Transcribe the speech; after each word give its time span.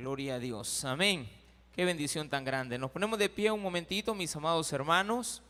Gloria 0.00 0.36
a 0.36 0.38
Dios. 0.38 0.82
Amén. 0.86 1.28
Qué 1.76 1.84
bendición 1.84 2.30
tan 2.30 2.42
grande. 2.42 2.78
Nos 2.78 2.90
ponemos 2.90 3.18
de 3.18 3.28
pie 3.28 3.50
un 3.50 3.60
momentito, 3.60 4.14
mis 4.14 4.34
amados 4.34 4.72
hermanos. 4.72 5.42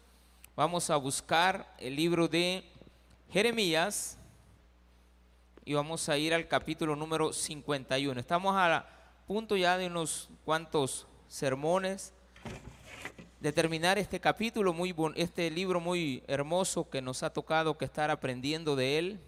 Vamos 0.56 0.90
a 0.90 0.96
buscar 0.96 1.72
el 1.78 1.94
libro 1.94 2.26
de 2.26 2.64
Jeremías 3.30 4.18
y 5.64 5.74
vamos 5.74 6.08
a 6.08 6.18
ir 6.18 6.34
al 6.34 6.48
capítulo 6.48 6.96
número 6.96 7.32
51. 7.32 8.18
Estamos 8.18 8.56
a 8.56 8.88
punto 9.28 9.56
ya 9.56 9.78
de 9.78 9.86
unos 9.86 10.28
cuantos 10.44 11.06
sermones 11.28 12.12
de 13.38 13.52
terminar 13.52 13.98
este 13.98 14.18
capítulo 14.18 14.72
muy 14.72 14.92
este 15.14 15.48
libro 15.48 15.78
muy 15.78 16.24
hermoso 16.26 16.90
que 16.90 17.00
nos 17.00 17.22
ha 17.22 17.30
tocado 17.30 17.78
que 17.78 17.84
estar 17.84 18.10
aprendiendo 18.10 18.74
de 18.74 18.98
él 18.98 19.20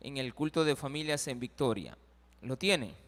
en 0.00 0.16
el 0.16 0.34
culto 0.34 0.64
de 0.64 0.74
familias 0.74 1.28
en 1.28 1.38
Victoria. 1.38 1.96
¿Lo 2.42 2.56
tiene? 2.58 3.05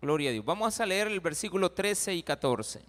Gloria 0.00 0.30
a 0.30 0.32
Dios. 0.32 0.44
Vamos 0.44 0.78
a 0.78 0.86
leer 0.86 1.08
el 1.08 1.18
versículo 1.18 1.72
13 1.72 2.14
y 2.14 2.22
14. 2.22 2.82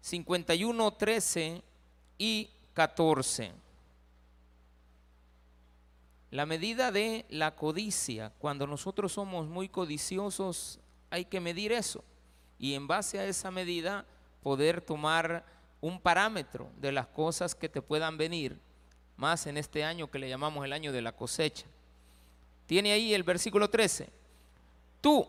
51, 0.00 0.92
13 0.92 1.62
y 2.18 2.50
14. 2.72 3.52
La 6.30 6.46
medida 6.46 6.92
de 6.92 7.24
la 7.30 7.56
codicia, 7.56 8.30
cuando 8.38 8.66
nosotros 8.68 9.12
somos 9.12 9.48
muy 9.48 9.68
codiciosos, 9.68 10.78
hay 11.10 11.24
que 11.24 11.40
medir 11.40 11.72
eso. 11.72 12.04
Y 12.58 12.74
en 12.74 12.86
base 12.86 13.18
a 13.18 13.26
esa 13.26 13.50
medida, 13.50 14.04
poder 14.40 14.80
tomar 14.80 15.44
un 15.80 16.00
parámetro 16.00 16.70
de 16.76 16.92
las 16.92 17.08
cosas 17.08 17.56
que 17.56 17.68
te 17.68 17.82
puedan 17.82 18.16
venir, 18.16 18.60
más 19.16 19.48
en 19.48 19.56
este 19.56 19.82
año 19.82 20.10
que 20.10 20.20
le 20.20 20.28
llamamos 20.28 20.64
el 20.64 20.72
año 20.72 20.92
de 20.92 21.02
la 21.02 21.12
cosecha. 21.12 21.66
Tiene 22.66 22.92
ahí 22.92 23.14
el 23.14 23.24
versículo 23.24 23.68
13 23.68 24.23
tú, 25.04 25.28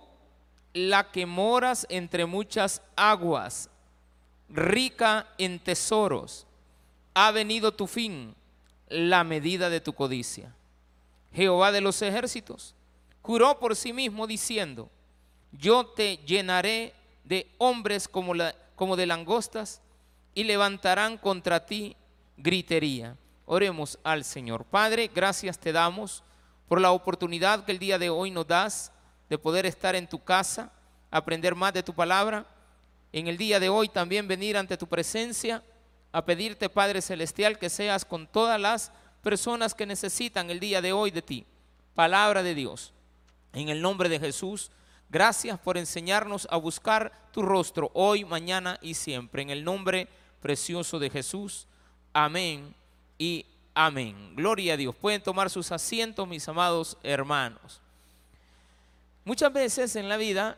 la 0.73 1.11
que 1.11 1.25
moras 1.25 1.85
entre 1.89 2.25
muchas 2.25 2.81
aguas, 2.95 3.69
rica 4.47 5.27
en 5.37 5.59
tesoros, 5.59 6.47
ha 7.13 7.31
venido 7.31 7.73
tu 7.73 7.85
fin, 7.85 8.33
la 8.87 9.25
medida 9.25 9.69
de 9.69 9.81
tu 9.81 9.91
codicia. 9.91 10.55
Jehová 11.33 11.73
de 11.73 11.81
los 11.81 12.01
ejércitos 12.01 12.73
juró 13.21 13.59
por 13.59 13.75
sí 13.75 13.91
mismo 13.91 14.27
diciendo, 14.27 14.89
yo 15.51 15.87
te 15.87 16.19
llenaré 16.25 16.93
de 17.25 17.51
hombres 17.57 18.07
como, 18.07 18.31
como 18.77 18.95
de 18.95 19.07
langostas 19.07 19.81
y 20.33 20.45
levantarán 20.45 21.17
contra 21.17 21.65
ti 21.65 21.97
gritería. 22.37 23.17
Oremos 23.45 23.99
al 24.05 24.23
Señor. 24.23 24.63
Padre, 24.63 25.11
gracias 25.13 25.59
te 25.59 25.73
damos 25.73 26.23
por 26.69 26.79
la 26.79 26.93
oportunidad 26.93 27.65
que 27.65 27.73
el 27.73 27.79
día 27.79 27.99
de 27.99 28.09
hoy 28.09 28.31
nos 28.31 28.47
das 28.47 28.93
de 29.29 29.37
poder 29.37 29.65
estar 29.65 29.95
en 29.95 30.07
tu 30.07 30.23
casa, 30.23 30.71
aprender 31.11 31.55
más 31.55 31.73
de 31.73 31.83
tu 31.83 31.93
palabra. 31.93 32.45
En 33.11 33.27
el 33.27 33.37
día 33.37 33.59
de 33.59 33.69
hoy 33.69 33.89
también 33.89 34.27
venir 34.27 34.57
ante 34.57 34.77
tu 34.77 34.87
presencia 34.87 35.63
a 36.11 36.23
pedirte, 36.23 36.69
Padre 36.69 37.01
Celestial, 37.01 37.59
que 37.59 37.69
seas 37.69 38.05
con 38.05 38.27
todas 38.27 38.59
las 38.59 38.91
personas 39.21 39.73
que 39.73 39.85
necesitan 39.85 40.49
el 40.49 40.59
día 40.59 40.81
de 40.81 40.93
hoy 40.93 41.11
de 41.11 41.21
ti. 41.21 41.45
Palabra 41.93 42.43
de 42.43 42.55
Dios. 42.55 42.93
En 43.53 43.69
el 43.69 43.81
nombre 43.81 44.09
de 44.09 44.19
Jesús, 44.19 44.71
gracias 45.09 45.57
por 45.59 45.77
enseñarnos 45.77 46.47
a 46.51 46.57
buscar 46.57 47.11
tu 47.31 47.41
rostro 47.41 47.89
hoy, 47.93 48.23
mañana 48.25 48.77
y 48.81 48.93
siempre. 48.93 49.41
En 49.41 49.49
el 49.49 49.63
nombre 49.63 50.07
precioso 50.41 50.99
de 50.99 51.09
Jesús. 51.09 51.67
Amén 52.13 52.75
y 53.17 53.45
amén. 53.73 54.35
Gloria 54.35 54.73
a 54.73 54.77
Dios. 54.77 54.95
Pueden 54.95 55.23
tomar 55.23 55.49
sus 55.49 55.71
asientos, 55.71 56.27
mis 56.27 56.47
amados 56.47 56.97
hermanos. 57.01 57.81
Muchas 59.25 59.51
veces 59.51 59.95
en 59.95 60.07
la 60.07 60.17
vida 60.17 60.55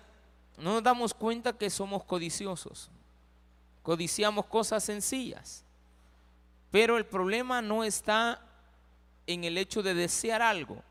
no 0.58 0.73
nos 0.73 0.84
damos 0.84 1.14
cuenta 1.14 1.53
que 1.53 1.69
somos 1.69 2.03
codiciosos. 2.03 2.91
Codiciamos 3.81 4.46
cosas 4.46 4.84
sencillas. 4.84 5.64
Pero 6.69 6.97
el 6.97 7.06
problema 7.06 7.62
no 7.62 7.86
está 7.86 8.41
en 9.25 9.46
el 9.46 9.58
hecho 9.58 9.81
de 9.81 9.94
desear 9.94 10.41
algo. 10.41 10.84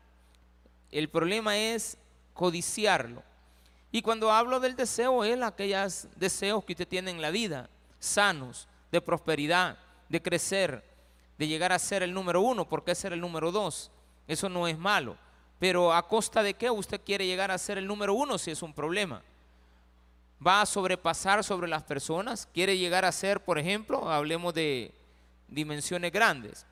El 0.91 1.07
problema 1.07 1.57
es 1.57 1.97
codiciarlo. 2.33 3.21
Y 3.91 4.01
cuando 4.01 4.31
hablo 4.31 4.59
del 4.59 4.75
deseo, 4.75 5.23
es 5.23 5.39
aquellos 5.41 6.07
deseos 6.15 6.65
que 6.65 6.73
usted 6.73 6.87
tiene 6.87 7.11
en 7.11 7.21
la 7.21 7.29
vida, 7.29 7.69
sanos, 7.99 8.67
de 8.91 9.01
prosperidad, 9.01 9.77
de 10.09 10.21
crecer, 10.21 10.83
de 11.37 11.47
llegar 11.47 11.71
a 11.71 11.79
ser 11.79 12.03
el 12.03 12.13
número 12.13 12.41
uno, 12.41 12.67
porque 12.67 12.95
ser 12.95 13.13
el 13.13 13.21
número 13.21 13.51
dos. 13.51 13.91
Eso 14.27 14.49
no 14.49 14.67
es 14.67 14.77
malo. 14.77 15.15
Pero 15.59 15.93
a 15.93 16.07
costa 16.07 16.43
de 16.43 16.53
qué 16.53 16.69
usted 16.69 17.01
quiere 17.03 17.25
llegar 17.25 17.51
a 17.51 17.57
ser 17.57 17.77
el 17.77 17.87
número 17.87 18.13
uno 18.13 18.37
si 18.37 18.51
es 18.51 18.61
un 18.61 18.73
problema. 18.73 19.23
Va 20.45 20.61
a 20.61 20.65
sobrepasar 20.65 21.43
sobre 21.43 21.67
las 21.67 21.83
personas, 21.83 22.47
quiere 22.53 22.77
llegar 22.77 23.05
a 23.05 23.11
ser, 23.11 23.43
por 23.43 23.57
ejemplo, 23.57 24.09
hablemos 24.09 24.53
de 24.53 24.93
dimensiones 25.47 26.11
grandes, 26.11 26.65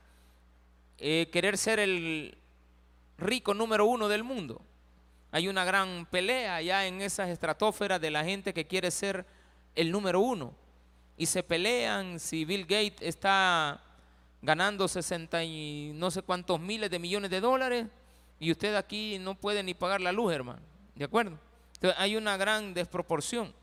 eh, 0.99 1.29
querer 1.31 1.57
ser 1.57 1.79
el 1.79 2.37
rico 3.17 3.53
número 3.53 3.85
uno 3.85 4.07
del 4.07 4.23
mundo. 4.23 4.61
Hay 5.31 5.47
una 5.47 5.65
gran 5.65 6.05
pelea 6.05 6.61
ya 6.61 6.85
en 6.85 7.01
esas 7.01 7.29
estratosferas 7.29 7.99
de 7.99 8.11
la 8.11 8.23
gente 8.23 8.53
que 8.53 8.67
quiere 8.67 8.91
ser 8.91 9.25
el 9.73 9.91
número 9.91 10.19
uno. 10.19 10.53
Y 11.17 11.25
se 11.25 11.43
pelean 11.43 12.19
si 12.19 12.45
Bill 12.45 12.63
Gates 12.63 13.01
está 13.01 13.81
ganando 14.41 14.87
60 14.87 15.43
y 15.43 15.91
no 15.95 16.11
sé 16.11 16.21
cuántos 16.21 16.59
miles 16.59 16.89
de 16.91 16.99
millones 16.99 17.31
de 17.31 17.41
dólares 17.41 17.87
y 18.39 18.51
usted 18.51 18.75
aquí 18.75 19.17
no 19.19 19.35
puede 19.35 19.63
ni 19.63 19.73
pagar 19.73 20.01
la 20.01 20.11
luz, 20.11 20.33
hermano. 20.33 20.61
¿De 20.95 21.05
acuerdo? 21.05 21.37
Entonces 21.75 21.99
hay 21.99 22.15
una 22.15 22.37
gran 22.37 22.73
desproporción. 22.73 23.53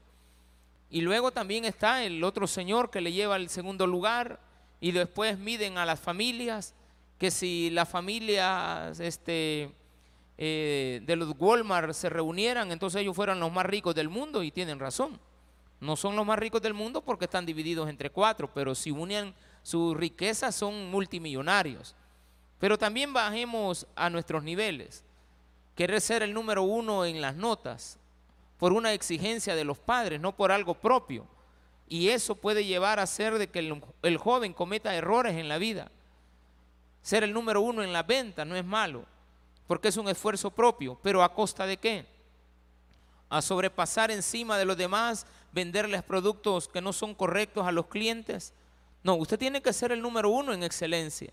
Y 0.90 1.00
luego 1.00 1.30
también 1.30 1.64
está 1.64 2.04
el 2.04 2.22
otro 2.22 2.46
señor 2.46 2.90
que 2.90 3.00
le 3.00 3.12
lleva 3.12 3.36
el 3.36 3.48
segundo 3.48 3.86
lugar 3.86 4.40
y 4.80 4.92
después 4.92 5.38
miden 5.38 5.78
a 5.78 5.86
las 5.86 5.98
familias, 5.98 6.74
que 7.18 7.30
si 7.30 7.70
las 7.70 7.88
familias 7.88 9.00
este, 9.00 9.70
eh, 10.36 11.00
de 11.04 11.16
los 11.16 11.34
Walmart 11.38 11.92
se 11.92 12.10
reunieran, 12.10 12.72
entonces 12.72 13.00
ellos 13.00 13.16
fueran 13.16 13.40
los 13.40 13.52
más 13.52 13.64
ricos 13.64 13.94
del 13.94 14.08
mundo 14.08 14.42
y 14.42 14.50
tienen 14.50 14.78
razón. 14.78 15.18
No 15.80 15.96
son 15.96 16.14
los 16.14 16.26
más 16.26 16.38
ricos 16.38 16.60
del 16.60 16.74
mundo 16.74 17.00
porque 17.00 17.24
están 17.24 17.46
divididos 17.46 17.88
entre 17.88 18.10
cuatro, 18.10 18.52
pero 18.52 18.74
si 18.74 18.90
unen 18.90 19.34
su 19.62 19.94
riqueza 19.94 20.52
son 20.52 20.90
multimillonarios. 20.90 21.96
Pero 22.62 22.78
también 22.78 23.12
bajemos 23.12 23.88
a 23.96 24.08
nuestros 24.08 24.44
niveles. 24.44 25.02
Querer 25.74 26.00
ser 26.00 26.22
el 26.22 26.32
número 26.32 26.62
uno 26.62 27.04
en 27.04 27.20
las 27.20 27.34
notas 27.34 27.98
por 28.56 28.72
una 28.72 28.92
exigencia 28.92 29.56
de 29.56 29.64
los 29.64 29.80
padres, 29.80 30.20
no 30.20 30.36
por 30.36 30.52
algo 30.52 30.74
propio. 30.74 31.26
Y 31.88 32.10
eso 32.10 32.36
puede 32.36 32.64
llevar 32.64 33.00
a 33.00 33.06
ser 33.08 33.36
de 33.36 33.48
que 33.48 33.58
el, 34.02 34.16
joven 34.16 34.52
cometa 34.52 34.94
errores 34.94 35.38
en 35.38 35.48
la 35.48 35.58
vida. 35.58 35.90
Ser 37.02 37.24
el 37.24 37.32
número 37.32 37.62
uno 37.62 37.82
en 37.82 37.92
la 37.92 38.04
venta 38.04 38.44
no 38.44 38.54
es 38.54 38.64
malo, 38.64 39.06
porque 39.66 39.88
es 39.88 39.96
un 39.96 40.08
esfuerzo 40.08 40.52
propio, 40.52 40.96
pero 41.02 41.24
a 41.24 41.34
costa 41.34 41.66
de 41.66 41.78
qué? 41.78 42.06
A 43.28 43.42
sobrepasar 43.42 44.12
encima 44.12 44.56
de 44.56 44.66
los 44.66 44.76
demás, 44.76 45.26
venderles 45.50 46.04
productos 46.04 46.68
que 46.68 46.80
no 46.80 46.92
son 46.92 47.12
correctos 47.16 47.66
a 47.66 47.72
los 47.72 47.88
clientes. 47.88 48.54
No, 49.02 49.16
usted 49.16 49.36
tiene 49.36 49.60
que 49.60 49.72
ser 49.72 49.90
el 49.90 50.00
número 50.00 50.30
uno 50.30 50.52
en 50.52 50.62
excelencia. 50.62 51.32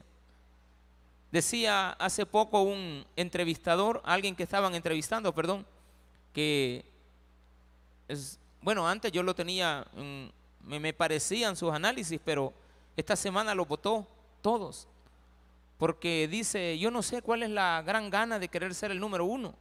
Decía 1.32 1.92
hace 1.92 2.26
poco 2.26 2.64
un 2.64 3.06
entrevistador, 3.16 4.02
alguien 4.04 4.36
que 4.36 4.44
estaban 4.44 4.74
entrevistando, 4.74 5.34
perdón, 5.34 5.66
que 6.34 6.84
es, 8.08 8.40
bueno, 8.62 8.88
antes 8.88 9.12
yo 9.12 9.22
lo 9.22 9.36
tenía, 9.36 9.86
me, 10.64 10.80
me 10.80 10.94
parecían 10.94 11.56
sus 11.56 11.72
análisis, 11.72 12.20
pero 12.24 12.54
esta 12.98 13.16
semana 13.16 13.54
lo 13.54 13.66
votó 13.66 14.08
todos. 14.42 14.88
Porque 15.78 16.28
dice, 16.28 16.78
yo 16.80 16.92
no 16.92 17.02
sé 17.02 17.22
cuál 17.22 17.44
es 17.44 17.50
la 17.50 17.82
gran 17.86 18.10
gana 18.10 18.40
de 18.40 18.50
querer 18.50 18.74
ser 18.74 18.92
el 18.92 19.00
número 19.00 19.26
uno, 19.26 19.54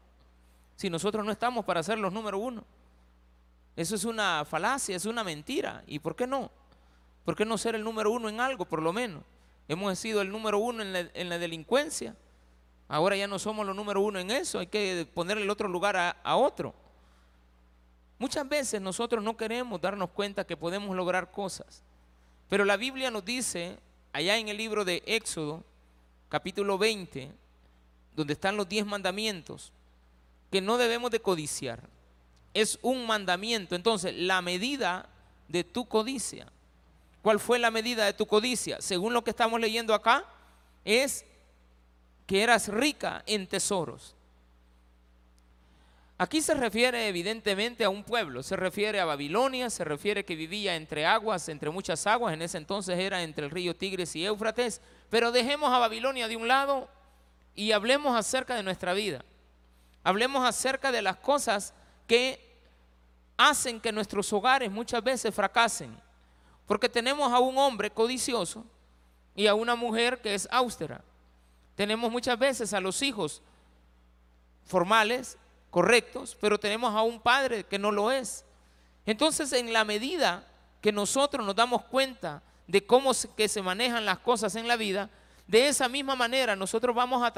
si 0.74 0.88
nosotros 0.88 1.24
no 1.24 1.32
estamos 1.32 1.64
para 1.64 1.82
ser 1.82 1.98
los 1.98 2.12
número 2.12 2.38
uno. 2.38 2.64
Eso 3.76 3.94
es 3.94 4.04
una 4.04 4.44
falacia, 4.44 4.96
es 4.96 5.04
una 5.04 5.22
mentira. 5.22 5.84
¿Y 5.86 6.00
por 6.00 6.16
qué 6.16 6.26
no? 6.26 6.50
¿Por 7.24 7.36
qué 7.36 7.44
no 7.44 7.56
ser 7.56 7.76
el 7.76 7.84
número 7.84 8.10
uno 8.10 8.28
en 8.28 8.40
algo, 8.40 8.64
por 8.64 8.82
lo 8.82 8.92
menos? 8.92 9.22
Hemos 9.68 9.98
sido 9.98 10.22
el 10.22 10.30
número 10.30 10.58
uno 10.58 10.82
en 10.82 11.28
la, 11.28 11.38
delincuencia. 11.38 12.16
Ahora 12.88 13.16
ya 13.16 13.26
no 13.26 13.38
somos 13.38 13.66
los 13.66 13.76
número 13.76 14.00
uno 14.00 14.18
en 14.18 14.30
eso. 14.30 14.58
Hay 14.58 14.66
que 14.66 15.06
ponerle 15.12 15.44
el 15.44 15.50
otro 15.50 15.68
lugar 15.68 15.94
a, 15.96 16.36
otro. 16.36 16.74
Muchas 18.18 18.48
veces 18.48 18.80
nosotros 18.80 19.22
no 19.22 19.36
queremos 19.36 19.78
darnos 19.78 20.08
cuenta 20.10 20.46
que 20.46 20.56
podemos 20.56 20.96
lograr 20.96 21.30
cosas. 21.30 21.82
Pero 22.48 22.64
la 22.64 22.78
Biblia 22.78 23.10
nos 23.10 23.26
dice, 23.26 23.78
allá 24.14 24.38
en 24.38 24.48
el 24.48 24.56
libro 24.56 24.86
de 24.86 25.02
Éxodo, 25.04 25.62
capítulo 26.30 26.78
20, 26.78 27.30
donde 28.16 28.32
están 28.32 28.56
los 28.56 28.70
diez 28.70 28.86
mandamientos, 28.86 29.74
que 30.50 30.62
no 30.62 30.78
debemos 30.78 31.10
de 31.10 31.20
codiciar. 31.20 31.86
Es 32.54 32.78
un 32.80 33.06
mandamiento. 33.06 33.74
Entonces, 33.74 34.14
la 34.16 34.40
medida 34.40 35.10
de 35.46 35.62
tu 35.62 35.86
codicia 35.86 36.50
¿Cuál 37.22 37.40
fue 37.40 37.58
la 37.58 37.70
medida 37.70 38.04
de 38.04 38.12
tu 38.12 38.26
codicia? 38.26 38.80
Según 38.80 39.12
lo 39.12 39.22
que 39.22 39.30
estamos 39.30 39.60
leyendo 39.60 39.94
acá, 39.94 40.24
es 40.84 41.24
que 42.26 42.42
eras 42.42 42.68
rica 42.68 43.22
en 43.26 43.46
tesoros. 43.46 44.14
Aquí 46.20 46.40
se 46.42 46.54
refiere 46.54 47.06
evidentemente 47.06 47.84
a 47.84 47.90
un 47.90 48.02
pueblo, 48.02 48.42
se 48.42 48.56
refiere 48.56 48.98
a 48.98 49.04
Babilonia, 49.04 49.70
se 49.70 49.84
refiere 49.84 50.24
que 50.24 50.34
vivía 50.34 50.74
entre 50.74 51.06
aguas, 51.06 51.48
entre 51.48 51.70
muchas 51.70 52.08
aguas, 52.08 52.34
en 52.34 52.42
ese 52.42 52.58
entonces 52.58 52.98
era 52.98 53.22
entre 53.22 53.44
el 53.44 53.52
río 53.52 53.76
Tigres 53.76 54.16
y 54.16 54.26
Éufrates, 54.26 54.80
pero 55.10 55.30
dejemos 55.30 55.72
a 55.72 55.78
Babilonia 55.78 56.26
de 56.26 56.34
un 56.34 56.48
lado 56.48 56.88
y 57.54 57.70
hablemos 57.70 58.16
acerca 58.16 58.56
de 58.56 58.64
nuestra 58.64 58.94
vida. 58.94 59.24
Hablemos 60.02 60.44
acerca 60.44 60.90
de 60.90 61.02
las 61.02 61.16
cosas 61.18 61.72
que 62.08 62.44
hacen 63.36 63.80
que 63.80 63.92
nuestros 63.92 64.32
hogares 64.32 64.72
muchas 64.72 65.04
veces 65.04 65.32
fracasen, 65.32 65.96
porque 66.68 66.88
tenemos 66.88 67.32
a 67.32 67.40
un 67.40 67.58
hombre 67.58 67.90
codicioso 67.90 68.64
y 69.34 69.48
a 69.48 69.54
una 69.54 69.74
mujer 69.74 70.20
que 70.20 70.34
es 70.34 70.46
austera. 70.52 71.02
Tenemos 71.74 72.12
muchas 72.12 72.38
veces 72.38 72.72
a 72.74 72.80
los 72.80 73.02
hijos 73.02 73.42
formales 74.66 75.38
correctos, 75.70 76.36
pero 76.40 76.60
tenemos 76.60 76.94
a 76.94 77.02
un 77.02 77.20
padre 77.20 77.64
que 77.64 77.78
no 77.78 77.90
lo 77.90 78.12
es. 78.12 78.44
Entonces, 79.06 79.52
en 79.54 79.72
la 79.72 79.84
medida 79.84 80.46
que 80.82 80.92
nosotros 80.92 81.44
nos 81.44 81.56
damos 81.56 81.84
cuenta 81.84 82.42
de 82.66 82.84
cómo 82.84 83.14
se, 83.14 83.30
que 83.30 83.48
se 83.48 83.62
manejan 83.62 84.04
las 84.04 84.18
cosas 84.18 84.54
en 84.54 84.68
la 84.68 84.76
vida, 84.76 85.08
de 85.46 85.68
esa 85.68 85.88
misma 85.88 86.14
manera 86.14 86.54
nosotros 86.54 86.94
vamos 86.94 87.22
a 87.22 87.32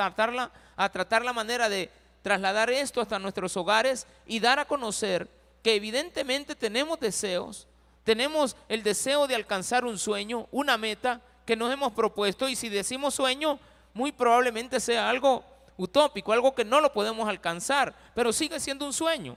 a 0.76 0.88
tratar 0.90 1.24
la 1.24 1.32
manera 1.32 1.68
de 1.68 1.88
trasladar 2.22 2.68
esto 2.70 3.00
hasta 3.00 3.20
nuestros 3.20 3.56
hogares 3.56 4.08
y 4.26 4.40
dar 4.40 4.58
a 4.58 4.64
conocer 4.64 5.28
que 5.62 5.76
evidentemente 5.76 6.56
tenemos 6.56 6.98
deseos, 6.98 7.68
tenemos 8.10 8.56
el 8.68 8.82
deseo 8.82 9.28
de 9.28 9.36
alcanzar 9.36 9.84
un 9.84 9.96
sueño, 9.96 10.48
una 10.50 10.76
meta 10.76 11.20
que 11.46 11.54
nos 11.54 11.72
hemos 11.72 11.92
propuesto 11.92 12.48
y 12.48 12.56
si 12.56 12.68
decimos 12.68 13.14
sueño, 13.14 13.60
muy 13.94 14.10
probablemente 14.10 14.80
sea 14.80 15.08
algo 15.08 15.44
utópico, 15.76 16.32
algo 16.32 16.52
que 16.52 16.64
no 16.64 16.80
lo 16.80 16.92
podemos 16.92 17.28
alcanzar, 17.28 17.94
pero 18.12 18.32
sigue 18.32 18.58
siendo 18.58 18.84
un 18.84 18.92
sueño. 18.92 19.36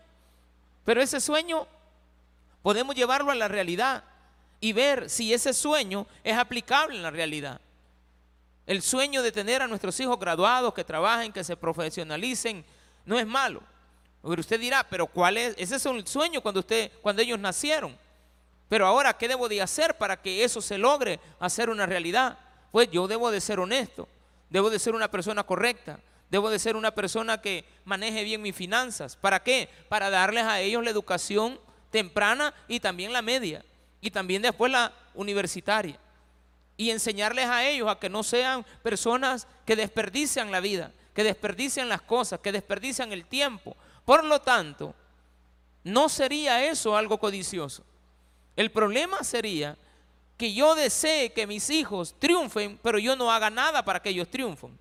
Pero 0.85 1.03
ese 1.03 1.21
sueño 1.21 1.67
podemos 2.63 2.95
llevarlo 2.95 3.29
a 3.29 3.35
la 3.35 3.47
realidad 3.47 4.05
y 4.59 4.73
ver 4.73 5.07
si 5.07 5.31
ese 5.35 5.53
sueño 5.53 6.07
es 6.23 6.35
aplicable 6.35 6.95
en 6.95 7.03
la 7.03 7.11
realidad. 7.11 7.61
El 8.65 8.81
sueño 8.81 9.21
de 9.21 9.31
tener 9.31 9.61
a 9.61 9.67
nuestros 9.67 9.99
hijos 9.99 10.19
graduados, 10.19 10.73
que 10.73 10.83
trabajen, 10.83 11.31
que 11.31 11.43
se 11.43 11.55
profesionalicen, 11.55 12.65
no 13.05 13.19
es 13.19 13.27
malo. 13.27 13.61
Pero 14.23 14.39
usted 14.39 14.59
dirá, 14.59 14.83
pero 14.83 15.05
¿cuál 15.05 15.37
es? 15.37 15.53
Ese 15.59 15.75
es 15.75 15.85
un 15.85 16.07
sueño 16.07 16.41
cuando, 16.41 16.61
usted, 16.61 16.91
cuando 17.03 17.21
ellos 17.21 17.37
nacieron. 17.37 18.01
Pero 18.69 18.87
ahora, 18.87 19.13
¿qué 19.13 19.27
debo 19.27 19.49
de 19.49 19.61
hacer 19.61 19.97
para 19.97 20.21
que 20.21 20.43
eso 20.43 20.61
se 20.61 20.77
logre 20.77 21.19
hacer 21.39 21.69
una 21.69 21.85
realidad? 21.85 22.39
Pues 22.71 22.89
yo 22.89 23.07
debo 23.07 23.29
de 23.31 23.41
ser 23.41 23.59
honesto, 23.59 24.07
debo 24.49 24.69
de 24.69 24.79
ser 24.79 24.95
una 24.95 25.11
persona 25.11 25.43
correcta, 25.43 25.99
Debo 26.33 26.49
de 26.49 26.57
ser 26.57 26.75
una 26.75 26.89
persona 26.89 27.39
que 27.39 27.63
maneje 27.85 28.23
bien 28.23 28.41
mis 28.41 28.55
finanzas. 28.55 29.15
¿Para 29.15 29.43
qué? 29.43 29.69
Para 29.87 30.09
darles 30.09 30.45
a 30.45 30.61
ellos 30.61 30.83
la 30.83 30.89
educación 30.89 31.59
temprana 31.91 32.55
y 32.67 32.79
también 32.79 33.13
la 33.13 33.21
media. 33.21 33.63
Y 34.01 34.09
también 34.09 34.41
después 34.41 34.71
la 34.71 34.91
universitaria. 35.13 35.99
Y 36.75 36.89
enseñarles 36.89 37.45
a 37.45 37.63
ellos 37.69 37.87
a 37.87 37.99
que 37.99 38.09
no 38.09 38.23
sean 38.23 38.65
personas 38.81 39.47
que 39.63 39.75
desperdician 39.75 40.49
la 40.49 40.59
vida, 40.59 40.91
que 41.13 41.23
desperdician 41.23 41.87
las 41.87 42.01
cosas, 42.01 42.39
que 42.39 42.51
desperdician 42.51 43.13
el 43.13 43.27
tiempo. 43.27 43.77
Por 44.03 44.23
lo 44.23 44.41
tanto, 44.41 44.95
no 45.83 46.09
sería 46.09 46.65
eso 46.65 46.97
algo 46.97 47.19
codicioso. 47.19 47.83
El 48.55 48.71
problema 48.71 49.23
sería 49.23 49.77
que 50.37 50.53
yo 50.53 50.75
desee 50.75 51.33
que 51.33 51.47
mis 51.47 51.69
hijos 51.69 52.15
triunfen, 52.19 52.79
pero 52.81 52.99
yo 52.99 53.15
no 53.15 53.31
haga 53.31 53.49
nada 53.49 53.83
para 53.83 54.01
que 54.01 54.09
ellos 54.09 54.29
triunfen 54.29 54.77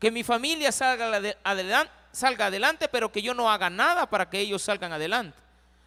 que 0.00 0.10
mi 0.10 0.24
familia 0.24 0.72
salga 0.72 1.34
adelante, 1.44 1.92
salga 2.10 2.46
adelante, 2.46 2.88
pero 2.88 3.12
que 3.12 3.20
yo 3.22 3.34
no 3.34 3.50
haga 3.50 3.68
nada 3.68 4.08
para 4.08 4.28
que 4.30 4.40
ellos 4.40 4.62
salgan 4.62 4.92
adelante. 4.92 5.38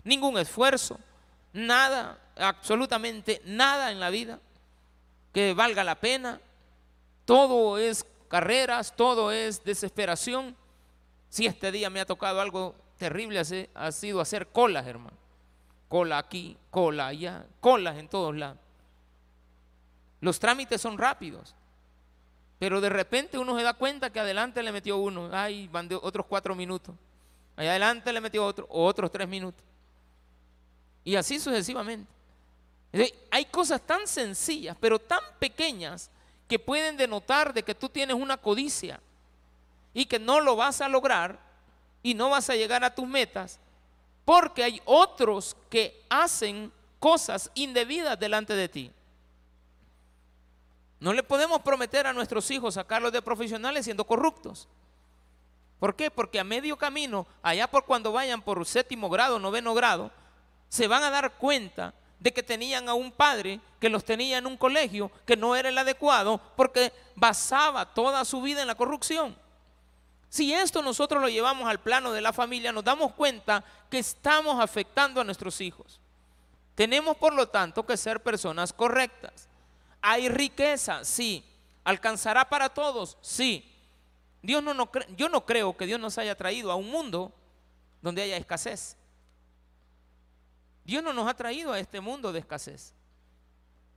Ningún 0.04 0.38
esfuerzo, 0.38 1.00
nada, 1.52 2.20
absolutamente 2.38 3.42
nada 3.44 3.92
en 3.92 4.00
la 4.00 4.12
vida 4.12 4.40
que 5.34 5.56
valga 5.56 5.84
la 5.84 5.96
pena. 5.96 6.40
Todo 7.26 7.80
es 7.80 8.06
carreras, 8.28 8.96
todo 8.96 9.32
es 9.32 9.64
desesperación. 9.64 10.56
Si 11.30 11.48
este 11.48 11.72
día 11.72 11.90
me 11.90 12.00
ha 12.00 12.06
tocado 12.06 12.40
algo 12.40 12.76
terrible, 12.98 13.42
ha 13.74 13.92
sido 13.92 14.22
hacer 14.22 14.48
colas, 14.48 14.86
hermano. 14.86 15.18
Cola 15.94 16.18
aquí, 16.18 16.58
cola 16.72 17.06
allá, 17.06 17.46
colas 17.60 18.00
en 18.00 18.08
todos 18.08 18.36
lados. 18.36 18.58
Los 20.22 20.40
trámites 20.40 20.82
son 20.82 20.98
rápidos. 20.98 21.54
Pero 22.58 22.82
de 22.82 22.90
repente 22.90 23.38
uno 23.38 23.56
se 23.56 23.62
da 23.62 23.76
cuenta 23.76 24.10
que 24.10 24.20
adelante 24.20 24.64
le 24.64 24.72
metió 24.72 24.98
uno, 24.98 25.30
ay, 25.32 25.68
van 25.68 25.88
de 25.88 25.94
otros 25.94 26.26
cuatro 26.26 26.56
minutos. 26.56 26.96
Allá 27.56 27.70
adelante 27.70 28.12
le 28.12 28.22
metió 28.22 28.44
otro, 28.44 28.66
otros 28.72 29.12
tres 29.12 29.28
minutos. 29.28 29.64
Y 31.04 31.16
así 31.16 31.40
sucesivamente. 31.40 32.12
Hay 33.30 33.46
cosas 33.46 33.80
tan 33.80 34.08
sencillas, 34.08 34.76
pero 34.80 34.98
tan 34.98 35.22
pequeñas, 35.38 36.10
que 36.48 36.58
pueden 36.58 36.98
denotar 36.98 37.54
de 37.54 37.62
que 37.62 37.76
tú 37.76 37.88
tienes 37.88 38.16
una 38.16 38.38
codicia 38.38 39.00
y 39.94 40.08
que 40.08 40.18
no 40.18 40.40
lo 40.40 40.56
vas 40.56 40.82
a 40.82 40.90
lograr 40.90 41.38
y 42.02 42.16
no 42.16 42.32
vas 42.32 42.50
a 42.50 42.56
llegar 42.56 42.84
a 42.84 42.96
tus 42.96 43.08
metas, 43.08 43.60
porque 44.26 44.64
hay 44.64 44.82
otros 44.86 45.56
que 45.70 46.04
hacen 46.10 46.72
cosas 47.00 47.52
indebidas 47.54 48.20
delante 48.20 48.54
de 48.54 48.70
ti. 48.70 48.92
No 51.00 51.12
le 51.12 51.24
podemos 51.24 51.62
prometer 51.62 52.08
a 52.08 52.14
nuestros 52.14 52.50
hijos 52.52 52.76
sacarlos 52.76 53.12
de 53.12 53.22
profesionales 53.22 53.84
siendo 53.84 54.06
corruptos. 54.06 54.70
¿Por 55.80 55.98
qué? 55.98 56.10
Porque 56.10 56.40
a 56.40 56.46
medio 56.46 56.78
camino, 56.78 57.28
allá 57.42 57.68
por 57.70 57.84
cuando 57.84 58.14
vayan 58.14 58.42
por 58.42 58.66
séptimo 58.66 59.10
grado, 59.10 59.38
noveno 59.38 59.74
grado, 59.74 60.12
se 60.70 60.88
van 60.88 61.04
a 61.04 61.10
dar 61.10 61.34
cuenta 61.34 61.94
de 62.22 62.32
que 62.32 62.42
tenían 62.42 62.88
a 62.88 62.94
un 62.94 63.12
padre 63.12 63.60
que 63.82 63.90
los 63.90 64.06
tenía 64.06 64.38
en 64.38 64.48
un 64.48 64.56
colegio 64.56 65.12
que 65.26 65.36
no 65.36 65.58
era 65.58 65.68
el 65.68 65.78
adecuado 65.78 66.40
porque 66.56 66.94
basaba 67.16 67.94
toda 67.94 68.24
su 68.24 68.42
vida 68.42 68.62
en 68.62 68.68
la 68.68 68.76
corrupción. 68.76 69.36
Si 70.34 70.52
esto 70.52 70.82
nosotros 70.82 71.22
lo 71.22 71.30
llevamos 71.30 71.70
al 71.70 71.80
plano 71.80 72.12
de 72.12 72.20
la 72.20 72.34
familia, 72.34 72.72
nos 72.72 72.84
damos 72.84 73.14
cuenta 73.14 73.64
que 73.88 74.00
estamos 74.00 74.60
afectando 74.60 75.22
a 75.22 75.24
nuestros 75.24 75.62
hijos. 75.62 76.00
Tenemos, 76.74 77.16
por 77.18 77.36
lo 77.36 77.50
tanto, 77.50 77.86
que 77.86 77.96
ser 77.96 78.20
personas 78.24 78.74
correctas. 78.74 79.48
¿Hay 80.02 80.30
riqueza? 80.30 81.06
Sí. 81.06 81.46
¿Alcanzará 81.84 82.50
para 82.50 82.70
todos? 82.70 83.16
Sí. 83.22 83.64
Dios 84.42 84.64
no, 84.64 84.74
no, 84.74 84.90
yo 85.16 85.30
no 85.30 85.46
creo 85.46 85.78
que 85.78 85.86
Dios 85.86 86.00
nos 86.00 86.18
haya 86.18 86.34
traído 86.34 86.72
a 86.72 86.76
un 86.78 86.90
mundo 86.90 87.32
donde 88.02 88.24
haya 88.24 88.38
escasez. 88.38 88.98
Dios 90.84 91.04
no 91.04 91.14
nos 91.14 91.30
ha 91.30 91.36
traído 91.36 91.74
a 91.74 91.80
este 91.80 92.02
mundo 92.02 92.34
de 92.34 92.40
escasez. 92.40 92.96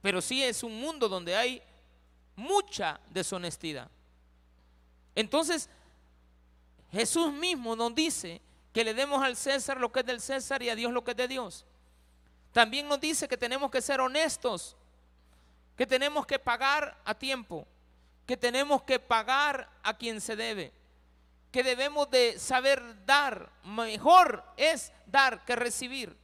Pero 0.03 0.21
sí 0.21 0.43
es 0.43 0.63
un 0.63 0.79
mundo 0.83 1.09
donde 1.09 1.35
hay 1.35 1.63
mucha 2.35 3.01
deshonestidad. 3.09 3.89
Entonces, 5.15 5.71
Jesús 6.97 7.33
mismo 7.33 7.77
nos 7.77 7.95
dice 7.95 8.41
que 8.73 8.83
le 8.83 8.95
demos 8.95 9.23
al 9.23 9.37
César 9.37 9.81
lo 9.81 9.93
que 9.93 10.01
es 10.01 10.07
del 10.07 10.21
César 10.21 10.63
y 10.63 10.71
a 10.71 10.75
Dios 10.75 10.93
lo 10.93 11.05
que 11.05 11.13
es 11.13 11.17
de 11.17 11.29
Dios. 11.29 11.65
También 12.53 12.89
nos 12.89 13.01
dice 13.01 13.29
que 13.29 13.37
tenemos 13.37 13.71
que 13.71 13.81
ser 13.81 14.01
honestos 14.01 14.77
que 15.77 15.87
tenemos 15.87 16.27
que 16.27 16.39
pagar 16.39 16.97
a 17.05 17.15
tiempo, 17.15 17.67
que 18.27 18.37
tenemos 18.37 18.83
que 18.83 18.99
pagar 18.99 19.69
a 19.83 19.97
quien 19.97 20.21
se 20.21 20.35
debe, 20.35 20.73
que 21.53 21.63
debemos 21.63 22.11
de 22.11 22.39
saber 22.39 22.83
dar. 23.05 23.51
Mejor 23.63 24.43
es 24.57 24.93
dar 25.07 25.45
que 25.45 25.55
recibir. 25.55 26.17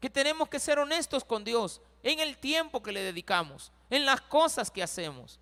Que 0.00 0.10
tenemos 0.10 0.48
que 0.48 0.58
ser 0.58 0.80
honestos 0.80 1.24
con 1.24 1.44
Dios 1.44 1.80
en 2.02 2.18
el 2.18 2.36
tiempo 2.36 2.82
que 2.82 2.90
le 2.90 3.02
dedicamos, 3.02 3.70
en 3.88 4.04
las 4.04 4.20
cosas 4.20 4.70
que 4.70 4.82
hacemos. 4.82 5.38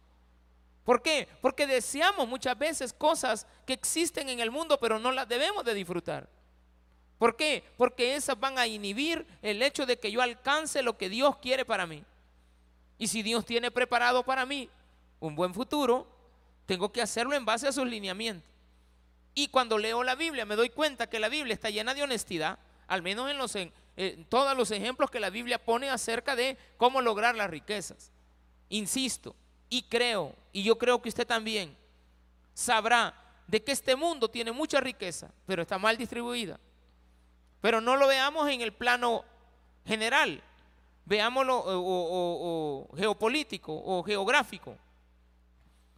¿Por 0.85 1.03
qué? 1.03 1.29
Porque 1.41 1.67
deseamos 1.67 2.27
muchas 2.29 2.59
veces 2.59 2.93
cosas 2.93 3.47
que 3.67 3.73
existen 3.73 4.29
en 4.29 4.41
el 4.41 4.51
mundo, 4.51 4.81
pero 4.81 4.99
no 4.99 5.13
las 5.13 5.29
debemos 5.29 5.65
de 5.65 5.75
disfrutar. 5.75 6.29
¿Por 7.19 7.37
qué? 7.37 7.65
Porque 7.77 8.15
esas 8.17 8.41
van 8.41 8.59
a 8.59 8.67
inhibir 8.67 9.27
el 9.43 9.63
hecho 9.63 9.85
de 9.85 9.99
que 9.99 10.11
yo 10.11 10.23
alcance 10.23 10.83
lo 10.83 10.97
que 10.97 11.11
Dios 11.11 11.37
quiere 11.37 11.65
para 11.65 11.87
mí. 11.87 12.03
Y 12.97 13.09
si 13.09 13.23
Dios 13.23 13.45
tiene 13.45 13.71
preparado 13.71 14.25
para 14.25 14.47
mí 14.47 14.71
un 15.21 15.35
buen 15.35 15.53
futuro, 15.53 16.07
tengo 16.67 16.91
que 16.93 17.03
hacerlo 17.03 17.35
en 17.35 17.45
base 17.45 17.69
a 17.69 17.73
sus 17.73 17.87
lineamientos. 17.87 18.49
Y 19.35 19.49
cuando 19.49 19.79
leo 19.79 20.03
la 20.03 20.15
Biblia 20.15 20.45
me 20.45 20.57
doy 20.57 20.71
cuenta 20.71 21.09
que 21.09 21.21
la 21.21 21.29
Biblia 21.29 21.55
está 21.55 21.71
llena 21.71 21.95
de 21.95 22.03
honestidad, 22.03 22.59
al 22.87 23.03
menos 23.03 23.31
en, 23.31 23.39
los, 23.39 23.57
todos 24.29 24.57
los 24.57 24.71
ejemplos 24.71 25.11
que 25.11 25.21
la 25.21 25.31
Biblia 25.31 25.63
pone 25.63 25.91
acerca 25.91 26.35
de 26.35 26.57
cómo 26.77 27.01
lograr 27.01 27.37
las 27.37 27.51
riquezas. 27.51 28.13
Insisto, 28.71 29.37
y 29.71 29.85
creo, 29.85 30.35
y 30.53 30.65
yo 30.65 30.77
creo 30.77 31.01
que 31.01 31.09
usted 31.09 31.27
también 31.27 31.75
sabrá 32.53 33.15
de 33.47 33.63
que 33.63 33.73
este 33.73 33.97
mundo 33.97 34.29
tiene 34.29 34.51
mucha 34.53 34.81
riqueza, 34.81 35.31
pero 35.47 35.63
está 35.63 35.79
mal 35.79 35.97
distribuida. 35.97 36.59
Pero 37.61 37.81
no 37.81 37.97
lo 37.97 38.09
veamos 38.09 38.49
en 38.51 38.61
el 38.61 38.73
plano 38.73 39.25
general, 39.87 40.43
veámoslo 41.05 41.63
o, 41.65 42.89
geopolítico 42.97 43.73
o 43.73 44.03
geográfico, 44.03 44.77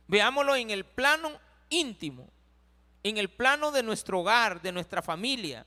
veámoslo 0.06 0.54
en 0.54 0.70
el 0.70 0.84
plano 0.84 1.32
íntimo. 1.68 2.28
en 3.04 3.18
el 3.18 3.28
plano 3.28 3.72
de 3.72 3.82
nuestro 3.82 4.20
hogar, 4.20 4.62
de 4.62 4.70
nuestra 4.70 5.02
familia, 5.02 5.66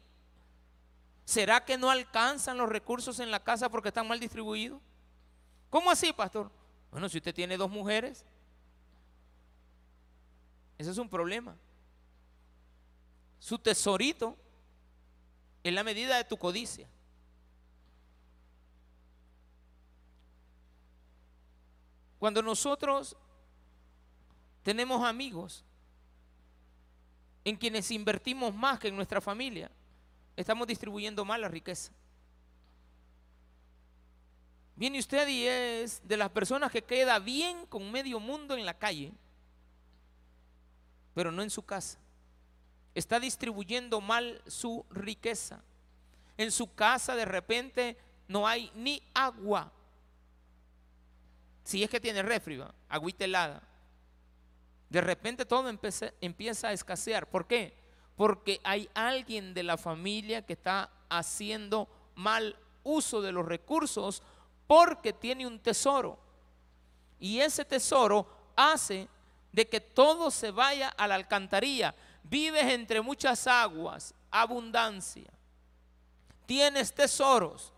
¿será 1.25 1.65
que 1.65 1.77
no 1.77 1.91
alcanzan 1.91 2.57
los 2.57 2.69
recursos 2.69 3.19
en 3.19 3.29
la 3.29 3.43
casa 3.43 3.67
porque 3.67 3.89
están 3.89 4.07
mal 4.07 4.21
distribuidos? 4.21 4.79
¿Cómo 5.69 5.91
así, 5.91 6.13
pastor? 6.13 6.49
Bueno, 6.95 7.09
si 7.09 7.17
usted 7.17 7.35
tiene 7.35 7.57
dos 7.57 7.69
mujeres, 7.69 8.23
ese 10.77 10.91
es 10.91 10.97
un 10.97 11.09
problema. 11.09 11.53
Su 13.37 13.59
tesorito 13.59 14.37
es 15.61 15.73
la 15.73 15.83
medida 15.83 16.15
de 16.15 16.23
tu 16.23 16.37
codicia. 16.37 16.87
Cuando 22.17 22.41
nosotros 22.41 23.17
tenemos 24.63 25.03
amigos 25.03 25.65
en 27.43 27.57
quienes 27.57 27.91
invertimos 27.91 28.55
más 28.55 28.79
que 28.79 28.87
en 28.87 28.95
nuestra 28.95 29.19
familia, 29.19 29.69
estamos 30.37 30.65
distribuyendo 30.65 31.25
mal 31.25 31.41
la 31.41 31.49
riqueza. 31.49 31.91
Viene 34.75 34.99
usted 34.99 35.27
y 35.27 35.47
es 35.47 36.01
de 36.05 36.17
las 36.17 36.29
personas 36.29 36.71
que 36.71 36.83
queda 36.83 37.19
bien 37.19 37.65
con 37.67 37.91
medio 37.91 38.19
mundo 38.19 38.55
en 38.57 38.65
la 38.65 38.77
calle, 38.77 39.13
pero 41.13 41.31
no 41.31 41.41
en 41.41 41.49
su 41.49 41.63
casa. 41.63 41.97
Está 42.93 43.19
distribuyendo 43.19 44.01
mal 44.01 44.41
su 44.47 44.85
riqueza. 44.89 45.61
En 46.37 46.51
su 46.51 46.73
casa 46.75 47.15
de 47.15 47.25
repente 47.25 47.97
no 48.27 48.47
hay 48.47 48.71
ni 48.75 49.01
agua. 49.13 49.71
Si 51.63 51.81
es 51.81 51.89
que 51.89 51.99
tiene 51.99 52.21
refri, 52.21 52.61
agüita 52.89 53.25
helada. 53.25 53.63
De 54.89 55.01
repente 55.01 55.45
todo 55.45 55.69
empieza, 55.69 56.67
a 56.67 56.73
escasear. 56.73 57.29
¿Por 57.29 57.47
qué? 57.47 57.73
Porque 58.15 58.61
hay 58.63 58.89
alguien 58.93 59.53
de 59.53 59.63
la 59.63 59.77
familia 59.77 60.45
que 60.45 60.53
está 60.53 60.89
haciendo 61.09 61.89
mal 62.15 62.57
uso 62.83 63.21
de 63.21 63.31
los 63.31 63.45
recursos 63.45 64.21
porque 64.67 65.13
tiene 65.13 65.45
un 65.45 65.59
tesoro. 65.59 66.17
Y 67.19 67.39
ese 67.39 67.65
tesoro 67.65 68.27
hace 68.55 69.07
de 69.51 69.67
que 69.67 69.79
todo 69.79 70.31
se 70.31 70.51
vaya 70.51 70.89
a 70.89 71.07
la 71.07 71.15
alcantarilla. 71.15 71.95
Vives 72.23 72.65
entre 72.65 73.01
muchas 73.01 73.47
aguas, 73.47 74.13
abundancia. 74.31 75.31
Tienes 76.45 76.93
tesoros. 76.93 77.71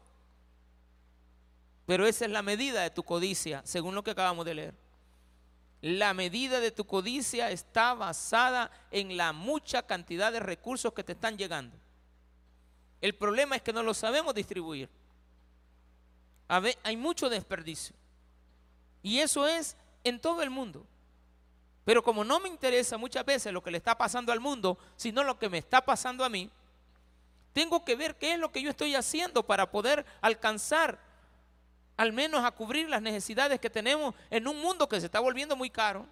Pero 1.85 2.05
esa 2.05 2.25
es 2.25 2.31
la 2.31 2.41
medida 2.41 2.81
de 2.81 2.89
tu 2.89 3.03
codicia, 3.03 3.61
según 3.63 3.95
lo 3.95 4.03
que 4.03 4.11
acabamos 4.11 4.45
de 4.45 4.55
leer. 4.55 4.75
La 5.81 6.13
medida 6.13 6.59
de 6.59 6.71
tu 6.71 6.85
codicia 6.85 7.51
está 7.51 7.93
basada 7.93 8.71
en 8.91 9.15
la 9.15 9.31
mucha 9.31 9.83
cantidad 9.83 10.31
de 10.31 10.39
recursos 10.39 10.93
que 10.93 11.03
te 11.03 11.13
están 11.13 11.37
llegando. 11.37 11.77
El 12.99 13.13
problema 13.13 13.55
es 13.55 13.61
que 13.61 13.71
no 13.73 13.83
lo 13.83 13.93
sabemos 13.93 14.33
distribuir. 14.33 14.89
Hay 16.47 16.97
mucho 16.97 17.29
desperdicio. 17.29 17.95
Y 19.03 19.19
eso 19.19 19.47
es 19.47 19.75
en 20.03 20.19
todo 20.19 20.41
el 20.41 20.49
mundo. 20.49 20.85
Pero 21.85 22.03
como 22.03 22.23
no 22.23 22.39
me 22.39 22.49
interesa 22.49 22.97
muchas 22.97 23.25
veces 23.25 23.53
lo 23.53 23.63
que 23.63 23.71
le 23.71 23.77
está 23.77 23.97
pasando 23.97 24.31
al 24.31 24.39
mundo, 24.39 24.77
sino 24.97 25.23
lo 25.23 25.39
que 25.39 25.49
me 25.49 25.57
está 25.57 25.85
pasando 25.85 26.25
a 26.25 26.29
mí, 26.29 26.49
tengo 27.53 27.85
que 27.85 27.95
ver 27.95 28.17
qué 28.17 28.33
es 28.33 28.39
lo 28.39 28.51
que 28.51 28.61
yo 28.61 28.69
estoy 28.69 28.93
haciendo 28.95 29.43
para 29.43 29.71
poder 29.71 30.05
alcanzar 30.21 30.99
al 31.95 32.13
menos 32.13 32.45
a 32.45 32.51
cubrir 32.51 32.89
las 32.89 33.01
necesidades 33.01 33.59
que 33.59 33.69
tenemos 33.69 34.13
en 34.29 34.47
un 34.47 34.61
mundo 34.61 34.87
que 34.87 34.99
se 34.99 35.07
está 35.07 35.19
volviendo 35.19 35.55
muy 35.55 35.69
caro. 35.69 36.05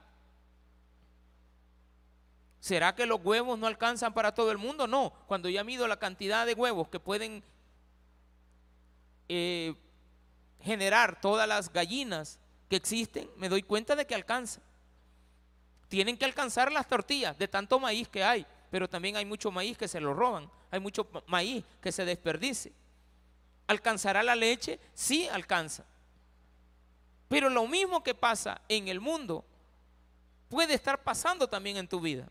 ¿Será 2.59 2.95
que 2.95 3.05
los 3.05 3.23
huevos 3.23 3.59
no 3.59 3.67
alcanzan 3.67 4.13
para 4.13 4.33
todo 4.33 4.51
el 4.51 4.57
mundo? 4.57 4.87
No, 4.87 5.13
cuando 5.27 5.49
ya 5.49 5.63
mido 5.63 5.87
la 5.87 5.99
cantidad 5.99 6.47
de 6.47 6.55
huevos 6.55 6.87
que 6.87 6.99
pueden 6.99 7.43
eh, 9.29 9.75
generar 10.65 11.21
todas 11.21 11.47
las 11.47 11.71
gallinas 11.71 12.39
que 12.69 12.75
existen, 12.75 13.29
me 13.37 13.47
doy 13.49 13.61
cuenta 13.61 13.95
de 13.95 14.05
que 14.05 14.15
alcanza. 14.15 14.61
Tienen 15.87 16.17
que 16.17 16.25
alcanzar 16.25 16.71
las 16.71 16.87
tortillas 16.87 17.37
de 17.37 17.47
tanto 17.47 17.79
maíz 17.79 18.09
que 18.09 18.23
hay, 18.23 18.45
pero 18.71 18.89
también 18.89 19.15
hay 19.15 19.25
mucho 19.25 19.51
maíz 19.51 19.77
que 19.77 19.87
se 19.87 20.01
lo 20.01 20.13
roban, 20.13 20.49
hay 20.71 20.79
mucho 20.79 21.07
maíz 21.27 21.63
que 21.81 21.91
se 21.91 22.03
desperdice. 22.03 22.73
¿Alcanzará 23.67 24.23
la 24.23 24.35
leche? 24.35 24.79
Sí, 24.93 25.27
alcanza. 25.27 25.85
Pero 27.27 27.49
lo 27.49 27.67
mismo 27.67 28.03
que 28.03 28.15
pasa 28.15 28.61
en 28.67 28.87
el 28.87 28.99
mundo 28.99 29.45
puede 30.49 30.73
estar 30.73 31.03
pasando 31.03 31.47
también 31.47 31.77
en 31.77 31.87
tu 31.87 31.99
vida. 31.99 32.27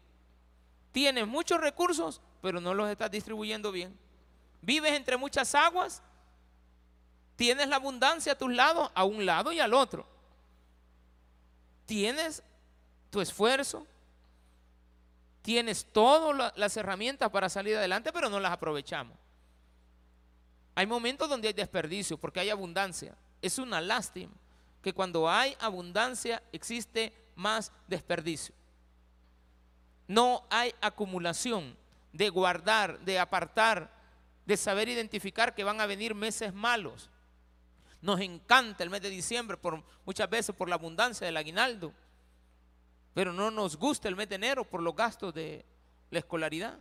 Tienes 0.92 1.26
muchos 1.26 1.60
recursos, 1.60 2.20
pero 2.42 2.60
no 2.60 2.74
los 2.74 2.88
estás 2.90 3.10
distribuyendo 3.10 3.72
bien. 3.72 3.96
Vives 4.60 4.92
entre 4.92 5.16
muchas 5.16 5.54
aguas, 5.54 6.02
tienes 7.36 7.68
la 7.68 7.76
abundancia 7.76 8.32
a 8.32 8.38
tus 8.38 8.52
lados, 8.52 8.90
a 8.94 9.04
un 9.04 9.24
lado 9.26 9.52
y 9.52 9.60
al 9.60 9.74
otro. 9.74 10.06
Tienes 11.86 12.42
tu 13.10 13.20
esfuerzo, 13.20 13.86
tienes 15.42 15.86
todas 15.92 16.52
las 16.56 16.76
herramientas 16.76 17.30
para 17.30 17.48
salir 17.48 17.76
adelante, 17.76 18.12
pero 18.12 18.30
no 18.30 18.40
las 18.40 18.52
aprovechamos. 18.52 19.16
Hay 20.74 20.86
momentos 20.86 21.28
donde 21.28 21.48
hay 21.48 21.54
desperdicio 21.54 22.18
porque 22.18 22.40
hay 22.40 22.50
abundancia. 22.50 23.14
Es 23.40 23.58
una 23.58 23.80
lástima 23.80 24.32
que 24.82 24.92
cuando 24.92 25.30
hay 25.30 25.56
abundancia 25.60 26.42
existe 26.52 27.12
más 27.36 27.72
desperdicio. 27.86 28.54
No 30.06 30.44
hay 30.50 30.74
acumulación 30.80 31.76
de 32.12 32.28
guardar, 32.28 33.00
de 33.00 33.18
apartar, 33.18 33.90
de 34.46 34.56
saber 34.56 34.88
identificar 34.88 35.54
que 35.54 35.64
van 35.64 35.80
a 35.80 35.86
venir 35.86 36.14
meses 36.14 36.52
malos. 36.52 37.10
Nos 38.04 38.20
encanta 38.20 38.84
el 38.84 38.90
mes 38.90 39.00
de 39.00 39.08
diciembre 39.08 39.56
por 39.56 39.82
muchas 40.04 40.28
veces 40.28 40.54
por 40.54 40.68
la 40.68 40.74
abundancia 40.74 41.26
del 41.26 41.38
aguinaldo, 41.38 41.90
pero 43.14 43.32
no 43.32 43.50
nos 43.50 43.78
gusta 43.78 44.08
el 44.08 44.14
mes 44.14 44.28
de 44.28 44.34
enero 44.34 44.62
por 44.62 44.82
los 44.82 44.94
gastos 44.94 45.32
de 45.32 45.64
la 46.10 46.18
escolaridad. 46.18 46.78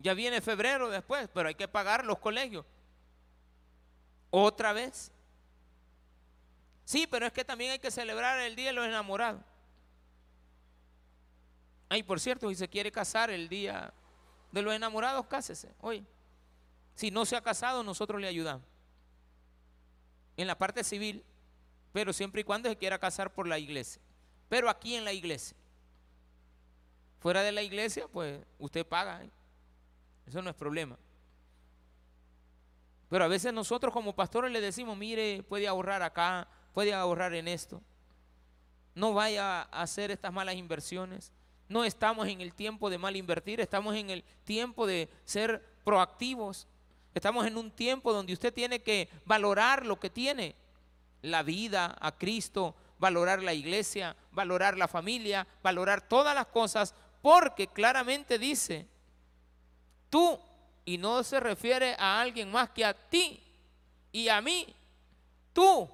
Ya 0.00 0.12
viene 0.12 0.42
febrero 0.42 0.90
después, 0.90 1.30
pero 1.32 1.48
hay 1.48 1.54
que 1.54 1.66
pagar 1.66 2.04
los 2.04 2.18
colegios. 2.18 2.66
Otra 4.28 4.74
vez. 4.74 5.10
Sí, 6.84 7.06
pero 7.06 7.24
es 7.24 7.32
que 7.32 7.42
también 7.42 7.70
hay 7.72 7.78
que 7.78 7.90
celebrar 7.90 8.38
el 8.40 8.54
Día 8.54 8.66
de 8.66 8.72
los 8.74 8.86
Enamorados. 8.86 9.40
Ay, 11.88 12.02
por 12.02 12.20
cierto, 12.20 12.50
si 12.50 12.54
se 12.56 12.68
quiere 12.68 12.92
casar 12.92 13.30
el 13.30 13.48
Día 13.48 13.94
de 14.52 14.60
los 14.60 14.74
Enamorados, 14.74 15.24
cásese 15.24 15.74
hoy. 15.80 16.06
Si 16.96 17.10
no 17.10 17.24
se 17.24 17.36
ha 17.36 17.40
casado, 17.42 17.82
nosotros 17.84 18.20
le 18.20 18.26
ayudamos. 18.26 18.66
En 20.36 20.46
la 20.46 20.58
parte 20.58 20.82
civil, 20.82 21.22
pero 21.92 22.12
siempre 22.12 22.40
y 22.40 22.44
cuando 22.44 22.68
se 22.68 22.76
quiera 22.76 22.98
casar 22.98 23.32
por 23.32 23.46
la 23.46 23.58
iglesia. 23.58 24.02
Pero 24.48 24.68
aquí 24.68 24.96
en 24.96 25.04
la 25.04 25.12
iglesia. 25.12 25.56
Fuera 27.20 27.42
de 27.42 27.52
la 27.52 27.62
iglesia, 27.62 28.08
pues 28.08 28.40
usted 28.58 28.86
paga. 28.86 29.22
¿eh? 29.24 29.30
Eso 30.26 30.42
no 30.42 30.50
es 30.50 30.56
problema. 30.56 30.98
Pero 33.08 33.24
a 33.24 33.28
veces 33.28 33.52
nosotros 33.52 33.92
como 33.92 34.14
pastores 34.14 34.50
le 34.50 34.60
decimos, 34.60 34.96
mire, 34.96 35.42
puede 35.42 35.68
ahorrar 35.68 36.02
acá, 36.02 36.48
puede 36.72 36.92
ahorrar 36.92 37.34
en 37.34 37.46
esto. 37.46 37.80
No 38.94 39.12
vaya 39.12 39.62
a 39.62 39.82
hacer 39.82 40.10
estas 40.10 40.32
malas 40.32 40.56
inversiones. 40.56 41.32
No 41.68 41.84
estamos 41.84 42.28
en 42.28 42.40
el 42.40 42.54
tiempo 42.54 42.90
de 42.90 42.98
mal 42.98 43.16
invertir, 43.16 43.60
estamos 43.60 43.94
en 43.96 44.10
el 44.10 44.24
tiempo 44.44 44.86
de 44.86 45.10
ser 45.24 45.62
proactivos. 45.84 46.66
Estamos 47.16 47.46
en 47.46 47.56
un 47.56 47.70
tiempo 47.70 48.12
donde 48.12 48.34
usted 48.34 48.52
tiene 48.52 48.80
que 48.80 49.08
valorar 49.24 49.86
lo 49.86 49.98
que 49.98 50.10
tiene, 50.10 50.54
la 51.22 51.42
vida 51.42 51.96
a 51.98 52.12
Cristo, 52.12 52.74
valorar 52.98 53.42
la 53.42 53.54
iglesia, 53.54 54.14
valorar 54.32 54.76
la 54.76 54.86
familia, 54.86 55.46
valorar 55.62 56.06
todas 56.06 56.34
las 56.34 56.48
cosas, 56.48 56.94
porque 57.22 57.68
claramente 57.68 58.38
dice 58.38 58.86
tú, 60.10 60.38
y 60.84 60.98
no 60.98 61.24
se 61.24 61.40
refiere 61.40 61.96
a 61.98 62.20
alguien 62.20 62.52
más 62.52 62.68
que 62.68 62.84
a 62.84 62.92
ti 62.92 63.42
y 64.12 64.28
a 64.28 64.42
mí, 64.42 64.66
tú. 65.54 65.88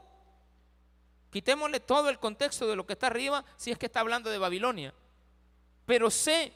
Quitémosle 1.31 1.79
todo 1.79 2.09
el 2.09 2.19
contexto 2.19 2.67
de 2.67 2.75
lo 2.75 2.85
que 2.85 2.95
está 2.95 3.07
arriba 3.07 3.45
si 3.57 3.71
es 3.71 3.79
que 3.79 3.87
está 3.87 4.01
hablando 4.01 4.29
de 4.29 4.39
Babilonia. 4.39 4.93
Pero 5.87 6.11
sé 6.11 6.53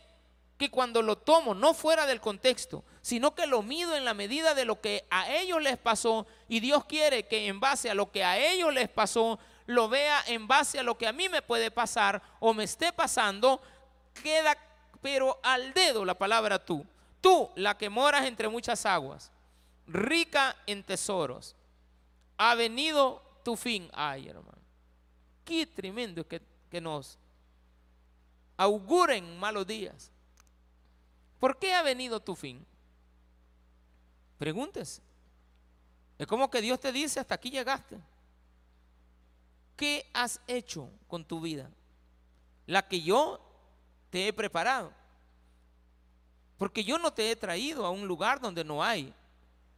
que 0.58 0.73
cuando 0.73 1.02
lo 1.02 1.16
tomo 1.18 1.54
no 1.54 1.73
fuera 1.73 2.04
del 2.04 2.20
contexto, 2.20 2.82
sino 3.06 3.36
que 3.36 3.46
lo 3.46 3.62
mido 3.62 3.94
en 3.94 4.04
la 4.04 4.14
medida 4.14 4.52
de 4.52 4.64
lo 4.64 4.80
que 4.80 5.06
a 5.10 5.32
ellos 5.32 5.62
les 5.62 5.78
pasó 5.78 6.26
y 6.48 6.58
Dios 6.58 6.86
quiere 6.86 7.28
que 7.28 7.46
en 7.46 7.60
base 7.60 7.88
a 7.88 7.94
lo 7.94 8.10
que 8.10 8.25
a 8.25 8.36
ellos 8.36 8.75
les 8.75 8.88
pasó, 8.88 9.38
lo 9.66 9.88
vea 9.88 10.25
en 10.26 10.48
base 10.48 10.80
a 10.80 10.82
lo 10.82 10.98
que 10.98 11.06
a 11.06 11.12
mí 11.12 11.28
me 11.28 11.40
puede 11.40 11.70
pasar 11.70 12.20
o 12.40 12.52
me 12.52 12.64
esté 12.64 12.92
pasando, 12.92 13.62
queda 14.25 14.58
pero 15.00 15.38
al 15.44 15.72
dedo 15.72 16.04
la 16.04 16.18
palabra 16.18 16.58
tú. 16.58 16.84
Tú, 17.20 17.48
la 17.54 17.78
que 17.78 17.88
moras 17.88 18.25
entre 18.25 18.48
muchas 18.48 18.84
aguas, 18.84 19.30
rica 19.86 20.56
en 20.66 20.82
tesoros, 20.82 21.54
ha 22.36 22.56
venido 22.56 23.22
tu 23.44 23.54
fin. 23.54 23.88
Ay, 23.92 24.30
hermano, 24.30 24.58
qué 25.44 25.64
tremendo 25.64 26.26
que, 26.26 26.42
que 26.68 26.80
nos 26.80 27.20
auguren 28.56 29.38
malos 29.38 29.64
días. 29.64 30.10
¿Por 31.38 31.56
qué 31.56 31.72
ha 31.72 31.82
venido 31.82 32.18
tu 32.18 32.34
fin? 32.34 32.66
Pregúntese. 34.38 35.02
Es 36.19 36.26
como 36.26 36.50
que 36.50 36.61
Dios 36.61 36.81
te 36.81 36.93
dice, 36.93 37.21
hasta 37.21 37.35
aquí 37.35 37.50
llegaste. 37.50 37.99
¿Qué 39.76 40.09
has 40.14 40.40
hecho 40.47 40.88
con 41.09 41.25
tu 41.25 41.40
vida? 41.40 41.71
La 42.66 42.88
que 42.88 43.02
yo 43.02 43.40
te 44.11 44.28
he 44.28 44.33
preparado. 44.33 44.93
Porque 46.57 46.83
yo 46.83 46.99
no 46.99 47.12
te 47.12 47.31
he 47.31 47.37
traído 47.37 47.85
a 47.85 47.90
un 47.90 48.07
lugar 48.07 48.40
donde 48.40 48.64
no 48.64 48.83
hay. 48.83 49.12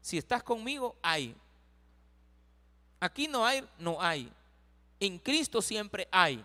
Si 0.00 0.16
estás 0.16 0.42
conmigo, 0.42 0.96
hay. 1.02 1.34
Aquí 3.00 3.26
no 3.26 3.44
hay, 3.44 3.68
no 3.78 4.00
hay. 4.00 4.32
En 5.00 5.18
Cristo 5.18 5.60
siempre 5.60 6.06
hay. 6.12 6.44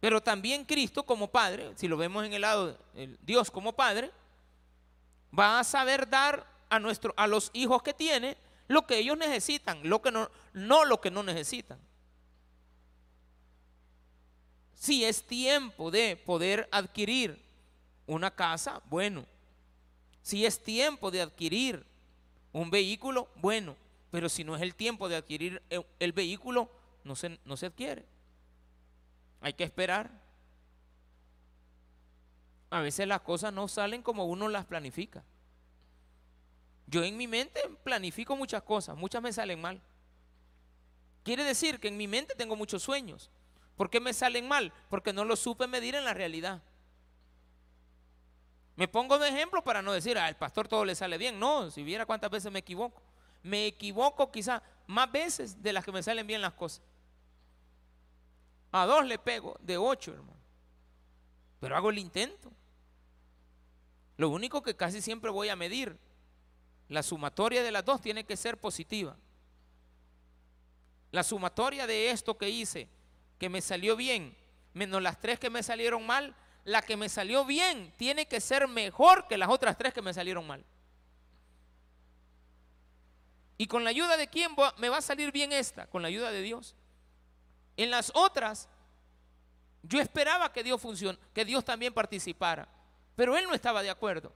Pero 0.00 0.22
también 0.22 0.64
Cristo 0.64 1.02
como 1.02 1.28
Padre, 1.28 1.72
si 1.76 1.88
lo 1.88 1.96
vemos 1.96 2.24
en 2.24 2.32
el 2.32 2.42
lado 2.42 2.78
Dios 3.22 3.50
como 3.50 3.72
Padre, 3.72 4.12
va 5.36 5.58
a 5.58 5.64
saber 5.64 6.08
dar 6.08 6.46
a, 6.70 6.80
a 7.16 7.26
los 7.26 7.50
hijos 7.52 7.82
que 7.82 7.94
tiene 7.94 8.36
lo 8.68 8.86
que 8.86 8.98
ellos 8.98 9.16
necesitan, 9.16 9.80
lo 9.82 10.02
que 10.02 10.12
no, 10.12 10.30
no 10.52 10.84
lo 10.84 11.00
que 11.00 11.10
no 11.10 11.22
necesitan. 11.22 11.78
Si 14.74 15.04
es 15.04 15.26
tiempo 15.26 15.90
de 15.90 16.16
poder 16.16 16.68
adquirir 16.70 17.42
una 18.06 18.30
casa, 18.30 18.80
bueno. 18.88 19.26
Si 20.22 20.44
es 20.46 20.62
tiempo 20.62 21.10
de 21.10 21.22
adquirir 21.22 21.84
un 22.52 22.70
vehículo, 22.70 23.28
bueno. 23.36 23.74
Pero 24.10 24.28
si 24.28 24.44
no 24.44 24.54
es 24.54 24.62
el 24.62 24.74
tiempo 24.74 25.08
de 25.08 25.16
adquirir 25.16 25.62
el 25.98 26.12
vehículo, 26.12 26.70
no 27.04 27.16
se, 27.16 27.38
no 27.44 27.56
se 27.56 27.66
adquiere. 27.66 28.04
Hay 29.40 29.54
que 29.54 29.64
esperar. 29.64 30.10
A 32.70 32.80
veces 32.80 33.08
las 33.08 33.22
cosas 33.22 33.52
no 33.52 33.66
salen 33.68 34.02
como 34.02 34.26
uno 34.26 34.48
las 34.48 34.66
planifica. 34.66 35.24
Yo 36.88 37.04
en 37.04 37.16
mi 37.16 37.26
mente 37.26 37.60
planifico 37.84 38.34
muchas 38.34 38.62
cosas, 38.62 38.96
muchas 38.96 39.22
me 39.22 39.32
salen 39.32 39.60
mal. 39.60 39.80
Quiere 41.22 41.44
decir 41.44 41.78
que 41.78 41.88
en 41.88 41.98
mi 41.98 42.08
mente 42.08 42.34
tengo 42.34 42.56
muchos 42.56 42.82
sueños. 42.82 43.30
¿Por 43.76 43.90
qué 43.90 44.00
me 44.00 44.14
salen 44.14 44.48
mal? 44.48 44.72
Porque 44.88 45.12
no 45.12 45.24
lo 45.24 45.36
supe 45.36 45.66
medir 45.66 45.94
en 45.94 46.04
la 46.04 46.14
realidad. 46.14 46.62
Me 48.74 48.88
pongo 48.88 49.18
de 49.18 49.28
ejemplo 49.28 49.62
para 49.62 49.82
no 49.82 49.92
decir, 49.92 50.16
al 50.16 50.36
pastor 50.36 50.66
todo 50.66 50.84
le 50.86 50.94
sale 50.94 51.18
bien. 51.18 51.38
No, 51.38 51.70
si 51.70 51.82
viera 51.82 52.06
cuántas 52.06 52.30
veces 52.30 52.50
me 52.50 52.60
equivoco. 52.60 53.02
Me 53.42 53.66
equivoco 53.66 54.30
quizás 54.32 54.62
más 54.86 55.12
veces 55.12 55.62
de 55.62 55.72
las 55.74 55.84
que 55.84 55.92
me 55.92 56.02
salen 56.02 56.26
bien 56.26 56.40
las 56.40 56.54
cosas. 56.54 56.80
A 58.72 58.86
dos 58.86 59.04
le 59.04 59.18
pego, 59.18 59.58
de 59.60 59.76
ocho, 59.76 60.14
hermano. 60.14 60.40
Pero 61.60 61.76
hago 61.76 61.90
el 61.90 61.98
intento. 61.98 62.50
Lo 64.16 64.30
único 64.30 64.62
que 64.62 64.74
casi 64.74 65.02
siempre 65.02 65.30
voy 65.30 65.50
a 65.50 65.56
medir 65.56 65.98
la 66.88 67.02
sumatoria 67.02 67.62
de 67.62 67.70
las 67.70 67.84
dos 67.84 68.00
tiene 68.00 68.24
que 68.24 68.36
ser 68.36 68.58
positiva. 68.58 69.16
La 71.10 71.22
sumatoria 71.22 71.86
de 71.86 72.10
esto 72.10 72.36
que 72.36 72.48
hice, 72.48 72.88
que 73.38 73.48
me 73.48 73.60
salió 73.60 73.96
bien, 73.96 74.36
menos 74.74 75.02
las 75.02 75.20
tres 75.20 75.38
que 75.38 75.50
me 75.50 75.62
salieron 75.62 76.06
mal, 76.06 76.34
la 76.64 76.82
que 76.82 76.96
me 76.96 77.08
salió 77.08 77.44
bien 77.44 77.92
tiene 77.96 78.26
que 78.26 78.40
ser 78.40 78.68
mejor 78.68 79.26
que 79.26 79.38
las 79.38 79.48
otras 79.48 79.76
tres 79.76 79.94
que 79.94 80.02
me 80.02 80.12
salieron 80.12 80.46
mal. 80.46 80.64
¿Y 83.56 83.66
con 83.66 83.84
la 83.84 83.90
ayuda 83.90 84.16
de 84.16 84.28
quién 84.28 84.52
me 84.76 84.88
va 84.88 84.98
a 84.98 85.02
salir 85.02 85.32
bien 85.32 85.52
esta? 85.52 85.86
Con 85.86 86.02
la 86.02 86.08
ayuda 86.08 86.30
de 86.30 86.42
Dios. 86.42 86.74
En 87.76 87.90
las 87.90 88.12
otras, 88.14 88.68
yo 89.82 90.00
esperaba 90.00 90.52
que 90.52 90.62
Dios 90.62 90.80
funcione, 90.80 91.18
que 91.34 91.44
Dios 91.44 91.64
también 91.64 91.92
participara, 91.92 92.68
pero 93.16 93.36
Él 93.36 93.46
no 93.46 93.54
estaba 93.54 93.82
de 93.82 93.90
acuerdo. 93.90 94.32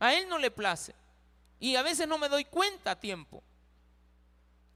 A 0.00 0.14
Él 0.14 0.28
no 0.28 0.38
le 0.38 0.50
place. 0.50 0.94
Y 1.60 1.76
a 1.76 1.82
veces 1.82 2.06
no 2.06 2.18
me 2.18 2.28
doy 2.28 2.44
cuenta 2.44 2.92
a 2.92 3.00
tiempo. 3.00 3.42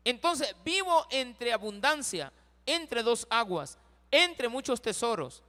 Entonces 0.05 0.55
vivo 0.64 1.07
entre 1.11 1.53
abundancia, 1.53 2.33
entre 2.66 3.03
dos 3.03 3.27
aguas, 3.31 3.79
entre 4.11 4.49
muchos 4.49 4.83
tesoros. 4.83 5.42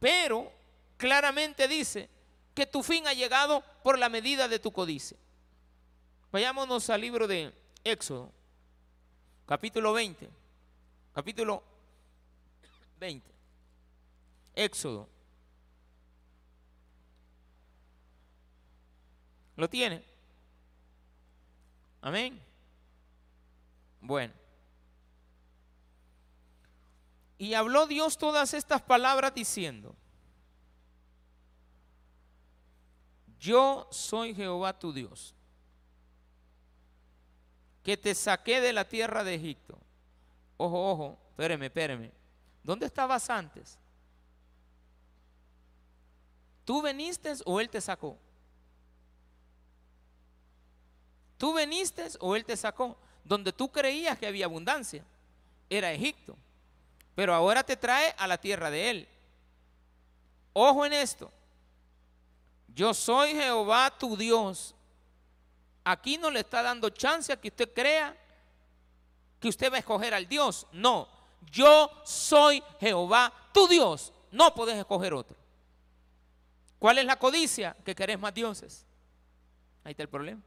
Pero 0.00 0.50
claramente 0.96 1.68
dice 1.68 2.08
que 2.54 2.66
tu 2.66 2.82
fin 2.82 3.06
ha 3.06 3.12
llegado 3.12 3.62
por 3.82 3.98
la 3.98 4.08
medida 4.08 4.48
de 4.48 4.58
tu 4.58 4.72
codicia. 4.72 5.16
Vayámonos 6.32 6.88
al 6.90 7.00
libro 7.00 7.26
de 7.26 7.52
Éxodo, 7.84 8.32
capítulo 9.46 9.92
20. 9.92 10.28
Capítulo 11.14 11.62
20. 12.98 13.30
Éxodo. 14.56 15.08
¿Lo 19.56 19.68
tiene? 19.68 20.13
Amén. 22.04 22.38
Bueno. 24.02 24.34
Y 27.38 27.54
habló 27.54 27.86
Dios 27.86 28.18
todas 28.18 28.52
estas 28.52 28.82
palabras 28.82 29.34
diciendo, 29.34 29.96
yo 33.38 33.88
soy 33.90 34.34
Jehová 34.34 34.78
tu 34.78 34.92
Dios, 34.92 35.34
que 37.82 37.96
te 37.96 38.14
saqué 38.14 38.60
de 38.60 38.74
la 38.74 38.86
tierra 38.86 39.24
de 39.24 39.36
Egipto. 39.36 39.78
Ojo, 40.58 40.90
ojo, 40.90 41.18
espéreme, 41.30 41.66
espéreme. 41.66 42.12
¿Dónde 42.62 42.84
estabas 42.84 43.30
antes? 43.30 43.78
¿Tú 46.66 46.82
veniste 46.82 47.32
o 47.46 47.60
Él 47.60 47.70
te 47.70 47.80
sacó? 47.80 48.18
Tú 51.44 51.52
veniste 51.52 52.08
o 52.20 52.34
Él 52.34 52.42
te 52.46 52.56
sacó. 52.56 52.96
Donde 53.22 53.52
tú 53.52 53.70
creías 53.70 54.16
que 54.16 54.26
había 54.26 54.46
abundancia, 54.46 55.04
era 55.68 55.92
Egipto. 55.92 56.38
Pero 57.14 57.34
ahora 57.34 57.62
te 57.62 57.76
trae 57.76 58.14
a 58.16 58.26
la 58.26 58.38
tierra 58.38 58.70
de 58.70 58.88
Él. 58.88 59.08
Ojo 60.54 60.86
en 60.86 60.94
esto. 60.94 61.30
Yo 62.68 62.94
soy 62.94 63.32
Jehová 63.32 63.92
tu 63.98 64.16
Dios. 64.16 64.74
Aquí 65.84 66.16
no 66.16 66.30
le 66.30 66.40
está 66.40 66.62
dando 66.62 66.88
chance 66.88 67.30
a 67.30 67.38
que 67.38 67.48
usted 67.48 67.70
crea 67.74 68.16
que 69.38 69.48
usted 69.48 69.70
va 69.70 69.76
a 69.76 69.80
escoger 69.80 70.14
al 70.14 70.26
Dios. 70.26 70.66
No, 70.72 71.06
yo 71.52 71.90
soy 72.06 72.62
Jehová 72.80 73.30
tu 73.52 73.68
Dios. 73.68 74.14
No 74.30 74.54
puedes 74.54 74.78
escoger 74.78 75.12
otro. 75.12 75.36
¿Cuál 76.78 76.96
es 76.96 77.04
la 77.04 77.18
codicia? 77.18 77.76
Que 77.84 77.94
querés 77.94 78.18
más 78.18 78.32
dioses. 78.32 78.86
Ahí 79.84 79.90
está 79.90 80.04
el 80.04 80.08
problema. 80.08 80.40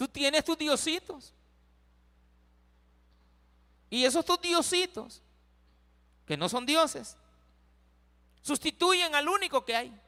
Tú 0.00 0.08
tienes 0.08 0.42
tus 0.42 0.56
diositos. 0.56 1.34
Y 3.90 4.02
esos 4.02 4.24
tus 4.24 4.40
diositos, 4.40 5.20
que 6.26 6.38
no 6.38 6.48
son 6.48 6.64
dioses, 6.64 7.18
sustituyen 8.40 9.14
al 9.14 9.28
único 9.28 9.62
que 9.62 9.76
hay. 9.76 10.00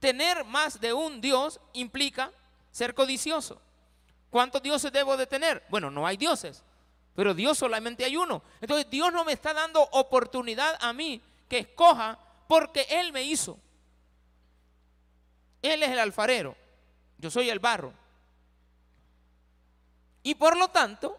Tener 0.00 0.46
más 0.46 0.80
de 0.80 0.94
un 0.94 1.20
Dios 1.20 1.60
implica 1.74 2.32
ser 2.70 2.94
codicioso. 2.94 3.60
¿Cuántos 4.30 4.62
dioses 4.62 4.90
debo 4.90 5.18
de 5.18 5.26
tener? 5.26 5.62
Bueno, 5.68 5.90
no 5.90 6.06
hay 6.06 6.16
dioses, 6.16 6.62
pero 7.14 7.34
Dios 7.34 7.58
solamente 7.58 8.02
hay 8.06 8.16
uno. 8.16 8.42
Entonces 8.62 8.88
Dios 8.88 9.12
no 9.12 9.26
me 9.26 9.32
está 9.32 9.52
dando 9.52 9.82
oportunidad 9.92 10.78
a 10.80 10.94
mí 10.94 11.20
que 11.50 11.58
escoja 11.58 12.18
porque 12.48 12.86
Él 12.88 13.12
me 13.12 13.24
hizo. 13.24 13.58
Él 15.60 15.82
es 15.82 15.90
el 15.90 15.98
alfarero, 15.98 16.56
yo 17.18 17.30
soy 17.30 17.50
el 17.50 17.58
barro. 17.58 18.05
Y 20.26 20.34
por 20.34 20.56
lo 20.56 20.66
tanto, 20.66 21.16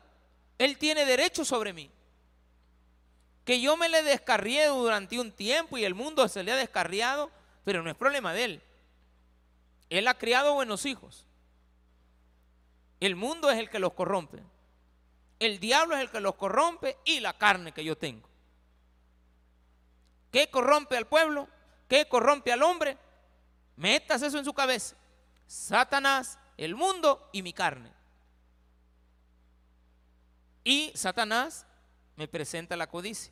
Él 0.57 0.77
tiene 0.77 1.05
derecho 1.05 1.45
sobre 1.45 1.71
mí. 1.71 1.89
Que 3.45 3.61
yo 3.61 3.77
me 3.77 3.87
le 3.87 4.03
descarrié 4.03 4.65
durante 4.67 5.17
un 5.17 5.31
tiempo 5.31 5.77
y 5.77 5.85
el 5.85 5.95
mundo 5.95 6.27
se 6.27 6.43
le 6.43 6.51
ha 6.51 6.57
descarriado, 6.57 7.31
pero 7.63 7.81
no 7.81 7.89
es 7.89 7.95
problema 7.95 8.33
de 8.33 8.43
Él. 8.43 8.61
Él 9.89 10.09
ha 10.09 10.17
criado 10.17 10.55
buenos 10.55 10.85
hijos. 10.85 11.25
El 12.99 13.15
mundo 13.15 13.49
es 13.49 13.57
el 13.59 13.69
que 13.69 13.79
los 13.79 13.93
corrompe. 13.93 14.43
El 15.39 15.61
diablo 15.61 15.95
es 15.95 16.01
el 16.01 16.11
que 16.11 16.19
los 16.19 16.35
corrompe 16.35 16.97
y 17.05 17.21
la 17.21 17.31
carne 17.31 17.71
que 17.71 17.85
yo 17.85 17.97
tengo. 17.97 18.27
¿Qué 20.33 20.49
corrompe 20.49 20.97
al 20.97 21.07
pueblo? 21.07 21.47
¿Qué 21.87 22.09
corrompe 22.09 22.51
al 22.51 22.61
hombre? 22.61 22.97
Metas 23.77 24.21
eso 24.21 24.37
en 24.37 24.43
su 24.43 24.53
cabeza. 24.53 24.97
Satanás, 25.47 26.37
el 26.57 26.75
mundo 26.75 27.29
y 27.31 27.41
mi 27.41 27.53
carne. 27.53 27.95
Y 30.67 30.91
Satanás 30.95 31.65
me 32.17 32.27
presenta 32.27 32.75
la 32.75 32.87
codicia. 32.87 33.31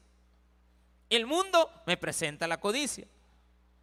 El 1.10 1.26
mundo 1.26 1.70
me 1.86 1.98
presenta 1.98 2.48
la 2.48 2.60
codicia. 2.60 3.06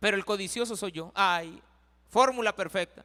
Pero 0.00 0.16
el 0.16 0.24
codicioso 0.24 0.74
soy 0.74 0.92
yo. 0.92 1.12
Ay, 1.14 1.62
fórmula 2.08 2.56
perfecta. 2.56 3.04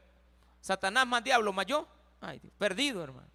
Satanás 0.61 1.05
más 1.05 1.21
diablo 1.21 1.51
más 1.51 1.65
yo. 1.65 1.85
Ay, 2.21 2.39
perdido, 2.57 3.03
hermano. 3.03 3.27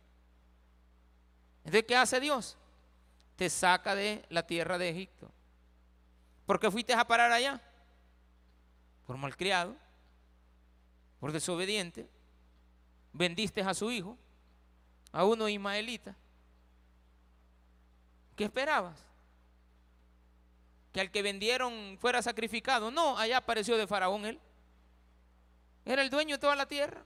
Entonces, 1.64 1.84
¿qué 1.86 1.96
hace 1.96 2.18
Dios? 2.18 2.56
te 3.42 3.50
saca 3.50 3.96
de 3.96 4.24
la 4.28 4.46
tierra 4.46 4.78
de 4.78 4.88
Egipto. 4.88 5.28
¿Por 6.46 6.60
qué 6.60 6.70
fuiste 6.70 6.92
a 6.92 7.04
parar 7.04 7.32
allá? 7.32 7.60
Por 9.04 9.16
malcriado, 9.16 9.74
por 11.18 11.32
desobediente. 11.32 12.08
Vendiste 13.12 13.60
a 13.60 13.74
su 13.74 13.90
hijo, 13.90 14.16
a 15.10 15.24
uno 15.24 15.48
ismaelita. 15.48 16.16
¿Qué 18.36 18.44
esperabas? 18.44 18.98
Que 20.92 21.00
al 21.00 21.10
que 21.10 21.22
vendieron 21.22 21.96
fuera 22.00 22.22
sacrificado. 22.22 22.90
No, 22.90 23.18
allá 23.18 23.38
apareció 23.38 23.76
de 23.76 23.86
Faraón 23.86 24.26
él. 24.26 24.40
Era 25.84 26.02
el 26.02 26.10
dueño 26.10 26.36
de 26.36 26.40
toda 26.40 26.56
la 26.56 26.66
tierra. 26.66 27.02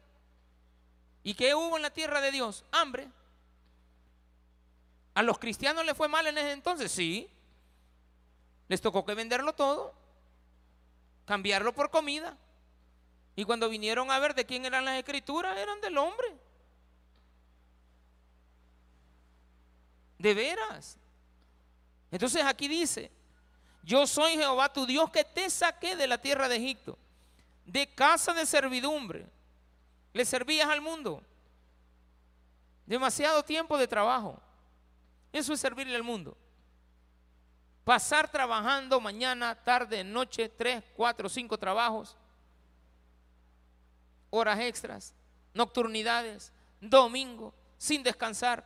¿Y 1.23 1.35
qué 1.35 1.55
hubo 1.55 1.77
en 1.77 1.83
la 1.83 1.91
tierra 1.91 2.21
de 2.21 2.31
Dios? 2.31 2.65
Hambre. 2.71 3.09
¿A 5.15 5.23
los 5.23 5.39
cristianos 5.39 5.85
les 5.85 5.97
fue 5.97 6.09
mal 6.09 6.27
en 6.27 6.39
ese 6.39 6.53
entonces? 6.53 6.93
Sí. 6.93 7.29
Les 8.69 8.81
tocó 8.81 9.05
que 9.05 9.15
venderlo 9.15 9.55
todo, 9.55 9.95
cambiarlo 11.25 11.73
por 11.73 11.91
comida. 11.91 12.37
Y 13.35 13.45
cuando 13.45 13.69
vinieron 13.69 14.11
a 14.11 14.19
ver 14.19 14.35
de 14.35 14.45
quién 14.45 14.65
eran 14.65 14.85
las 14.85 14.99
escrituras, 14.99 15.57
eran 15.59 15.81
del 15.81 15.97
hombre. 15.99 16.37
De 20.19 20.35
veras. 20.35 20.99
Entonces 22.17 22.43
aquí 22.47 22.67
dice, 22.67 23.13
yo 23.83 24.07
soy 24.07 24.37
Jehová 24.37 24.73
tu 24.73 24.87
Dios 24.87 25.11
que 25.11 25.23
te 25.23 25.51
saqué 25.51 25.97
de 25.97 26.07
la 26.07 26.17
tierra 26.17 26.49
de 26.49 26.57
Egipto, 26.57 26.97
de 27.67 27.87
casa 27.95 28.33
de 28.33 28.47
servidumbre. 28.47 29.27
Le 30.15 30.25
servías 30.25 30.67
al 30.67 30.81
mundo. 30.81 31.23
Demasiado 32.87 33.43
tiempo 33.43 33.77
de 33.77 33.87
trabajo. 33.87 34.41
Eso 35.31 35.53
es 35.53 35.61
servirle 35.61 35.95
al 35.95 36.05
mundo. 36.05 36.35
Pasar 37.85 38.31
trabajando 38.31 38.99
mañana, 38.99 39.55
tarde, 39.55 40.03
noche, 40.03 40.49
tres, 40.49 40.83
cuatro, 40.97 41.29
cinco 41.29 41.59
trabajos, 41.59 42.17
horas 44.31 44.59
extras, 44.61 45.15
nocturnidades, 45.53 46.51
domingo, 46.81 47.53
sin 47.77 48.03
descansar. 48.03 48.65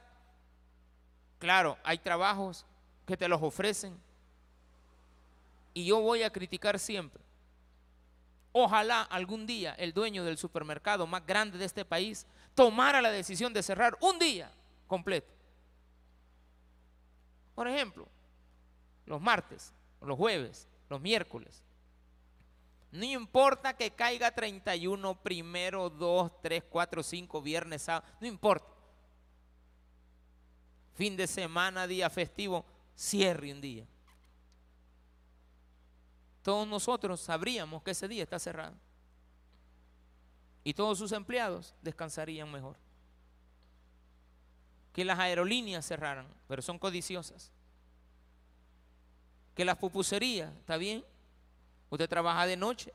Claro, 1.41 1.77
hay 1.83 1.99
trabajos 1.99 2.65
que 3.11 3.16
te 3.16 3.27
los 3.27 3.42
ofrecen. 3.42 3.99
Y 5.75 5.85
yo 5.85 6.01
voy 6.01 6.23
a 6.23 6.31
criticar 6.31 6.79
siempre. 6.79 7.20
Ojalá 8.53 9.03
algún 9.03 9.46
día 9.46 9.75
el 9.75 9.92
dueño 9.92 10.25
del 10.25 10.38
supermercado 10.38 11.09
más 11.09 11.27
grande 11.27 11.59
de 11.59 11.64
este 11.64 11.85
país 11.85 12.25
tomara 12.55 13.03
la 13.03 13.11
decisión 13.11 13.53
de 13.53 13.64
cerrar 13.64 13.99
un 14.01 14.16
día 14.20 14.53
completo. 14.87 15.33
Por 17.57 17.66
ejemplo, 17.66 18.07
los 19.07 19.20
martes, 19.20 19.73
los 20.01 20.16
jueves, 20.16 20.68
los 20.88 21.01
miércoles. 21.01 21.64
No 22.92 23.05
importa 23.05 23.77
que 23.77 23.90
caiga 23.90 24.31
31, 24.31 25.20
primero, 25.20 25.90
2, 25.90 26.42
3, 26.42 26.62
4, 26.70 27.03
5, 27.03 27.42
viernes, 27.42 27.83
sábado, 27.83 28.07
no 28.20 28.29
importa. 28.29 28.66
Fin 30.94 31.16
de 31.16 31.27
semana, 31.27 31.88
día 31.88 32.09
festivo, 32.09 32.64
cierre 33.01 33.51
un 33.51 33.63
día. 33.63 33.87
Todos 36.43 36.69
nosotros 36.69 37.19
sabríamos 37.19 37.83
que 37.83 37.93
ese 37.93 38.07
día 38.07 38.23
está 38.23 38.39
cerrado. 38.39 38.75
Y 40.63 40.75
todos 40.75 40.99
sus 40.99 41.13
empleados 41.13 41.75
descansarían 41.81 42.53
mejor. 42.53 42.77
Que 44.93 45.05
las 45.07 45.19
aerolíneas 45.19 45.87
cerraran, 45.87 46.27
pero 46.47 46.61
son 46.61 46.79
codiciosas. 46.79 47.51
Que 49.55 49.65
las 49.65 49.79
pupuserías, 49.79 50.53
¿está 50.59 50.77
bien? 50.77 51.03
Usted 51.89 52.09
trabaja 52.09 52.45
de 52.45 52.57
noche, 52.59 52.93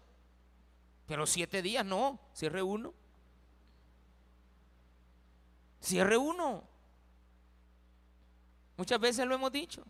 pero 1.08 1.26
siete 1.26 1.64
días 1.64 1.84
no, 1.84 2.20
cierre 2.34 2.62
uno. 2.62 2.94
Cierre 5.82 6.18
uno. 6.18 6.75
Muchas 8.78 9.00
veces 9.00 9.26
lo 9.26 9.36
hemos 9.36 9.52
dicho. 9.52 9.84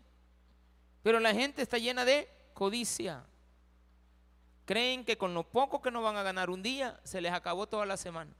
Pero 1.02 1.20
la 1.20 1.32
gente 1.32 1.62
está 1.62 1.78
llena 1.78 2.04
de 2.04 2.28
codicia. 2.54 3.24
Creen 4.64 5.04
que 5.04 5.16
con 5.16 5.34
lo 5.34 5.44
poco 5.44 5.80
que 5.80 5.90
no 5.90 6.02
van 6.02 6.16
a 6.16 6.22
ganar 6.22 6.50
un 6.50 6.62
día, 6.62 7.00
se 7.04 7.20
les 7.20 7.32
acabó 7.32 7.68
toda 7.68 7.86
la 7.86 7.96
semana. 7.96 8.32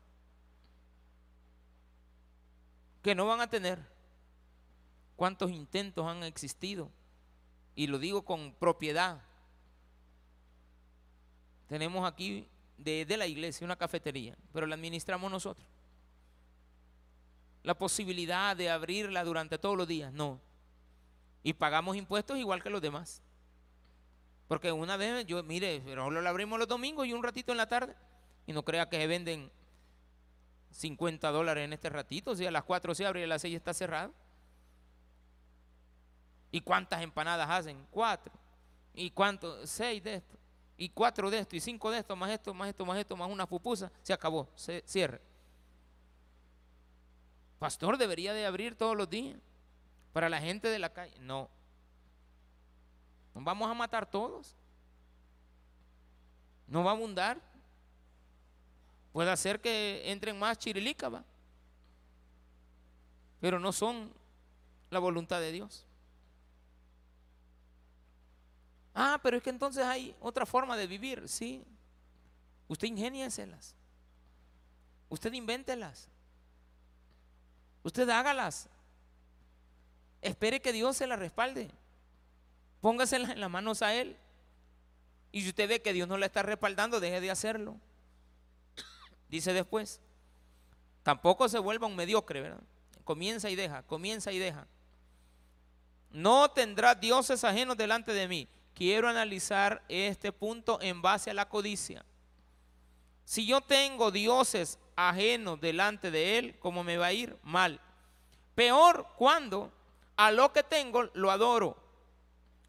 Que 3.03 3.15
no 3.15 3.27
van 3.27 3.41
a 3.41 3.49
tener. 3.49 3.79
¿Cuántos 5.15 5.51
intentos 5.51 6.07
han 6.07 6.25
existido? 6.25 6.91
Y 7.75 7.87
lo 7.87 7.99
digo 7.99 8.25
con 8.25 8.53
propiedad. 8.55 9.23
Tenemos 11.69 12.07
aquí 12.07 12.49
de, 12.77 13.07
la 13.17 13.27
iglesia 13.27 13.65
una 13.65 13.77
cafetería, 13.77 14.37
pero 14.53 14.67
la 14.67 14.75
administramos 14.75 15.31
nosotros. 15.31 15.67
La 17.67 17.75
posibilidad 17.75 18.57
de 18.57 18.71
abrirla 18.71 19.25
durante 19.25 19.59
todos 19.59 19.77
los 19.77 19.89
días, 19.89 20.13
no. 20.13 20.41
Y 21.43 21.53
pagamos 21.53 21.97
impuestos 21.97 22.39
igual 22.39 22.63
que 22.63 22.71
los 22.71 22.81
demás. 22.81 23.21
Porque 24.47 24.71
una 24.71 24.97
vez 24.97 25.27
yo, 25.27 25.43
mire, 25.43 25.83
pero 25.85 26.09
lo 26.09 26.29
abrimos 26.29 26.61
los 26.61 26.69
domingos 26.69 27.09
y 27.09 27.13
un 27.13 27.25
ratito 27.25 27.51
en 27.51 27.59
la 27.59 27.69
tarde. 27.69 27.97
Y 28.47 28.53
no 28.53 28.65
crea 28.65 28.89
que 28.89 28.99
se 28.99 29.09
venden 29.09 29.51
50 30.71 31.29
dólares 31.33 31.65
en 31.65 31.73
este 31.73 31.91
ratito. 31.91 32.37
Si 32.37 32.47
a 32.47 32.53
las 32.53 32.63
4 32.63 32.95
se 32.95 33.05
abre 33.05 33.23
y 33.23 33.25
a 33.25 33.27
las 33.27 33.43
6 33.43 33.57
está 33.57 33.75
cerrado. 33.75 34.15
¿Y 36.53 36.61
cuántas 36.61 37.03
empanadas 37.03 37.51
hacen? 37.51 37.85
Cuatro. 37.91 38.33
¿Y 38.95 39.11
cuánto? 39.11 39.67
Seis 39.67 40.05
de 40.05 40.15
esto. 40.15 40.37
Y 40.77 40.91
cuatro 40.91 41.31
de 41.31 41.41
esto. 41.41 41.57
Y 41.57 41.61
cinco 41.61 41.91
de 41.91 41.99
esto, 41.99 42.15
más 42.15 42.31
esto, 42.31 42.55
más 42.55 42.69
esto, 42.69 42.87
más 42.87 42.97
esto, 42.97 43.17
más 43.17 43.29
una 43.29 43.45
pupusa. 43.45 43.91
Se 44.03 44.13
acabó. 44.13 44.49
Se 44.55 44.85
cierre. 44.87 45.21
Pastor 47.59 47.97
debería 47.97 48.35
de 48.35 48.47
abrir 48.47 48.77
todos 48.77 48.97
los 48.97 49.09
días. 49.09 49.39
Para 50.13 50.29
la 50.29 50.41
gente 50.41 50.69
de 50.69 50.79
la 50.79 50.93
calle. 50.93 51.19
No. 51.21 51.49
Nos 53.35 53.45
vamos 53.45 53.71
a 53.71 53.75
matar 53.75 54.07
todos. 54.07 54.55
No 56.67 56.85
va 56.85 56.93
a 56.93 56.95
abundar. 56.95 57.41
Puede 59.13 59.31
hacer 59.31 59.61
que 59.61 60.11
entren 60.11 60.39
más 60.39 60.59
chirilícaba. 60.59 61.25
Pero 63.41 63.61
no 63.61 63.73
son 63.73 64.13
la 64.91 64.99
voluntad 64.99 65.41
de 65.41 65.53
Dios. 65.53 65.85
Ah, 68.95 69.21
pero 69.23 69.37
es 69.37 69.43
que 69.43 69.51
entonces 69.51 69.85
hay 69.85 70.17
otra 70.21 70.47
forma 70.47 70.77
de 70.77 70.87
vivir. 70.87 71.29
Sí. 71.29 71.63
Usted 72.69 72.89
ingénieselas. 72.89 73.75
Usted 75.11 75.33
invéntelas. 75.35 76.09
Usted 77.87 78.11
hágalas. 78.11 78.69
Espere 80.21 80.61
que 80.61 80.73
Dios 80.73 80.97
se 80.97 81.07
las 81.07 81.21
respalde. 81.21 81.71
Póngaselas 82.81 83.31
en 83.31 83.39
las 83.39 83.49
manos 83.49 83.81
a 83.81 83.95
Él. 83.95 84.17
Y 85.31 85.43
si 85.43 85.51
usted 85.51 85.69
ve 85.69 85.81
que 85.81 85.93
Dios 85.93 86.09
no 86.09 86.19
la 86.19 86.27
está 86.27 86.43
respaldando, 86.43 86.99
deje 86.99 87.21
de 87.21 87.31
hacerlo. 87.31 87.77
Dice 89.29 89.53
después, 89.53 90.01
tampoco 91.05 91.49
se 91.49 91.61
vuelva 91.61 91.87
un 91.87 91.95
mediocre, 91.95 92.41
¿verdad? 92.41 92.63
Comienza 93.05 93.51
y 93.51 93.55
deja, 93.55 93.85
comienza 93.85 94.33
y 94.33 94.41
deja. 94.41 94.67
No 96.11 96.51
tendrá 96.51 96.97
dioses 96.97 97.45
ajenos 97.45 97.77
delante 97.77 98.13
de 98.13 98.27
mí. 98.27 98.49
Quiero 98.75 99.09
analizar 99.09 99.85
este 99.89 100.33
punto 100.33 100.81
en 100.83 101.03
base 101.03 101.31
a 101.31 101.35
la 101.35 101.49
codicia. 101.49 102.05
Si 103.25 103.47
yo 103.47 103.61
tengo 103.61 104.11
dioses 104.11 104.77
ajenos 104.97 105.61
delante 105.61 106.11
de 106.11 106.39
Él, 106.39 106.59
¿cómo 106.59 106.83
me 106.83 106.97
va 106.97 107.07
a 107.07 107.13
ir? 107.13 107.39
Mal. 107.43 107.81
Peor 108.55 109.07
cuando 109.17 109.71
a 110.17 110.33
lo 110.33 110.53
que 110.53 110.63
tengo 110.63 111.05
lo 111.15 111.31
adoro 111.31 111.87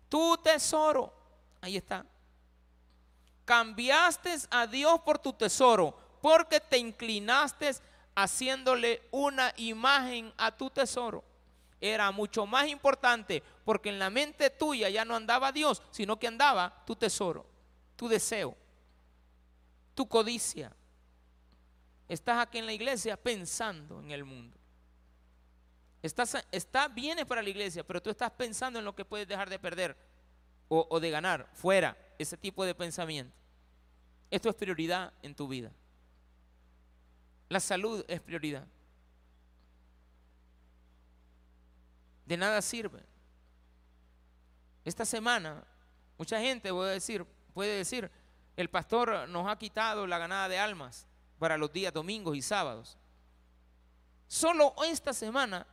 tu 0.09 0.37
tesoro. 0.37 1.13
Ahí 1.61 1.77
está. 1.77 2.05
Cambiaste 3.45 4.35
a 4.49 4.67
Dios 4.67 5.01
por 5.01 5.19
tu 5.19 5.33
tesoro 5.33 5.97
porque 6.21 6.59
te 6.59 6.77
inclinaste 6.77 7.71
haciéndole 8.15 9.03
una 9.11 9.53
imagen 9.57 10.33
a 10.37 10.51
tu 10.51 10.69
tesoro. 10.69 11.23
Era 11.79 12.11
mucho 12.11 12.45
más 12.45 12.67
importante 12.67 13.43
porque 13.63 13.89
en 13.89 13.99
la 13.99 14.09
mente 14.09 14.49
tuya 14.49 14.89
ya 14.89 15.05
no 15.05 15.15
andaba 15.15 15.51
Dios, 15.51 15.81
sino 15.91 16.17
que 16.17 16.27
andaba 16.27 16.83
tu 16.85 16.95
tesoro, 16.95 17.45
tu 17.95 18.07
deseo, 18.07 18.55
tu 19.93 20.07
codicia. 20.07 20.73
Estás 22.07 22.39
aquí 22.39 22.57
en 22.57 22.65
la 22.65 22.73
iglesia 22.73 23.17
pensando 23.17 23.99
en 23.99 24.11
el 24.11 24.23
mundo. 24.23 24.57
Está, 26.01 26.87
vienes 26.87 27.25
para 27.25 27.41
la 27.41 27.49
iglesia, 27.49 27.83
pero 27.85 28.01
tú 28.01 28.09
estás 28.09 28.31
pensando 28.31 28.79
en 28.79 28.85
lo 28.85 28.95
que 28.95 29.03
puedes 29.03 29.27
dejar 29.27 29.49
de 29.49 29.59
perder 29.59 29.97
o, 30.69 30.87
o 30.89 30.99
de 30.99 31.09
ganar 31.09 31.49
fuera, 31.53 31.97
ese 32.17 32.37
tipo 32.37 32.63
de 32.63 32.73
pensamiento. 32.73 33.35
Esto 34.31 34.49
es 34.49 34.55
prioridad 34.55 35.11
en 35.21 35.35
tu 35.35 35.47
vida. 35.47 35.71
La 37.49 37.59
salud 37.59 38.05
es 38.07 38.21
prioridad. 38.21 38.65
De 42.25 42.35
nada 42.35 42.61
sirve 42.61 42.99
Esta 44.83 45.05
semana, 45.05 45.63
mucha 46.17 46.39
gente 46.39 46.69
a 46.69 46.73
decir, 46.85 47.25
puede 47.53 47.77
decir, 47.77 48.11
el 48.55 48.69
pastor 48.69 49.27
nos 49.29 49.47
ha 49.47 49.57
quitado 49.57 50.07
la 50.07 50.17
ganada 50.17 50.49
de 50.49 50.59
almas 50.59 51.05
para 51.39 51.57
los 51.57 51.71
días 51.71 51.93
domingos 51.93 52.35
y 52.35 52.41
sábados. 52.41 52.97
Solo 54.27 54.73
esta 54.85 55.13
semana, 55.13 55.65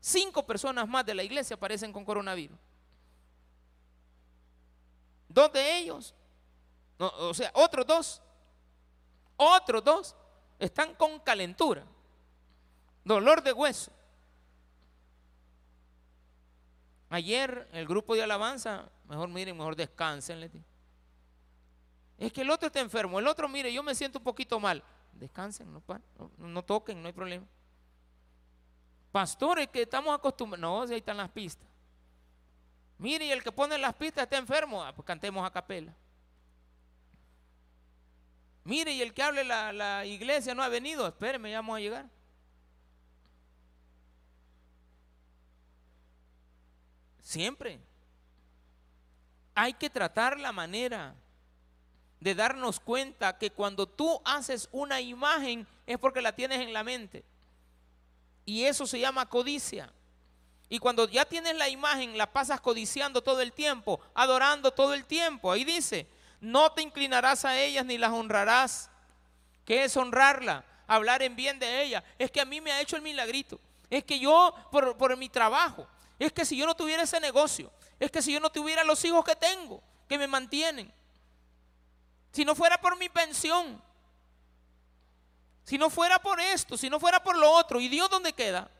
cinco 0.00 0.46
personas 0.46 0.86
más 0.88 1.06
de 1.06 1.14
la 1.14 1.22
iglesia 1.22 1.54
aparecen 1.54 1.92
con 1.92 2.04
coronavirus. 2.04 2.58
Dos 5.28 5.52
de 5.52 5.78
ellos, 5.78 6.14
o 6.98 7.34
sea, 7.34 7.50
otros 7.54 7.86
dos, 7.86 8.22
otros 9.36 9.82
dos 9.82 10.16
están 10.58 10.94
con 10.94 11.18
calentura, 11.20 11.84
dolor 13.04 13.42
de 13.42 13.52
hueso. 13.52 13.90
Ayer 17.10 17.68
el 17.72 17.86
grupo 17.86 18.14
de 18.14 18.22
alabanza, 18.22 18.88
mejor 19.08 19.28
miren, 19.28 19.56
mejor 19.56 19.76
descansen. 19.76 20.64
Es 22.18 22.32
que 22.32 22.42
el 22.42 22.50
otro 22.50 22.66
está 22.66 22.80
enfermo, 22.80 23.18
el 23.18 23.26
otro, 23.26 23.48
mire, 23.48 23.72
yo 23.72 23.82
me 23.82 23.94
siento 23.94 24.18
un 24.18 24.24
poquito 24.24 24.60
mal. 24.60 24.82
Descansen, 25.16 25.72
no, 26.38 26.62
toquen, 26.62 27.00
no 27.00 27.06
hay 27.06 27.12
problema. 27.12 27.46
Pastores 29.12 29.68
que 29.68 29.82
estamos 29.82 30.14
acostumbrados, 30.14 30.60
no, 30.60 30.92
ahí 30.92 30.98
están 30.98 31.16
las 31.16 31.30
pistas. 31.30 31.68
Mire, 32.98 33.26
y 33.26 33.30
el 33.30 33.42
que 33.42 33.52
pone 33.52 33.78
las 33.78 33.94
pistas 33.94 34.24
está 34.24 34.36
enfermo, 34.36 34.82
ah, 34.82 34.94
pues 34.94 35.06
cantemos 35.06 35.46
a 35.46 35.50
capela. 35.50 35.94
Mire, 38.64 38.92
y 38.92 39.02
el 39.02 39.12
que 39.12 39.22
hable 39.22 39.44
la, 39.44 39.72
la 39.72 40.06
iglesia 40.06 40.54
no 40.54 40.62
ha 40.62 40.68
venido, 40.68 41.06
espéreme, 41.06 41.50
ya 41.50 41.58
vamos 41.58 41.76
a 41.76 41.80
llegar. 41.80 42.06
Siempre. 47.20 47.80
Hay 49.54 49.74
que 49.74 49.88
tratar 49.90 50.38
la 50.38 50.52
manera 50.52 51.14
de 52.24 52.34
darnos 52.34 52.80
cuenta 52.80 53.36
que 53.36 53.50
cuando 53.50 53.86
tú 53.86 54.18
haces 54.24 54.70
una 54.72 54.98
imagen 54.98 55.66
es 55.86 55.98
porque 55.98 56.22
la 56.22 56.34
tienes 56.34 56.60
en 56.60 56.72
la 56.72 56.82
mente. 56.82 57.22
Y 58.46 58.64
eso 58.64 58.86
se 58.86 58.98
llama 58.98 59.28
codicia. 59.28 59.92
Y 60.70 60.78
cuando 60.78 61.06
ya 61.06 61.26
tienes 61.26 61.54
la 61.54 61.68
imagen, 61.68 62.16
la 62.16 62.32
pasas 62.32 62.62
codiciando 62.62 63.22
todo 63.22 63.42
el 63.42 63.52
tiempo, 63.52 64.00
adorando 64.14 64.70
todo 64.70 64.94
el 64.94 65.04
tiempo. 65.04 65.52
Ahí 65.52 65.64
dice, 65.64 66.06
no 66.40 66.72
te 66.72 66.80
inclinarás 66.80 67.44
a 67.44 67.60
ellas 67.60 67.84
ni 67.84 67.98
las 67.98 68.10
honrarás. 68.10 68.90
¿Qué 69.66 69.84
es 69.84 69.94
honrarla? 69.94 70.64
Hablar 70.86 71.22
en 71.22 71.36
bien 71.36 71.58
de 71.58 71.82
ella. 71.82 72.02
Es 72.18 72.30
que 72.30 72.40
a 72.40 72.46
mí 72.46 72.58
me 72.62 72.72
ha 72.72 72.80
hecho 72.80 72.96
el 72.96 73.02
milagrito. 73.02 73.60
Es 73.90 74.02
que 74.02 74.18
yo, 74.18 74.54
por, 74.72 74.96
por 74.96 75.14
mi 75.18 75.28
trabajo, 75.28 75.86
es 76.18 76.32
que 76.32 76.46
si 76.46 76.56
yo 76.56 76.64
no 76.64 76.74
tuviera 76.74 77.02
ese 77.02 77.20
negocio, 77.20 77.70
es 78.00 78.10
que 78.10 78.22
si 78.22 78.32
yo 78.32 78.40
no 78.40 78.48
tuviera 78.48 78.82
los 78.82 79.04
hijos 79.04 79.22
que 79.26 79.36
tengo, 79.36 79.82
que 80.08 80.16
me 80.16 80.26
mantienen, 80.26 80.90
si 82.34 82.44
no 82.44 82.54
fuera 82.54 82.78
por 82.78 82.98
mi 82.98 83.08
pensión, 83.08 83.80
si 85.64 85.78
no 85.78 85.88
fuera 85.88 86.18
por 86.18 86.40
esto, 86.40 86.76
si 86.76 86.90
no 86.90 87.00
fuera 87.00 87.22
por 87.22 87.38
lo 87.38 87.50
otro, 87.50 87.80
¿y 87.80 87.88
Dios 87.88 88.10
dónde 88.10 88.32
queda? 88.34 88.70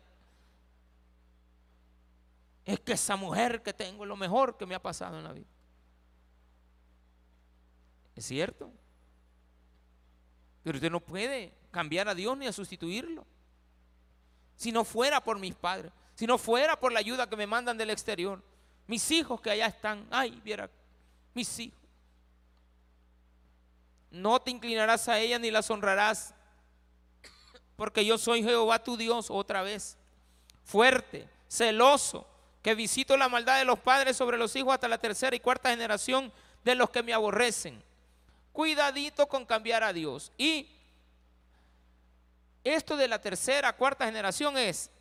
Es 2.66 2.80
que 2.80 2.92
esa 2.92 3.16
mujer 3.16 3.62
que 3.62 3.72
tengo 3.72 4.04
es 4.04 4.08
lo 4.08 4.16
mejor 4.16 4.56
que 4.56 4.66
me 4.66 4.74
ha 4.74 4.82
pasado 4.82 5.16
en 5.18 5.24
la 5.24 5.32
vida. 5.32 5.46
¿Es 8.16 8.26
cierto? 8.26 8.70
Pero 10.62 10.76
usted 10.76 10.90
no 10.90 11.00
puede 11.00 11.54
cambiar 11.70 12.08
a 12.08 12.14
Dios 12.14 12.36
ni 12.36 12.46
a 12.46 12.52
sustituirlo. 12.52 13.26
Si 14.56 14.72
no 14.72 14.84
fuera 14.84 15.22
por 15.22 15.38
mis 15.38 15.54
padres 15.54 15.92
si 16.14 16.26
no 16.26 16.38
fuera 16.38 16.78
por 16.78 16.92
la 16.92 17.00
ayuda 17.00 17.28
que 17.28 17.36
me 17.36 17.46
mandan 17.46 17.76
del 17.76 17.90
exterior. 17.90 18.42
Mis 18.86 19.10
hijos 19.10 19.40
que 19.40 19.50
allá 19.50 19.66
están, 19.66 20.06
ay, 20.10 20.40
viera, 20.44 20.70
mis 21.34 21.58
hijos. 21.58 21.78
No 24.14 24.40
te 24.40 24.52
inclinarás 24.52 25.08
a 25.08 25.18
ellas 25.18 25.40
ni 25.40 25.50
las 25.50 25.68
honrarás, 25.70 26.34
porque 27.74 28.04
yo 28.04 28.16
soy 28.16 28.44
Jehová 28.44 28.78
tu 28.78 28.96
Dios 28.96 29.26
otra 29.28 29.62
vez, 29.62 29.96
fuerte, 30.62 31.28
celoso, 31.48 32.24
que 32.62 32.76
visito 32.76 33.16
la 33.16 33.28
maldad 33.28 33.58
de 33.58 33.64
los 33.64 33.80
padres 33.80 34.16
sobre 34.16 34.38
los 34.38 34.54
hijos 34.54 34.72
hasta 34.72 34.86
la 34.86 34.98
tercera 34.98 35.34
y 35.34 35.40
cuarta 35.40 35.70
generación 35.70 36.32
de 36.62 36.76
los 36.76 36.90
que 36.90 37.02
me 37.02 37.12
aborrecen. 37.12 37.82
Cuidadito 38.52 39.26
con 39.26 39.44
cambiar 39.44 39.82
a 39.82 39.92
Dios. 39.92 40.30
Y 40.38 40.68
esto 42.62 42.96
de 42.96 43.08
la 43.08 43.20
tercera, 43.20 43.72
cuarta 43.72 44.06
generación 44.06 44.56
es 44.56 44.92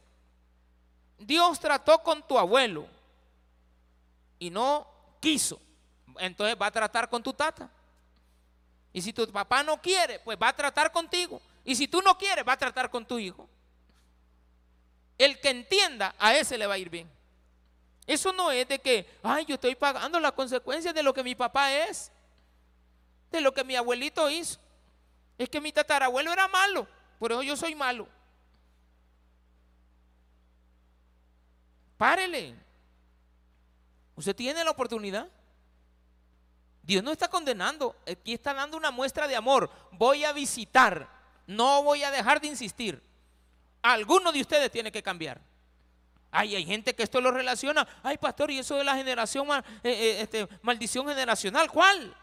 Dios 1.20 1.60
trató 1.60 2.00
con 2.00 2.28
tu 2.28 2.40
abuelo 2.40 2.88
y 4.40 4.50
no 4.50 4.88
quiso. 5.20 5.62
Entonces 6.18 6.58
va 6.60 6.66
a 6.66 6.72
tratar 6.72 7.08
con 7.08 7.22
tu 7.22 7.32
tata. 7.32 7.70
Y 8.94 9.02
si 9.02 9.12
tu 9.12 9.28
papá 9.32 9.64
no 9.64 9.82
quiere, 9.82 10.20
pues 10.20 10.38
va 10.42 10.50
a 10.50 10.56
tratar 10.56 10.92
contigo. 10.92 11.42
Y 11.66 11.76
si 11.76 11.88
tú 11.88 12.02
no 12.02 12.16
quieres, 12.18 12.48
va 12.48 12.54
a 12.54 12.58
tratar 12.58 12.92
con 12.92 13.06
tu 13.06 13.18
hijo. 13.18 13.50
El 15.18 15.40
que 15.40 15.50
entienda, 15.50 16.14
a 16.20 16.36
ese 16.36 16.58
le 16.58 16.68
va 16.68 16.76
a 16.76 16.78
ir 16.78 16.90
bien. 16.90 17.10
Eso 18.06 18.32
no 18.32 18.52
es 18.52 18.68
de 18.68 18.80
que, 18.80 19.10
ay, 19.24 19.46
yo 19.46 19.56
estoy 19.56 19.76
pagando 19.76 20.20
las 20.20 20.34
consecuencias 20.34 20.94
de 20.94 21.04
lo 21.04 21.14
que 21.14 21.24
mi 21.24 21.36
papá 21.36 21.74
es, 21.74 22.12
de 23.32 23.42
lo 23.42 23.54
que 23.54 23.64
mi 23.64 23.76
abuelito 23.76 24.30
hizo. 24.30 24.60
Es 25.38 25.50
que 25.50 25.62
mi 25.62 25.72
tatarabuelo 25.72 26.32
era 26.32 26.48
malo, 26.48 26.88
por 27.18 27.32
eso 27.32 27.42
yo 27.42 27.56
soy 27.56 27.74
malo. 27.74 28.08
Párele. 31.98 32.56
Usted 34.16 34.36
tiene 34.36 34.64
la 34.64 34.72
oportunidad. 34.72 35.28
Dios 36.84 37.02
no 37.02 37.12
está 37.12 37.30
condenando, 37.30 37.96
aquí 38.06 38.34
está 38.34 38.54
dando 38.54 38.78
una 38.78 38.92
muestra 38.92 39.28
de 39.28 39.36
amor. 39.36 39.72
Voy 39.92 40.26
a 40.26 40.34
visitar, 40.34 41.10
no 41.48 41.82
voy 41.82 42.04
a 42.04 42.12
dejar 42.12 42.42
de 42.42 42.48
insistir. 42.48 43.02
Alguno 43.82 44.32
de 44.32 44.42
ustedes 44.42 44.70
tiene 44.70 44.92
que 44.92 45.02
cambiar. 45.02 45.42
Ay, 46.30 46.56
hay 46.56 46.66
gente 46.66 46.94
que 46.94 47.04
esto 47.04 47.22
lo 47.22 47.32
relaciona. 47.32 47.88
Ay, 48.02 48.18
pastor, 48.18 48.52
y 48.52 48.60
eso 48.60 48.76
de 48.76 48.84
la 48.84 48.96
generación, 48.96 49.48
eh, 49.52 49.62
eh, 49.84 50.22
este, 50.22 50.48
maldición 50.62 51.08
generacional, 51.08 51.72
¿cuál? 51.72 52.16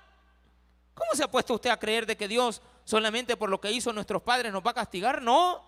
¿Cómo 0.95 1.13
se 1.15 1.25
ha 1.25 1.31
puesto 1.31 1.55
usted 1.55 1.71
a 1.71 1.79
creer 1.79 2.05
de 2.05 2.17
que 2.17 2.29
Dios 2.29 2.61
solamente 2.85 3.37
por 3.37 3.49
lo 3.49 3.61
que 3.61 3.73
hizo 3.73 3.93
nuestros 3.93 4.23
padres 4.23 4.53
nos 4.53 4.67
va 4.67 4.73
a 4.73 4.75
castigar? 4.75 5.23
No 5.23 5.65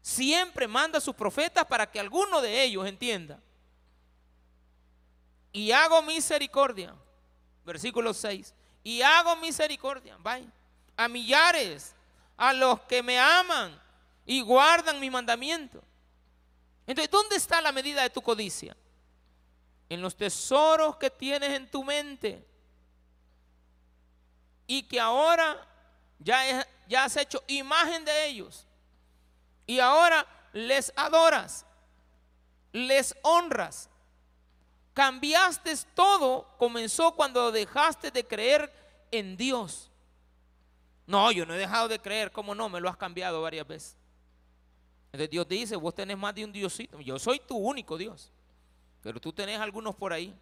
siempre 0.00 0.68
manda 0.68 0.98
a 0.98 1.00
sus 1.00 1.14
profetas 1.14 1.64
para 1.64 1.90
que 1.90 1.98
alguno 1.98 2.40
de 2.40 2.62
ellos 2.62 2.86
entienda. 2.86 3.40
Y 5.50 5.72
hago 5.72 6.02
misericordia, 6.02 6.94
versículo 7.64 8.12
6, 8.12 8.54
y 8.82 9.02
hago 9.02 9.36
misericordia, 9.36 10.16
vaya, 10.20 10.46
a 10.96 11.08
millares, 11.08 11.94
a 12.36 12.52
los 12.52 12.80
que 12.82 13.02
me 13.02 13.18
aman 13.18 13.80
y 14.26 14.40
guardan 14.40 15.00
mi 15.00 15.10
mandamiento. 15.10 15.82
Entonces, 16.86 17.10
¿dónde 17.10 17.36
está 17.36 17.60
la 17.60 17.72
medida 17.72 18.02
de 18.02 18.10
tu 18.10 18.20
codicia? 18.20 18.76
En 19.88 20.02
los 20.02 20.16
tesoros 20.16 20.96
que 20.96 21.10
tienes 21.10 21.50
en 21.50 21.70
tu 21.70 21.84
mente 21.84 22.44
y 24.66 24.82
que 24.82 25.00
ahora 25.00 25.66
ya, 26.18 26.66
ya 26.86 27.04
has 27.04 27.16
hecho 27.16 27.42
imagen 27.46 28.04
de 28.04 28.26
ellos 28.26 28.66
y 29.66 29.78
ahora 29.78 30.26
les 30.52 30.92
adoras, 30.96 31.64
les 32.72 33.14
honras. 33.22 33.88
Cambiaste 34.94 35.74
todo, 35.94 36.46
comenzó 36.56 37.14
cuando 37.14 37.52
dejaste 37.52 38.10
de 38.10 38.24
creer 38.24 38.72
en 39.10 39.36
Dios. 39.36 39.90
No, 41.06 41.30
yo 41.32 41.44
no 41.44 41.54
he 41.54 41.58
dejado 41.58 41.88
de 41.88 41.98
creer, 41.98 42.30
¿cómo 42.30 42.54
no? 42.54 42.68
Me 42.68 42.80
lo 42.80 42.88
has 42.88 42.96
cambiado 42.96 43.42
varias 43.42 43.66
veces. 43.66 43.96
Entonces 45.06 45.30
Dios 45.30 45.46
dice, 45.46 45.76
vos 45.76 45.94
tenés 45.94 46.16
más 46.16 46.34
de 46.34 46.44
un 46.44 46.52
Diosito. 46.52 47.00
Yo 47.00 47.18
soy 47.18 47.40
tu 47.40 47.56
único 47.56 47.98
Dios. 47.98 48.32
Pero 49.02 49.20
tú 49.20 49.32
tenés 49.32 49.60
algunos 49.60 49.94
por 49.94 50.12
ahí. 50.12 50.34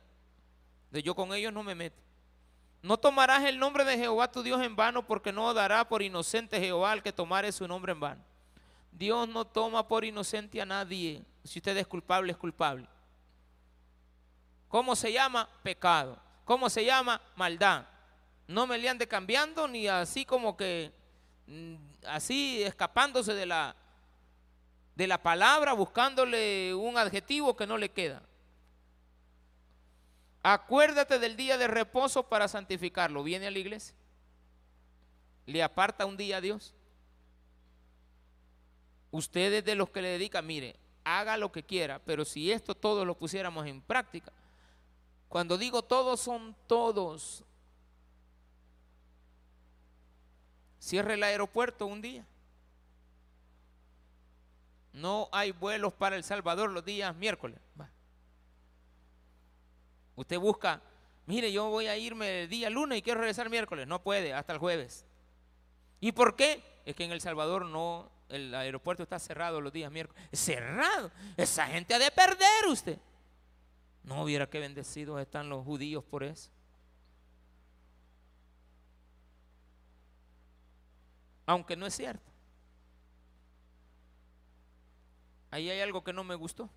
De 0.91 1.03
yo 1.03 1.15
con 1.15 1.33
ellos 1.35 1.53
no 1.53 1.63
me 1.63 1.75
meto. 1.75 2.01
No 2.83 2.97
tomarás 2.97 3.45
el 3.45 3.59
nombre 3.59 3.85
de 3.85 3.97
Jehová 3.97 4.31
tu 4.31 4.43
Dios 4.43 4.61
en 4.63 4.77
vano, 4.77 5.07
porque 5.07 5.33
no 5.33 5.53
dará 5.55 5.89
por 5.89 6.03
inocente 6.03 6.61
Jehová 6.61 6.93
al 6.93 7.03
que 7.03 7.13
tomare 7.13 7.53
su 7.53 7.67
nombre 7.67 7.93
en 7.93 8.01
vano. 8.01 8.23
Dios 8.93 9.29
no 9.29 9.47
toma 9.47 9.87
por 9.87 10.05
inocente 10.05 10.61
a 10.61 10.67
nadie. 10.67 11.23
Si 11.45 11.59
usted 11.59 11.77
es 11.77 11.87
culpable, 11.87 12.33
es 12.33 12.39
culpable. 12.39 12.87
¿Cómo 14.73 14.97
se 14.97 15.13
llama? 15.13 15.47
Pecado. 15.63 16.19
¿Cómo 16.47 16.71
se 16.71 16.83
llama? 16.83 17.21
Maldad. 17.37 17.85
No 18.49 18.67
me 18.67 18.79
le 18.79 18.89
ande 18.89 19.07
cambiando 19.07 19.69
ni 19.69 19.87
así 19.87 20.25
como 20.25 20.57
que, 20.57 20.91
mm, 21.47 21.75
así 22.07 22.63
escapándose 22.63 23.35
de 23.35 23.45
la, 23.45 23.77
de 24.95 25.07
la 25.07 25.23
palabra, 25.23 25.75
buscándole 25.75 26.75
un 26.75 26.97
adjetivo 26.97 27.55
que 27.55 27.67
no 27.67 27.77
le 27.77 27.91
queda. 27.91 28.23
Acuérdate 30.43 31.19
del 31.19 31.37
día 31.37 31.59
de 31.59 31.69
reposo 31.69 32.23
para 32.23 32.49
santificarlo. 32.49 33.23
Viene 33.23 33.49
a 33.49 33.51
la 33.51 33.59
iglesia. 33.59 33.95
Le 35.45 35.63
aparta 35.63 36.07
un 36.07 36.17
día 36.17 36.39
a 36.39 36.41
Dios. 36.41 36.73
Ustedes 39.11 39.63
de 39.67 39.75
los 39.75 39.91
que 39.91 40.01
le 40.01 40.09
dedican, 40.09 40.47
mire, 40.47 40.77
haga 41.05 41.37
lo 41.37 41.53
que 41.53 41.63
quiera, 41.63 41.99
pero 41.99 42.25
si 42.25 42.51
esto 42.51 42.75
todo 42.75 43.05
lo 43.05 43.19
pusiéramos 43.19 43.67
en 43.67 43.83
práctica, 43.83 44.33
Cuando 45.33 45.57
digo 45.57 45.81
todos, 45.81 46.21
son 46.21 46.55
todos. 46.67 47.43
Cierre 50.79 51.15
el 51.15 51.23
aeropuerto 51.23 51.87
un 51.87 52.03
día. 52.03 52.27
No 54.93 55.31
hay 55.33 55.53
vuelos 55.53 55.95
para 55.95 56.17
El 56.17 56.23
Salvador 56.23 56.69
los 56.69 56.85
días 56.85 57.17
miércoles. 57.17 57.59
Usted 60.17 60.39
busca, 60.39 60.83
mire, 61.25 61.51
yo 61.51 61.71
voy 61.71 61.87
a 61.87 61.97
irme 61.97 62.43
el 62.43 62.51
día 62.51 62.69
lunes 62.69 62.99
y 62.99 63.03
quiero 63.03 63.21
regresar 63.21 63.49
miércoles. 63.49 63.89
No 63.89 64.03
puede, 64.03 64.35
hasta 64.35 64.53
el 64.53 64.59
jueves. 64.59 65.07
¿Y 65.99 66.13
por 66.13 66.37
qué? 66.37 66.63
Es 66.85 66.95
que 66.95 67.05
en 67.05 67.13
El 67.13 67.23
Salvador 67.23 67.65
no, 67.65 68.11
el 68.29 68.55
aeropuerto 68.55 69.03
está 69.03 69.19
cerrado 69.19 69.63
los 69.63 69.73
días 69.73 69.91
miércoles. 69.91 70.23
Cerrado. 70.31 71.11
Esa 71.39 71.69
gente 71.69 71.95
ha 71.95 71.99
de 71.99 72.11
perder 72.11 72.67
usted. 72.69 72.99
No 74.05 74.23
hubiera 74.23 74.49
que 74.49 74.59
bendecidos 74.59 75.21
están 75.21 75.49
los 75.49 75.65
judíos 75.65 76.03
por 76.05 76.25
eso. 76.25 76.51
Aunque 81.47 81.77
no 81.77 81.87
es 81.87 81.95
cierto. 81.95 82.31
Ahí 85.51 85.69
hay 85.71 85.81
algo 85.81 86.03
que 86.03 86.13
no 86.13 86.25
me 86.25 86.35
gustó. 86.35 86.71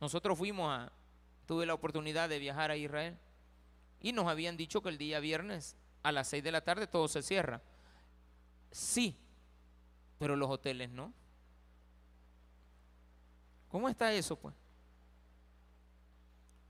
Nosotros 0.00 0.36
fuimos 0.36 0.68
a, 0.68 0.92
tuve 1.46 1.64
la 1.64 1.74
oportunidad 1.74 2.28
de 2.28 2.38
viajar 2.38 2.70
a 2.70 2.76
Israel 2.76 3.16
y 4.00 4.12
nos 4.12 4.26
habían 4.26 4.56
dicho 4.56 4.82
que 4.82 4.88
el 4.88 4.98
día 4.98 5.20
viernes 5.20 5.76
a 6.02 6.12
las 6.12 6.28
6 6.28 6.42
de 6.42 6.52
la 6.52 6.62
tarde 6.62 6.86
todo 6.86 7.08
se 7.08 7.22
cierra. 7.22 7.62
Sí, 8.70 9.16
pero 10.18 10.36
los 10.36 10.50
hoteles 10.50 10.90
no. 10.90 11.12
¿Cómo 13.70 13.88
está 13.88 14.12
eso 14.12 14.36
pues? 14.36 14.54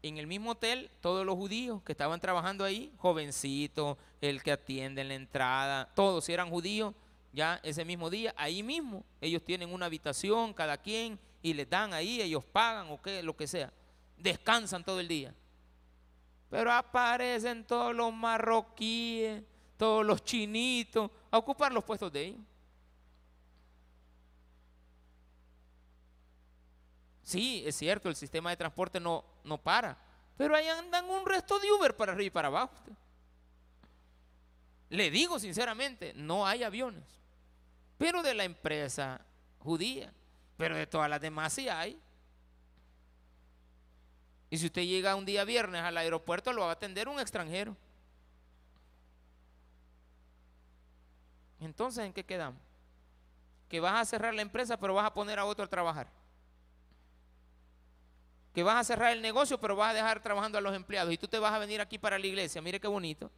En 0.04 0.18
el 0.18 0.26
mismo 0.26 0.50
hotel, 0.50 0.90
todos 1.00 1.24
los 1.24 1.34
judíos 1.34 1.80
que 1.82 1.92
estaban 1.92 2.20
trabajando 2.20 2.62
ahí, 2.62 2.92
jovencitos, 2.98 3.96
el 4.20 4.42
que 4.42 4.52
atiende 4.52 5.00
en 5.00 5.08
la 5.08 5.14
entrada, 5.14 5.90
todos 5.94 6.28
eran 6.28 6.50
judíos, 6.50 6.94
ya 7.32 7.58
ese 7.62 7.86
mismo 7.86 8.10
día, 8.10 8.34
ahí 8.36 8.62
mismo, 8.62 9.02
ellos 9.22 9.42
tienen 9.42 9.72
una 9.72 9.86
habitación, 9.86 10.52
cada 10.52 10.76
quien, 10.76 11.18
y 11.40 11.54
les 11.54 11.70
dan 11.70 11.94
ahí, 11.94 12.20
ellos 12.20 12.44
pagan 12.44 12.88
o 12.90 13.00
qué, 13.00 13.22
lo 13.22 13.34
que 13.34 13.46
sea. 13.46 13.72
Descansan 14.18 14.84
todo 14.84 15.00
el 15.00 15.08
día. 15.08 15.34
Pero 16.50 16.70
aparecen 16.70 17.64
todos 17.64 17.94
los 17.94 18.12
marroquíes, 18.12 19.42
todos 19.78 20.04
los 20.04 20.22
chinitos, 20.22 21.10
a 21.30 21.38
ocupar 21.38 21.72
los 21.72 21.82
puestos 21.82 22.12
de 22.12 22.26
ellos. 22.26 22.40
Sí, 27.22 27.62
es 27.64 27.74
cierto, 27.74 28.10
el 28.10 28.16
sistema 28.16 28.50
de 28.50 28.58
transporte 28.58 29.00
no, 29.00 29.24
no 29.44 29.58
para, 29.58 29.96
pero 30.36 30.56
ahí 30.56 30.66
andan 30.66 31.08
un 31.08 31.24
resto 31.24 31.58
de 31.58 31.70
Uber 31.70 31.96
para 31.96 32.12
arriba 32.12 32.26
y 32.26 32.30
para 32.30 32.48
abajo. 32.48 32.74
Le 34.90 35.10
digo 35.10 35.38
sinceramente, 35.38 36.12
no 36.14 36.46
hay 36.46 36.62
aviones 36.62 37.14
pero 37.98 38.22
de 38.22 38.34
la 38.34 38.44
empresa 38.44 39.20
judía, 39.60 40.12
pero 40.56 40.76
de 40.76 40.86
todas 40.86 41.08
las 41.08 41.20
demás 41.20 41.52
sí 41.52 41.68
hay. 41.68 42.00
Y 44.50 44.58
si 44.58 44.66
usted 44.66 44.82
llega 44.82 45.16
un 45.16 45.24
día 45.24 45.44
viernes 45.44 45.82
al 45.82 45.96
aeropuerto, 45.96 46.52
lo 46.52 46.62
va 46.62 46.68
a 46.68 46.72
atender 46.72 47.08
un 47.08 47.18
extranjero. 47.18 47.76
Entonces, 51.60 52.04
¿en 52.04 52.12
qué 52.12 52.24
quedamos? 52.24 52.60
Que 53.68 53.80
vas 53.80 54.00
a 54.00 54.04
cerrar 54.04 54.34
la 54.34 54.42
empresa, 54.42 54.76
pero 54.76 54.94
vas 54.94 55.06
a 55.06 55.14
poner 55.14 55.38
a 55.38 55.44
otro 55.44 55.64
a 55.64 55.68
trabajar. 55.68 56.08
Que 58.54 58.62
vas 58.62 58.76
a 58.76 58.84
cerrar 58.84 59.12
el 59.12 59.20
negocio, 59.20 59.58
pero 59.60 59.74
vas 59.74 59.90
a 59.90 59.94
dejar 59.94 60.22
trabajando 60.22 60.58
a 60.58 60.60
los 60.60 60.74
empleados. 60.74 61.12
Y 61.12 61.18
tú 61.18 61.26
te 61.26 61.38
vas 61.38 61.52
a 61.52 61.58
venir 61.58 61.80
aquí 61.80 61.98
para 61.98 62.18
la 62.18 62.26
iglesia. 62.26 62.62
Mire 62.62 62.80
qué 62.80 62.88
bonito. 62.88 63.30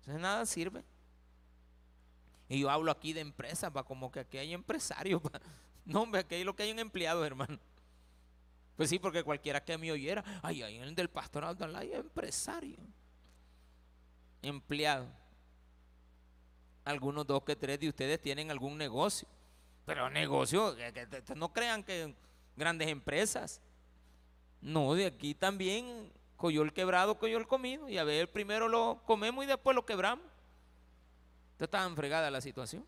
Entonces 0.00 0.20
nada 0.20 0.46
sirve. 0.46 0.84
Y 2.48 2.60
yo 2.60 2.70
hablo 2.70 2.90
aquí 2.90 3.12
de 3.12 3.20
empresas, 3.20 3.70
va 3.74 3.84
como 3.84 4.10
que 4.10 4.20
aquí 4.20 4.38
hay 4.38 4.54
empresarios. 4.54 5.20
No, 5.84 6.02
hombre, 6.02 6.20
aquí 6.20 6.34
hay 6.34 6.44
lo 6.44 6.54
que 6.54 6.64
hay 6.64 6.70
un 6.70 6.80
empleado, 6.80 7.24
hermano. 7.24 7.58
Pues 8.76 8.90
sí, 8.90 8.98
porque 8.98 9.22
cualquiera 9.22 9.64
que 9.64 9.78
me 9.78 9.90
oyera, 9.90 10.22
ay, 10.42 10.62
ay, 10.62 10.76
el 10.76 10.94
del 10.94 11.08
pastorado 11.08 11.64
hay 11.74 11.94
empresario. 11.94 12.76
Empleado. 14.42 15.08
Algunos 16.84 17.26
dos 17.26 17.42
que 17.42 17.56
tres 17.56 17.80
de 17.80 17.88
ustedes 17.88 18.20
tienen 18.20 18.50
algún 18.50 18.76
negocio. 18.76 19.26
Pero 19.86 20.10
negocio, 20.10 20.76
no 21.34 21.54
crean 21.54 21.82
que 21.82 22.14
grandes 22.58 22.88
empresas. 22.88 23.60
No, 24.60 24.94
de 24.94 25.06
aquí 25.06 25.34
también 25.34 26.12
coyó 26.36 26.62
el 26.62 26.72
quebrado, 26.72 27.18
coyó 27.18 27.38
el 27.38 27.46
comido. 27.46 27.88
Y 27.88 27.98
a 27.98 28.04
ver, 28.04 28.30
primero 28.30 28.68
lo 28.68 29.02
comemos 29.06 29.44
y 29.44 29.48
después 29.48 29.74
lo 29.74 29.86
quebramos. 29.86 30.26
Está 31.52 31.66
tan 31.66 31.96
fregada 31.96 32.30
la 32.30 32.40
situación. 32.40 32.84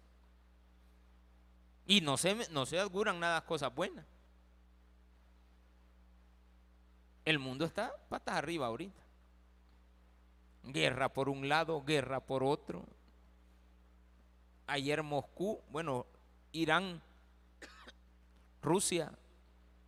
Y 1.86 2.00
no 2.00 2.16
se, 2.16 2.48
no 2.50 2.66
se 2.66 2.78
auguran 2.78 3.18
nada 3.18 3.44
cosas 3.44 3.74
buenas. 3.74 4.06
El 7.24 7.38
mundo 7.38 7.64
está 7.64 7.94
patas 8.08 8.36
arriba 8.36 8.66
ahorita. 8.66 9.02
Guerra 10.64 11.08
por 11.08 11.28
un 11.28 11.48
lado, 11.48 11.82
guerra 11.82 12.20
por 12.20 12.44
otro. 12.44 12.84
Ayer 14.66 15.02
Moscú, 15.02 15.60
bueno, 15.70 16.06
Irán, 16.52 17.02
Rusia, 18.62 19.12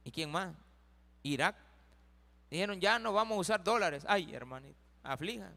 ¿y 0.05 0.11
quién 0.11 0.31
más? 0.31 0.55
Irak. 1.23 1.57
Dijeron, 2.51 2.81
ya 2.81 2.99
no 2.99 3.13
vamos 3.13 3.37
a 3.37 3.41
usar 3.41 3.65
dólares. 3.65 4.05
Ay, 4.07 4.35
hermanito, 4.35 4.79
aflijan 5.03 5.55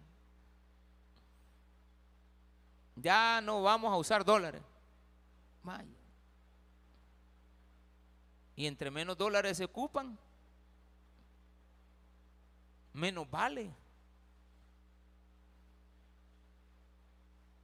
ya 2.96 3.42
no 3.42 3.62
vamos 3.62 3.92
a 3.92 3.98
usar 3.98 4.24
dólares. 4.24 4.62
Vaya. 5.64 5.86
Y 8.56 8.68
entre 8.68 8.90
menos 8.90 9.18
dólares 9.18 9.58
se 9.58 9.66
ocupan, 9.66 10.18
menos 12.94 13.30
vale. 13.30 13.74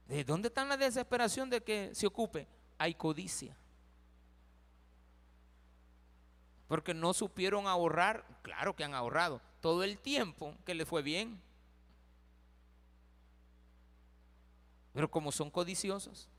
¿De 0.06 0.22
dónde 0.24 0.48
está 0.48 0.64
la 0.64 0.76
desesperación 0.76 1.48
de 1.48 1.62
que 1.62 1.94
se 1.94 2.06
ocupe? 2.06 2.46
Hay 2.76 2.94
codicia. 2.94 3.56
Porque 6.72 6.94
no 6.94 7.12
supieron 7.12 7.66
ahorrar, 7.66 8.24
claro 8.40 8.74
que 8.74 8.82
han 8.82 8.94
ahorrado, 8.94 9.42
todo 9.60 9.84
el 9.84 9.98
tiempo 9.98 10.56
que 10.64 10.74
le 10.74 10.86
fue 10.86 11.02
bien. 11.02 11.38
Pero 14.94 15.10
como 15.10 15.30
son 15.32 15.50
codiciosos, 15.50 16.30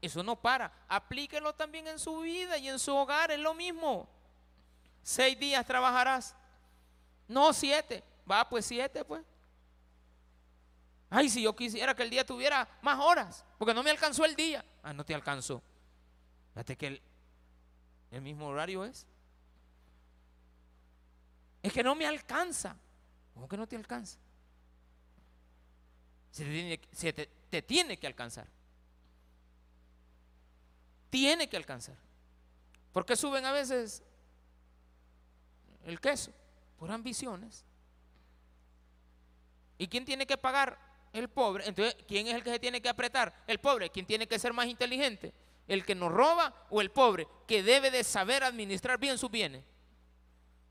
eso 0.00 0.22
no 0.22 0.40
para. 0.40 0.72
Aplíquenlo 0.86 1.52
también 1.52 1.88
en 1.88 1.98
su 1.98 2.20
vida 2.20 2.56
y 2.56 2.68
en 2.68 2.78
su 2.78 2.94
hogar, 2.94 3.32
es 3.32 3.40
lo 3.40 3.52
mismo. 3.52 4.08
Seis 5.02 5.36
días 5.36 5.66
trabajarás. 5.66 6.36
No, 7.26 7.52
siete. 7.52 8.04
Va, 8.30 8.48
pues 8.48 8.64
siete, 8.64 9.04
pues. 9.04 9.24
Ay, 11.10 11.28
si 11.28 11.42
yo 11.42 11.56
quisiera 11.56 11.96
que 11.96 12.04
el 12.04 12.10
día 12.10 12.24
tuviera 12.24 12.68
más 12.80 13.00
horas, 13.00 13.44
porque 13.58 13.74
no 13.74 13.82
me 13.82 13.90
alcanzó 13.90 14.24
el 14.24 14.36
día. 14.36 14.64
Ah, 14.84 14.92
no 14.92 15.04
te 15.04 15.16
alcanzó. 15.16 15.60
Fíjate 16.52 16.76
que 16.76 16.86
el, 16.86 17.02
el 18.10 18.22
mismo 18.22 18.46
horario 18.48 18.84
es. 18.84 19.06
Es 21.62 21.72
que 21.72 21.82
no 21.82 21.94
me 21.94 22.06
alcanza. 22.06 22.76
¿Cómo 23.34 23.48
que 23.48 23.56
no 23.56 23.66
te 23.66 23.76
alcanza? 23.76 24.18
Se 26.30 26.44
te 27.12 27.62
tiene, 27.62 27.96
que 27.98 28.06
alcanzar. 28.06 28.46
Tiene 31.10 31.48
que 31.48 31.56
alcanzar. 31.56 31.96
¿Por 32.92 33.04
qué 33.04 33.16
suben 33.16 33.44
a 33.44 33.52
veces 33.52 34.02
el 35.84 36.00
queso? 36.00 36.32
Por 36.78 36.90
ambiciones. 36.90 37.64
¿Y 39.78 39.88
quién 39.88 40.04
tiene 40.04 40.26
que 40.26 40.36
pagar? 40.36 40.78
El 41.12 41.28
pobre. 41.28 41.66
Entonces, 41.66 41.96
¿quién 42.06 42.28
es 42.28 42.34
el 42.34 42.44
que 42.44 42.50
se 42.50 42.58
tiene 42.60 42.80
que 42.80 42.88
apretar? 42.88 43.34
El 43.46 43.58
pobre. 43.58 43.90
¿Quién 43.90 44.06
tiene 44.06 44.28
que 44.28 44.38
ser 44.38 44.52
más 44.52 44.66
inteligente? 44.66 45.34
¿El 45.68 45.84
que 45.84 45.94
nos 45.94 46.10
roba 46.10 46.54
o 46.70 46.80
el 46.80 46.90
pobre? 46.90 47.28
Que 47.46 47.62
debe 47.62 47.90
de 47.90 48.04
saber 48.04 48.42
administrar 48.44 48.98
bien 48.98 49.18
sus 49.18 49.30
bienes. 49.30 49.64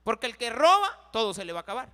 Porque 0.04 0.28
el 0.28 0.38
que 0.38 0.50
roba, 0.50 1.10
todo 1.12 1.34
se 1.34 1.46
le 1.46 1.54
va 1.54 1.60
a 1.60 1.62
acabar. 1.62 1.90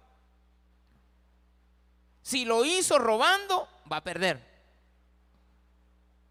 Si 2.21 2.45
lo 2.45 2.65
hizo 2.65 2.97
robando, 2.97 3.67
va 3.91 3.97
a 3.97 4.03
perder. 4.03 4.55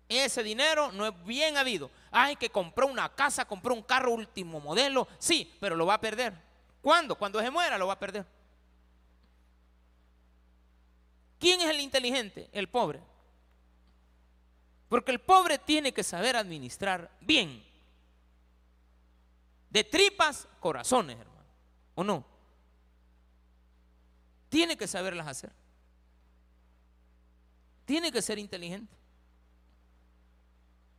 Ese 0.08 0.42
dinero 0.42 0.92
no 0.92 1.06
es 1.06 1.24
bien 1.24 1.56
habido. 1.56 1.90
Ay, 2.10 2.36
que 2.36 2.50
compró 2.50 2.86
una 2.86 3.08
casa, 3.14 3.44
compró 3.44 3.74
un 3.74 3.82
carro 3.82 4.12
último 4.12 4.60
modelo. 4.60 5.08
Sí, 5.18 5.56
pero 5.60 5.76
lo 5.76 5.86
va 5.86 5.94
a 5.94 6.00
perder. 6.00 6.34
¿Cuándo? 6.82 7.16
Cuando 7.16 7.40
se 7.40 7.50
muera 7.50 7.78
lo 7.78 7.86
va 7.86 7.94
a 7.94 7.98
perder. 7.98 8.26
¿Quién 11.38 11.60
es 11.60 11.68
el 11.68 11.80
inteligente? 11.80 12.48
El 12.52 12.68
pobre. 12.68 13.00
Porque 14.94 15.10
el 15.10 15.20
pobre 15.20 15.58
tiene 15.58 15.92
que 15.92 16.04
saber 16.04 16.36
administrar 16.36 17.10
bien. 17.18 17.64
De 19.68 19.82
tripas, 19.82 20.46
corazones, 20.60 21.18
hermano. 21.18 21.48
¿O 21.96 22.04
no? 22.04 22.24
Tiene 24.48 24.76
que 24.76 24.86
saberlas 24.86 25.26
hacer. 25.26 25.50
Tiene 27.84 28.12
que 28.12 28.22
ser 28.22 28.38
inteligente. 28.38 28.94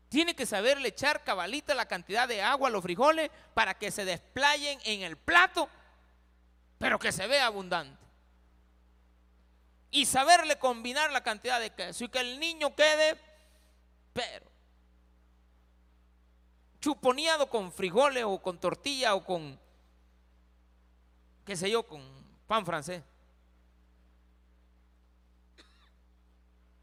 Tiene 0.10 0.36
que 0.36 0.46
saberle 0.46 0.90
echar 0.90 1.24
cabalita 1.24 1.74
la 1.74 1.88
cantidad 1.88 2.28
de 2.28 2.42
agua 2.42 2.68
a 2.68 2.72
los 2.72 2.84
frijoles 2.84 3.32
para 3.54 3.76
que 3.76 3.92
se 3.92 4.04
desplayen 4.04 4.78
en 4.84 5.04
el 5.04 5.16
plato, 5.16 5.70
pero 6.80 7.00
que 7.00 7.14
se 7.14 7.28
vea 7.28 7.46
abundante. 7.46 8.04
Y 9.90 10.06
saberle 10.06 10.60
combinar 10.60 11.14
la 11.14 11.24
cantidad 11.24 11.62
de 11.62 11.70
queso 11.70 12.04
y 12.04 12.10
que 12.10 12.20
el 12.20 12.42
niño 12.42 12.76
quede, 12.76 13.25
pero 14.16 14.50
chuponeado 16.80 17.50
con 17.50 17.70
frijoles 17.72 18.24
o 18.24 18.42
con 18.42 18.58
tortilla 18.58 19.14
o 19.14 19.26
con, 19.26 19.60
qué 21.44 21.58
sé 21.58 21.70
yo, 21.70 21.86
con 21.86 22.02
pan 22.48 22.66
francés. 22.66 23.04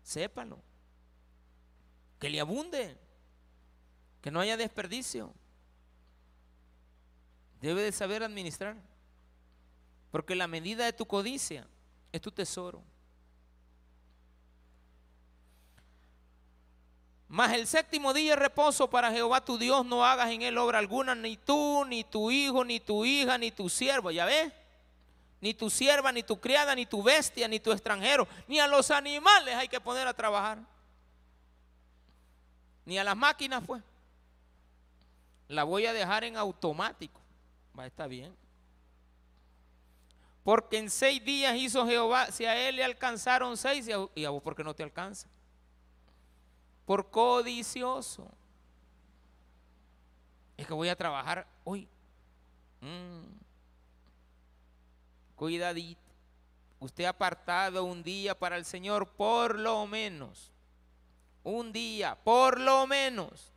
Sépalo. 0.03 0.59
Que 2.18 2.28
le 2.28 2.39
abunde. 2.41 2.99
Que 4.20 4.30
no 4.30 4.41
haya 4.41 4.59
desperdicio. 4.59 5.33
Debe 7.62 7.80
de 7.80 7.93
saber 7.93 8.22
administrar. 8.22 8.76
Porque 10.11 10.35
la 10.35 10.49
medida 10.49 10.85
de 10.85 10.93
tu 10.93 11.07
codicia 11.07 11.66
es 12.11 12.20
tu 12.20 12.30
tesoro. 12.30 12.83
Mas 17.33 17.55
el 17.55 17.66
séptimo 17.66 18.12
día 18.12 18.35
es 18.35 18.39
reposo 18.39 18.91
para 18.91 19.11
Jehová 19.11 19.43
tu 19.43 19.57
Dios, 19.57 19.87
no 19.87 20.05
hagas 20.05 20.30
en 20.30 20.43
él 20.43 20.59
obra 20.59 20.78
alguna, 20.78 21.14
ni 21.14 21.39
tú, 21.39 21.83
ni 21.87 22.05
tu 22.05 22.30
hijo, 22.30 22.62
ni 22.62 22.78
tu 22.78 23.07
hija, 23.07 23.39
ni 23.39 23.51
tu 23.51 23.70
siervo. 23.70 24.11
¿Ya 24.11 24.26
ves? 24.26 24.53
Ni 25.41 25.55
tu 25.55 25.70
sierva, 25.70 26.12
ni 26.12 26.22
tu 26.22 26.39
criada, 26.39 26.74
ni 26.74 26.85
tu 26.85 27.03
bestia, 27.03 27.49
ni 27.49 27.59
tu 27.59 27.72
extranjero, 27.72 28.28
ni 28.47 28.61
a 28.61 28.66
los 28.66 28.91
animales 28.91 29.55
hay 29.55 29.66
que 29.66 29.80
poner 29.80 30.07
a 30.07 30.12
trabajar. 30.12 30.59
Ni 32.85 32.99
a 32.99 33.05
las 33.05 33.16
máquinas 33.16 33.64
fue. 33.64 33.80
La 35.49 35.64
voy 35.64 35.87
a 35.87 35.95
dejar 35.95 36.24
en 36.24 36.37
automático. 36.37 37.18
Va, 37.78 37.87
está 37.87 38.07
bien. 38.07 38.37
Porque 40.45 40.76
en 40.76 40.91
seis 40.91 41.24
días 41.24 41.57
hizo 41.57 41.87
Jehová, 41.87 42.30
si 42.30 42.45
a 42.45 42.68
él 42.68 42.76
le 42.76 42.85
alcanzaron 42.85 43.57
seis, 43.57 43.89
y 44.14 44.24
a, 44.26 44.28
vos, 44.28 44.43
¿por 44.43 44.55
qué 44.55 44.62
no 44.62 44.74
te 44.74 44.83
alcanza? 44.83 45.28
Por 46.85 47.11
codicioso. 47.11 48.30
Es 50.57 50.66
que 50.66 50.74
voy 50.74 50.89
a 50.89 50.97
trabajar 50.97 51.47
hoy. 51.64 51.89
Mm. 52.80 53.22
Cuidadito. 55.37 56.01
Usted 56.80 57.05
ha 57.05 57.11
apartado 57.11 57.85
un 57.85 58.03
día 58.03 58.39
para 58.39 58.57
el 58.57 58.64
Señor, 58.64 59.09
por 59.09 59.59
lo 59.59 59.87
menos. 59.87 60.51
Un 61.45 61.72
día, 61.72 62.16
por 62.22 62.61
lo 62.61 62.87
menos. 62.87 63.53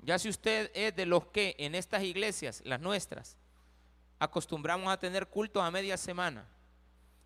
Ya 0.00 0.18
si 0.18 0.28
usted 0.28 0.70
es 0.74 0.94
de 0.94 1.06
los 1.06 1.26
que 1.26 1.54
en 1.58 1.74
estas 1.74 2.02
iglesias, 2.02 2.62
las 2.64 2.80
nuestras, 2.80 3.36
acostumbramos 4.18 4.92
a 4.92 4.98
tener 4.98 5.28
cultos 5.28 5.62
a 5.62 5.70
media 5.70 5.96
semana, 5.96 6.46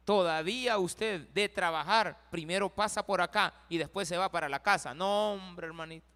todavía 0.04 0.78
usted 0.78 1.28
de 1.28 1.48
trabajar, 1.48 2.28
primero 2.30 2.68
pasa 2.68 3.04
por 3.04 3.20
acá 3.20 3.54
y 3.68 3.78
después 3.78 4.08
se 4.08 4.16
va 4.16 4.30
para 4.30 4.48
la 4.48 4.62
casa. 4.62 4.94
No, 4.94 5.34
hombre, 5.34 5.66
hermanito. 5.66 6.06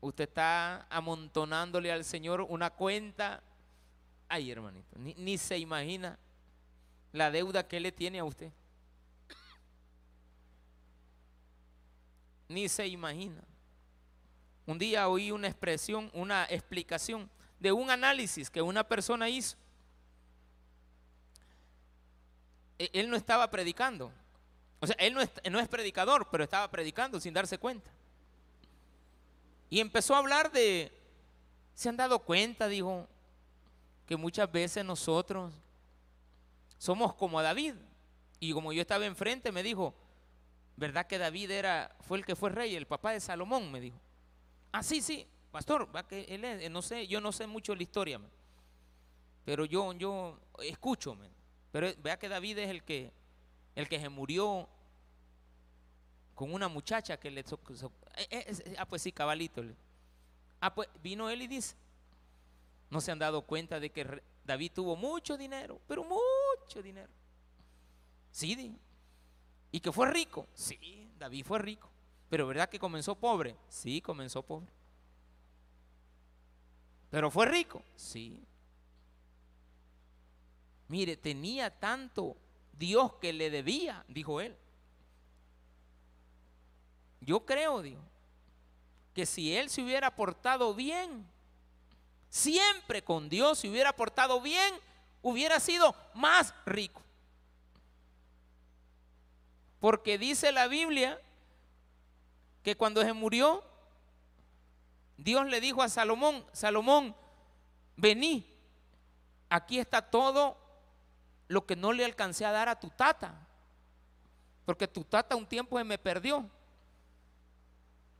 Usted 0.00 0.24
está 0.28 0.86
amontonándole 0.90 1.90
al 1.90 2.04
Señor 2.04 2.42
una 2.48 2.70
cuenta. 2.70 3.42
Ay, 4.28 4.50
hermanito, 4.50 4.96
ni, 4.98 5.14
ni 5.14 5.38
se 5.38 5.58
imagina 5.58 6.18
la 7.12 7.30
deuda 7.30 7.66
que 7.66 7.80
le 7.80 7.90
tiene 7.90 8.20
a 8.20 8.24
usted. 8.24 8.52
Ni 12.48 12.68
se 12.68 12.86
imagina. 12.86 13.42
Un 14.66 14.78
día 14.78 15.08
oí 15.08 15.30
una 15.30 15.48
expresión, 15.48 16.10
una 16.12 16.44
explicación 16.44 17.28
de 17.58 17.72
un 17.72 17.90
análisis 17.90 18.50
que 18.50 18.62
una 18.62 18.84
persona 18.84 19.28
hizo. 19.28 19.56
Él 22.78 23.10
no 23.10 23.16
estaba 23.16 23.50
predicando. 23.50 24.12
O 24.80 24.86
sea, 24.86 24.96
él 24.98 25.14
no 25.14 25.60
es, 25.60 25.68
predicador, 25.68 26.28
pero 26.30 26.44
estaba 26.44 26.70
predicando 26.70 27.20
sin 27.20 27.34
darse 27.34 27.58
cuenta. 27.58 27.90
Y 29.70 29.80
empezó 29.80 30.14
a 30.14 30.18
hablar 30.18 30.52
de, 30.52 30.92
¿se 31.74 31.88
han 31.88 31.96
dado 31.96 32.20
cuenta? 32.20 32.68
Dijo, 32.68 33.06
que 34.06 34.16
muchas 34.16 34.50
veces 34.50 34.84
nosotros 34.84 35.52
somos 36.78 37.14
como 37.14 37.42
David. 37.42 37.74
Y 38.40 38.52
como 38.52 38.72
yo 38.72 38.80
estaba 38.80 39.04
enfrente, 39.04 39.50
me 39.50 39.62
dijo, 39.64 39.94
¿verdad 40.76 41.06
que 41.06 41.18
David 41.18 41.50
era, 41.50 41.94
fue 42.00 42.18
el 42.18 42.24
que 42.24 42.36
fue 42.36 42.50
rey, 42.50 42.76
el 42.76 42.86
papá 42.86 43.10
de 43.12 43.20
Salomón? 43.20 43.70
Me 43.72 43.80
dijo. 43.80 43.98
Ah, 44.70 44.82
sí, 44.82 45.00
sí, 45.02 45.26
pastor, 45.50 45.88
no 46.70 46.82
sé, 46.82 47.06
yo 47.08 47.20
no 47.20 47.32
sé 47.32 47.46
mucho 47.46 47.74
la 47.74 47.82
historia, 47.82 48.20
pero 49.44 49.64
yo, 49.64 49.92
yo 49.94 50.38
escucho, 50.62 51.16
pero 51.70 51.88
vea 52.02 52.18
que 52.18 52.28
David 52.28 52.58
es 52.58 52.70
el 52.70 52.82
que, 52.82 53.12
el 53.74 53.88
que 53.88 54.00
se 54.00 54.08
murió 54.08 54.68
con 56.34 56.52
una 56.52 56.68
muchacha 56.68 57.18
que 57.18 57.30
le... 57.30 57.40
Eh, 57.40 58.26
eh, 58.30 58.74
ah, 58.78 58.86
pues 58.86 59.02
sí, 59.02 59.12
cabalito. 59.12 59.62
Ah, 60.60 60.74
pues 60.74 60.88
vino 61.02 61.28
él 61.30 61.42
y 61.42 61.46
dice, 61.46 61.76
no 62.90 63.00
se 63.00 63.10
han 63.10 63.18
dado 63.18 63.42
cuenta 63.42 63.80
de 63.80 63.90
que 63.90 64.22
David 64.44 64.72
tuvo 64.74 64.96
mucho 64.96 65.36
dinero, 65.36 65.80
pero 65.86 66.04
mucho 66.04 66.82
dinero. 66.82 67.10
Sí, 68.30 68.76
y 69.70 69.80
que 69.80 69.92
fue 69.92 70.10
rico. 70.10 70.46
Sí, 70.54 71.10
David 71.18 71.44
fue 71.44 71.58
rico. 71.58 71.90
Pero 72.28 72.46
¿verdad 72.46 72.68
que 72.68 72.78
comenzó 72.78 73.14
pobre? 73.14 73.56
Sí, 73.68 74.00
comenzó 74.00 74.42
pobre. 74.42 74.72
Pero 77.10 77.30
fue 77.30 77.46
rico. 77.46 77.82
Sí. 77.96 78.40
Mire, 80.88 81.16
tenía 81.16 81.70
tanto 81.70 82.36
Dios 82.72 83.14
que 83.20 83.32
le 83.32 83.50
debía, 83.50 84.04
dijo 84.08 84.40
él. 84.40 84.56
Yo 87.20 87.44
creo, 87.44 87.82
Dios, 87.82 88.00
que 89.14 89.26
si 89.26 89.54
él 89.54 89.68
se 89.68 89.82
hubiera 89.82 90.14
portado 90.14 90.74
bien, 90.74 91.26
siempre 92.30 93.02
con 93.02 93.28
Dios 93.28 93.58
se 93.58 93.68
hubiera 93.68 93.94
portado 93.94 94.40
bien, 94.40 94.74
hubiera 95.22 95.60
sido 95.60 95.94
más 96.14 96.54
rico. 96.64 97.02
Porque 99.80 100.16
dice 100.18 100.52
la 100.52 100.68
Biblia 100.68 101.20
que 102.62 102.76
cuando 102.76 103.02
se 103.02 103.12
murió, 103.12 103.62
Dios 105.18 105.46
le 105.46 105.60
dijo 105.60 105.82
a 105.82 105.88
Salomón, 105.88 106.46
Salomón, 106.52 107.14
vení, 107.96 108.46
aquí 109.48 109.78
está 109.78 110.00
todo 110.00 110.67
lo 111.48 111.64
que 111.64 111.74
no 111.74 111.92
le 111.92 112.04
alcancé 112.04 112.44
a 112.44 112.52
dar 112.52 112.68
a 112.68 112.78
tu 112.78 112.90
tata, 112.90 113.34
porque 114.64 114.86
tu 114.86 115.02
tata 115.02 115.34
un 115.34 115.46
tiempo 115.46 115.78
se 115.78 115.84
me 115.84 115.98
perdió. 115.98 116.48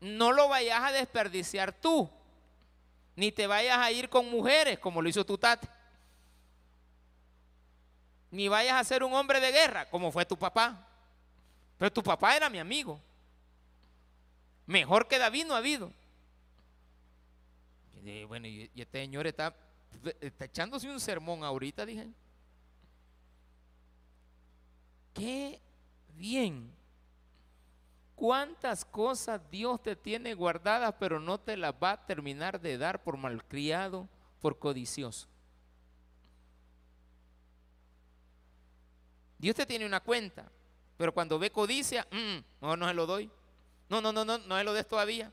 No 0.01 0.33
lo 0.33 0.49
vayas 0.49 0.83
a 0.83 0.93
desperdiciar 0.93 1.73
tú, 1.73 2.09
ni 3.15 3.31
te 3.31 3.47
vayas 3.47 3.79
a 3.79 3.91
ir 3.93 4.09
con 4.09 4.31
mujeres 4.31 4.79
como 4.79 5.03
lo 5.03 5.09
hizo 5.09 5.27
tu 5.27 5.37
tata, 5.37 5.69
ni 8.31 8.49
vayas 8.49 8.75
a 8.75 8.85
ser 8.85 9.05
un 9.05 9.13
hombre 9.13 9.41
de 9.41 9.53
guerra 9.53 9.89
como 9.91 10.11
fue 10.11 10.25
tu 10.25 10.37
papá. 10.37 10.87
Pero 11.77 11.93
tu 11.93 12.03
papá 12.03 12.35
era 12.35 12.51
mi 12.51 12.59
amigo. 12.59 13.01
Mejor 14.67 15.07
que 15.07 15.19
David 15.19 15.47
no 15.47 15.55
ha 15.55 15.59
habido. 15.59 15.93
bueno, 18.27 18.49
y 18.49 18.71
este 18.75 19.01
señor 19.01 19.27
está, 19.27 19.55
está 20.21 20.45
echándose 20.47 20.91
un 20.91 21.01
sermón 21.01 21.45
ahorita, 21.45 21.87
dije. 21.87 22.09
Qué 25.15 25.61
bien. 26.15 26.73
¿Cuántas 28.15 28.85
cosas 28.85 29.41
Dios 29.51 29.81
te 29.83 29.95
tiene 29.95 30.35
guardadas, 30.35 30.95
pero 30.99 31.21
no 31.21 31.39
te 31.39 31.57
las 31.57 31.73
va 31.73 31.93
a 31.93 32.07
terminar 32.07 32.61
de 32.61 32.77
dar 32.77 33.03
por 33.03 33.17
malcriado, 33.17 34.09
por 34.41 34.59
codicioso? 34.59 35.29
Dios 39.39 39.55
te 39.55 39.67
tiene 39.67 39.87
una 39.87 40.01
cuenta, 40.01 40.51
pero 40.97 41.15
cuando 41.15 41.39
ve 41.39 41.53
codicia, 41.53 42.07
mm, 42.11 42.39
no, 42.61 42.77
no 42.77 42.89
se 42.89 42.95
lo 42.95 43.07
doy. 43.07 43.31
No, 43.89 44.01
no, 44.01 44.13
no, 44.13 44.25
no, 44.25 44.39
no 44.39 44.59
se 44.59 44.65
lo 44.65 44.73
des 44.73 44.87
todavía. 44.87 45.33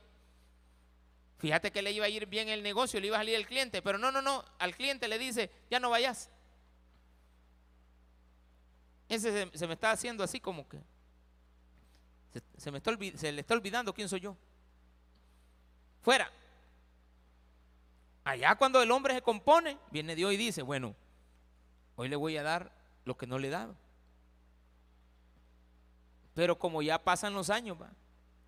Fíjate 1.39 1.71
que 1.71 1.81
le 1.81 1.91
iba 1.91 2.05
a 2.05 2.09
ir 2.09 2.27
bien 2.27 2.49
el 2.49 2.63
negocio, 2.63 2.99
le 2.99 3.07
iba 3.07 3.17
a 3.17 3.19
salir 3.21 3.35
el 3.35 3.47
cliente, 3.47 3.81
pero 3.81 3.97
no, 3.97 4.11
no, 4.11 4.21
no, 4.21 4.45
al 4.59 4.75
cliente 4.75 5.07
le 5.07 5.17
dice, 5.17 5.51
ya 5.69 5.79
no 5.79 5.89
vayas. 5.89 6.29
Ese 9.07 9.49
se, 9.53 9.67
me 9.67 9.73
está 9.73 9.91
haciendo 9.91 10.23
así 10.23 10.39
como 10.39 10.67
que 10.67 10.79
se, 12.57 12.71
me 12.71 12.79
está 12.79 12.91
se 13.15 13.31
le 13.31 13.41
está 13.41 13.53
olvidando 13.53 13.93
quién 13.93 14.09
soy 14.09 14.19
yo. 14.19 14.35
Fuera. 16.01 16.31
Allá 18.23 18.55
cuando 18.55 18.81
el 18.81 18.91
hombre 18.91 19.13
se 19.13 19.21
compone, 19.21 19.77
viene 19.91 20.15
Dios 20.15 20.33
y 20.33 20.37
dice, 20.37 20.61
bueno, 20.63 20.95
hoy 21.95 22.09
le 22.09 22.15
voy 22.15 22.37
a 22.37 22.43
dar 22.43 22.71
lo 23.05 23.15
que 23.15 23.27
no 23.27 23.37
le 23.37 23.47
he 23.47 23.51
dado. 23.51 23.75
Pero 26.33 26.57
como 26.57 26.81
ya 26.81 27.03
pasan 27.03 27.33
los 27.33 27.49
años, 27.49 27.79
¿va? 27.79 27.91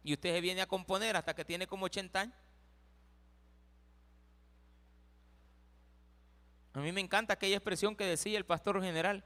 y 0.08 0.14
usted 0.14 0.34
se 0.34 0.40
viene 0.40 0.62
a 0.62 0.68
componer 0.68 1.18
hasta 1.18 1.36
que 1.36 1.44
tiene 1.44 1.68
como 1.68 1.86
80 1.86 2.22
años. 2.22 2.36
A 6.74 6.80
mí 6.80 6.94
me 6.94 7.02
encanta 7.02 7.34
aquella 7.34 7.58
expresión 7.58 7.94
que 7.94 8.06
decía 8.06 8.38
el 8.38 8.46
pastor 8.46 8.82
general, 8.82 9.24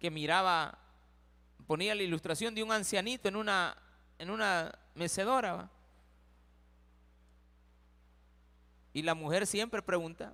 que 0.00 0.10
miraba, 0.10 0.78
ponía 1.66 1.94
la 1.94 2.02
ilustración 2.02 2.54
de 2.54 2.62
un 2.62 2.72
ancianito 2.72 3.28
en 3.28 3.36
una, 3.36 3.76
en 4.18 4.30
una 4.30 4.72
mecedora. 4.94 5.70
Y 8.92 9.02
la 9.02 9.14
mujer 9.14 9.46
siempre 9.46 9.82
pregunta, 9.82 10.32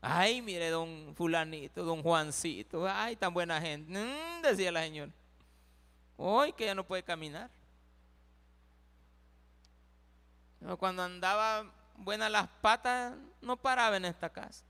ay, 0.00 0.42
mire, 0.42 0.70
don 0.70 1.14
fulanito, 1.14 1.84
don 1.84 2.02
Juancito, 2.02 2.88
ay, 2.88 3.14
tan 3.16 3.32
buena 3.32 3.60
gente, 3.60 3.92
mm, 3.92 4.42
decía 4.42 4.72
la 4.72 4.82
señora. 4.82 5.12
Hoy 6.16 6.52
que 6.52 6.64
ya 6.64 6.74
no 6.74 6.84
puede 6.84 7.02
caminar. 7.02 7.50
Cuando 10.78 11.02
andaba 11.02 11.70
buenas 11.96 12.30
las 12.30 12.48
patas, 12.48 13.14
no 13.40 13.56
paraba 13.56 13.96
en 13.98 14.06
esta 14.06 14.30
casa. 14.30 14.64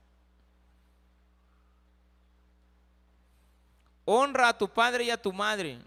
Honra 4.09 4.47
a 4.47 4.57
tu 4.57 4.69
padre 4.69 5.03
y 5.03 5.09
a 5.09 5.21
tu 5.21 5.33
madre 5.33 5.81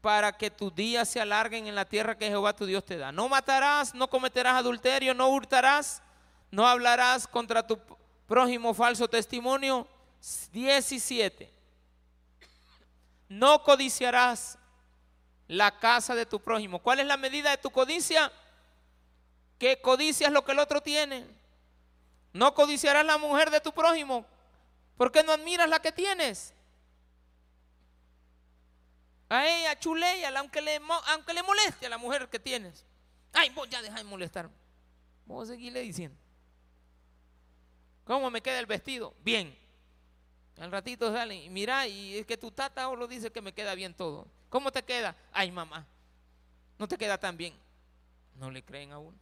para 0.00 0.30
que 0.30 0.52
tus 0.52 0.72
días 0.72 1.08
se 1.08 1.20
alarguen 1.20 1.66
en 1.66 1.74
la 1.74 1.84
tierra 1.84 2.16
que 2.16 2.28
Jehová 2.28 2.54
tu 2.54 2.64
Dios 2.64 2.84
te 2.84 2.96
da. 2.96 3.10
No 3.10 3.28
matarás, 3.28 3.92
no 3.92 4.08
cometerás 4.08 4.54
adulterio, 4.54 5.14
no 5.14 5.28
hurtarás, 5.30 6.00
no 6.52 6.64
hablarás 6.64 7.26
contra 7.26 7.66
tu 7.66 7.76
prójimo 8.28 8.72
falso 8.72 9.08
testimonio. 9.08 9.84
17. 10.52 11.52
No 13.28 13.64
codiciarás 13.64 14.58
la 15.48 15.76
casa 15.76 16.14
de 16.14 16.24
tu 16.24 16.38
prójimo. 16.38 16.78
¿Cuál 16.78 17.00
es 17.00 17.06
la 17.06 17.16
medida 17.16 17.50
de 17.50 17.56
tu 17.56 17.70
codicia? 17.70 18.30
Que 19.58 19.80
codicias 19.80 20.30
lo 20.30 20.44
que 20.44 20.52
el 20.52 20.60
otro 20.60 20.80
tiene. 20.80 21.26
No 22.32 22.54
codiciarás 22.54 23.04
la 23.04 23.18
mujer 23.18 23.50
de 23.50 23.60
tu 23.60 23.72
prójimo. 23.72 24.24
¿Por 24.96 25.10
qué 25.10 25.24
no 25.24 25.32
admiras 25.32 25.68
la 25.68 25.80
que 25.80 25.90
tienes? 25.90 26.54
A 29.28 29.46
ella, 29.46 29.76
aunque 30.38 30.62
le, 30.62 31.42
moleste 31.42 31.86
a 31.86 31.88
la 31.88 31.98
mujer 31.98 32.28
que 32.28 32.38
tienes. 32.38 32.84
Ay, 33.32 33.50
vos 33.50 33.68
ya 33.68 33.82
deja 33.82 33.96
de 33.96 34.04
molestar. 34.04 34.48
Vos 35.24 35.48
seguirle 35.48 35.80
diciendo. 35.80 36.16
¿Cómo 38.04 38.30
me 38.30 38.40
queda 38.40 38.60
el 38.60 38.66
vestido? 38.66 39.14
Bien. 39.22 39.56
Al 40.58 40.70
ratito 40.70 41.12
sale 41.12 41.34
y 41.34 41.50
mira, 41.50 41.86
y 41.86 42.18
es 42.18 42.26
que 42.26 42.36
tu 42.36 42.50
tata 42.50 42.90
lo 42.94 43.06
dice 43.06 43.30
que 43.30 43.42
me 43.42 43.52
queda 43.52 43.74
bien 43.74 43.92
todo. 43.92 44.26
¿Cómo 44.48 44.70
te 44.70 44.82
queda? 44.82 45.14
Ay, 45.32 45.50
mamá, 45.50 45.86
no 46.78 46.88
te 46.88 46.96
queda 46.96 47.18
tan 47.18 47.36
bien. 47.36 47.54
No 48.36 48.50
le 48.50 48.62
creen 48.62 48.92
a 48.92 48.98
uno. 48.98 49.18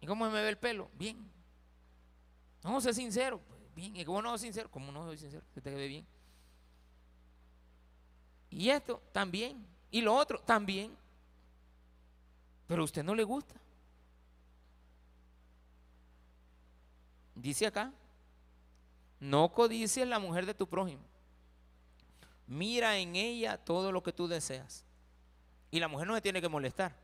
¿Y 0.00 0.06
cómo 0.06 0.28
me 0.28 0.42
ve 0.42 0.48
el 0.48 0.58
pelo? 0.58 0.90
Bien. 0.94 1.30
No, 2.64 2.80
sé 2.80 2.92
sincero. 2.92 3.40
Pues, 3.48 3.60
bien. 3.74 3.96
¿Y 3.96 4.04
cómo 4.04 4.22
no 4.22 4.30
soy 4.30 4.40
sincero? 4.40 4.70
¿Cómo 4.70 4.92
no 4.92 5.04
soy 5.04 5.18
sincero? 5.18 5.44
Se 5.54 5.60
te 5.60 5.74
ve 5.74 5.86
bien. 5.86 6.06
Y 8.50 8.68
esto 8.70 9.02
también. 9.12 9.64
Y 9.90 10.00
lo 10.00 10.14
otro 10.14 10.38
también. 10.40 10.96
Pero 12.66 12.82
a 12.82 12.84
usted 12.84 13.02
no 13.02 13.14
le 13.14 13.24
gusta. 13.24 13.54
Dice 17.34 17.66
acá, 17.66 17.92
no 19.20 19.52
codicies 19.52 20.06
la 20.06 20.18
mujer 20.18 20.46
de 20.46 20.54
tu 20.54 20.66
prójimo. 20.66 21.02
Mira 22.46 22.98
en 22.98 23.16
ella 23.16 23.56
todo 23.56 23.92
lo 23.92 24.02
que 24.02 24.12
tú 24.12 24.28
deseas. 24.28 24.84
Y 25.70 25.80
la 25.80 25.88
mujer 25.88 26.06
no 26.06 26.14
se 26.14 26.20
tiene 26.20 26.40
que 26.40 26.48
molestar. 26.48 26.94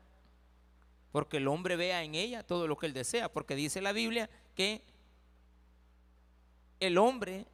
Porque 1.11 1.37
el 1.37 1.47
hombre 1.47 1.75
vea 1.75 2.03
en 2.03 2.13
ella 2.13 2.43
todo 2.43 2.67
lo 2.67 2.77
que 2.77 2.85
él 2.85 2.93
desea. 2.93 3.31
Porque 3.31 3.55
dice 3.55 3.81
la 3.81 3.91
Biblia 3.91 4.29
que 4.55 4.83
el 6.79 6.97
hombre 6.97 7.45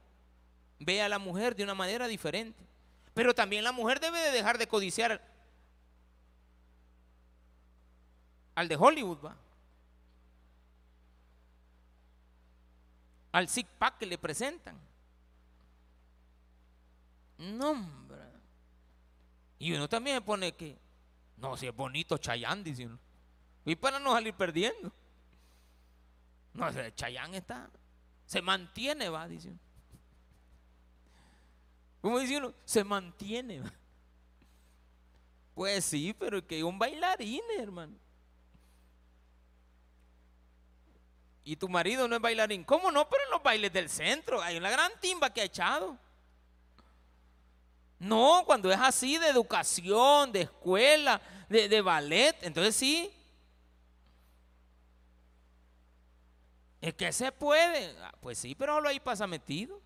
ve 0.79 1.01
a 1.01 1.09
la 1.09 1.19
mujer 1.19 1.55
de 1.55 1.63
una 1.63 1.75
manera 1.75 2.07
diferente. 2.07 2.63
Pero 3.13 3.33
también 3.33 3.63
la 3.63 3.71
mujer 3.71 3.99
debe 3.99 4.19
de 4.19 4.31
dejar 4.31 4.57
de 4.57 4.67
codiciar 4.67 5.21
al 8.55 8.67
de 8.67 8.75
Hollywood, 8.75 9.25
¿va? 9.25 9.37
al 13.35 13.49
zig 13.49 13.67
pack 13.67 13.97
que 13.97 14.05
le 14.05 14.17
presentan. 14.17 14.79
No, 17.37 17.71
hombre. 17.71 18.23
Y 19.59 19.73
uno 19.73 19.89
también 19.89 20.23
pone 20.23 20.53
que, 20.53 20.77
no, 21.35 21.57
si 21.57 21.67
es 21.67 21.75
bonito 21.75 22.17
Chayán, 22.17 22.63
dice 22.63 22.85
uno. 22.85 22.97
Y 23.65 23.75
para 23.75 23.99
no 23.99 24.13
salir 24.13 24.33
perdiendo. 24.35 24.89
No, 26.53 26.71
Chayán 26.91 27.35
está, 27.35 27.69
se 28.25 28.41
mantiene, 28.41 29.09
va, 29.09 29.27
dice 29.27 29.49
uno. 29.49 29.59
¿Cómo 32.01 32.19
dice 32.19 32.37
uno? 32.37 32.53
Se 32.65 32.83
mantiene. 32.83 33.61
Va. 33.61 33.73
Pues 35.55 35.85
sí, 35.85 36.13
pero 36.17 36.45
que 36.45 36.63
un 36.63 36.77
bailarín, 36.77 37.41
hermano. 37.57 37.95
Y 41.43 41.55
tu 41.55 41.69
marido 41.69 42.07
no 42.07 42.15
es 42.15 42.21
bailarín. 42.21 42.63
¿Cómo 42.63 42.91
no? 42.91 43.07
Pero 43.07 43.23
en 43.23 43.31
los 43.31 43.41
bailes 43.41 43.71
del 43.71 43.89
centro 43.89 44.41
hay 44.41 44.57
una 44.57 44.69
gran 44.69 44.91
timba 44.99 45.31
que 45.31 45.41
ha 45.41 45.45
echado. 45.45 45.97
No, 47.99 48.43
cuando 48.45 48.71
es 48.71 48.79
así 48.79 49.17
de 49.17 49.29
educación, 49.29 50.31
de 50.31 50.41
escuela, 50.41 51.21
de, 51.47 51.81
ballet, 51.81 52.35
entonces 52.41 52.75
sí. 52.75 53.11
Es 56.85 56.93
que 56.93 57.11
se 57.11 57.31
puede. 57.31 57.95
Ah, 57.99 58.13
pues 58.21 58.37
sí, 58.37 58.53
pero 58.53 58.75
solo 58.75 58.87
ahí 58.89 58.99
pasa 58.99 59.25
metido. 59.25 59.81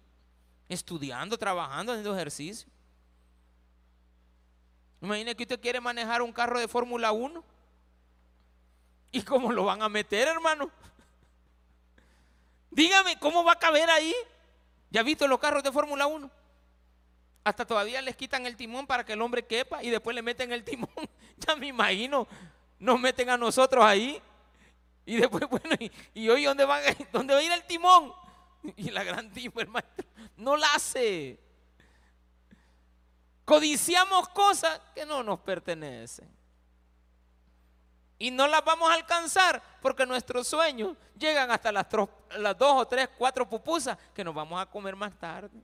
Estudiando, 0.67 1.37
trabajando, 1.37 1.93
haciendo 1.93 2.13
ejercicio. 2.13 2.67
Imagina 5.01 5.33
que 5.33 5.43
usted 5.43 5.61
quiere 5.61 5.79
manejar 5.79 6.21
un 6.21 6.33
carro 6.33 6.59
de 6.59 6.67
Fórmula 6.67 7.13
1. 7.13 7.41
¿Y 9.13 9.21
cómo 9.21 9.53
lo 9.53 9.63
van 9.63 9.81
a 9.81 9.87
meter, 9.87 10.27
hermano? 10.27 10.69
Dígame, 12.69 13.17
¿cómo 13.17 13.45
va 13.45 13.53
a 13.53 13.59
caber 13.59 13.89
ahí? 13.89 14.13
¿Ya 14.89 15.01
visto 15.01 15.25
los 15.25 15.39
carros 15.39 15.63
de 15.63 15.71
Fórmula 15.71 16.05
1? 16.05 16.29
Hasta 17.45 17.65
todavía 17.65 18.01
les 18.01 18.17
quitan 18.17 18.45
el 18.45 18.57
timón 18.57 18.85
para 18.85 19.05
que 19.05 19.13
el 19.13 19.21
hombre 19.21 19.45
quepa 19.45 19.81
y 19.81 19.89
después 19.89 20.13
le 20.13 20.21
meten 20.21 20.51
el 20.51 20.65
timón. 20.65 20.89
ya 21.37 21.55
me 21.55 21.67
imagino, 21.67 22.27
nos 22.77 22.99
meten 22.99 23.29
a 23.29 23.37
nosotros 23.37 23.85
ahí. 23.85 24.21
Y 25.09 25.17
después, 25.17 25.43
bueno, 25.49 25.75
y, 26.13 26.29
hoy 26.29 26.43
¿dónde, 26.43 26.65
van, 26.65 26.83
¿dónde 27.11 27.33
va 27.33 27.39
a 27.39 27.43
ir 27.43 27.51
el 27.51 27.63
timón? 27.63 28.13
Y 28.75 28.91
la 28.91 29.03
gran 29.05 29.31
timba, 29.31 29.61
el 29.61 29.69
maestro, 29.69 30.05
no 30.35 30.57
la 30.57 30.67
hace. 30.75 31.39
Codiciamos 33.45 34.27
cosas 34.29 34.79
que 34.93 35.05
no 35.05 35.23
nos 35.23 35.39
pertenecen. 35.39 36.29
Y 38.19 38.29
no 38.29 38.47
las 38.47 38.63
vamos 38.65 38.91
a 38.91 38.95
alcanzar 38.95 39.63
porque 39.81 40.05
nuestros 40.05 40.45
sueños 40.45 40.95
llegan 41.17 41.49
hasta 41.49 41.71
las, 41.71 41.87
dos 41.89 42.09
o 42.59 42.85
tres, 42.85 43.09
cuatro 43.17 43.49
pupusas 43.49 43.97
que 44.13 44.25
nos 44.25 44.35
vamos 44.35 44.61
a 44.61 44.65
comer 44.65 44.95
más 44.95 45.17
tarde. 45.17 45.63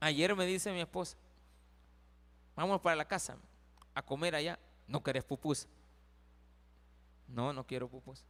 Ayer 0.00 0.34
me 0.34 0.44
dice 0.44 0.72
mi 0.72 0.80
esposa, 0.80 1.16
vamos 2.56 2.80
para 2.80 2.96
la 2.96 3.06
casa 3.06 3.36
a 3.94 4.02
comer 4.02 4.34
allá. 4.34 4.58
¿No 4.88 5.00
querés 5.00 5.22
pupusa? 5.22 5.68
No, 7.32 7.52
no 7.52 7.66
quiero 7.66 7.88
pupusa. 7.88 8.24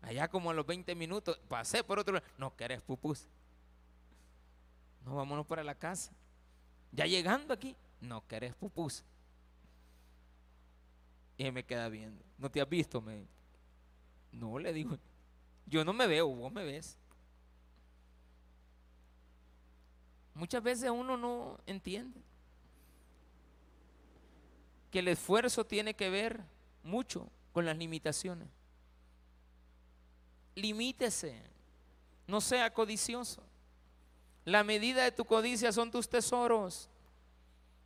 Allá 0.00 0.28
como 0.28 0.50
a 0.50 0.54
los 0.54 0.66
20 0.66 0.94
minutos 0.94 1.38
pasé 1.48 1.84
por 1.84 1.98
otro 1.98 2.14
lado. 2.14 2.26
No 2.38 2.54
querés 2.56 2.80
pupusa. 2.80 3.28
No, 5.04 5.14
vámonos 5.16 5.46
para 5.46 5.62
la 5.62 5.74
casa. 5.74 6.12
Ya 6.92 7.06
llegando 7.06 7.52
aquí, 7.52 7.76
no 8.00 8.26
querés 8.26 8.54
pupusa. 8.54 9.04
Y 11.36 11.50
me 11.50 11.64
queda 11.64 11.88
viendo. 11.88 12.22
¿No 12.38 12.50
te 12.50 12.60
has 12.60 12.68
visto? 12.68 13.00
Me... 13.00 13.26
No, 14.32 14.58
le 14.58 14.72
digo. 14.72 14.98
Yo 15.66 15.84
no 15.84 15.92
me 15.92 16.06
veo, 16.06 16.28
vos 16.28 16.52
me 16.52 16.64
ves. 16.64 16.98
Muchas 20.34 20.62
veces 20.62 20.90
uno 20.90 21.16
no 21.16 21.58
entiende 21.66 22.20
que 24.90 25.00
el 25.00 25.08
esfuerzo 25.08 25.64
tiene 25.64 25.94
que 25.94 26.08
ver 26.10 26.42
mucho 26.82 27.30
con 27.56 27.64
las 27.64 27.78
limitaciones. 27.78 28.46
Limítese, 30.54 31.42
no 32.26 32.42
sea 32.42 32.70
codicioso. 32.70 33.42
La 34.44 34.62
medida 34.62 35.04
de 35.04 35.10
tu 35.10 35.24
codicia 35.24 35.72
son 35.72 35.90
tus 35.90 36.06
tesoros. 36.06 36.90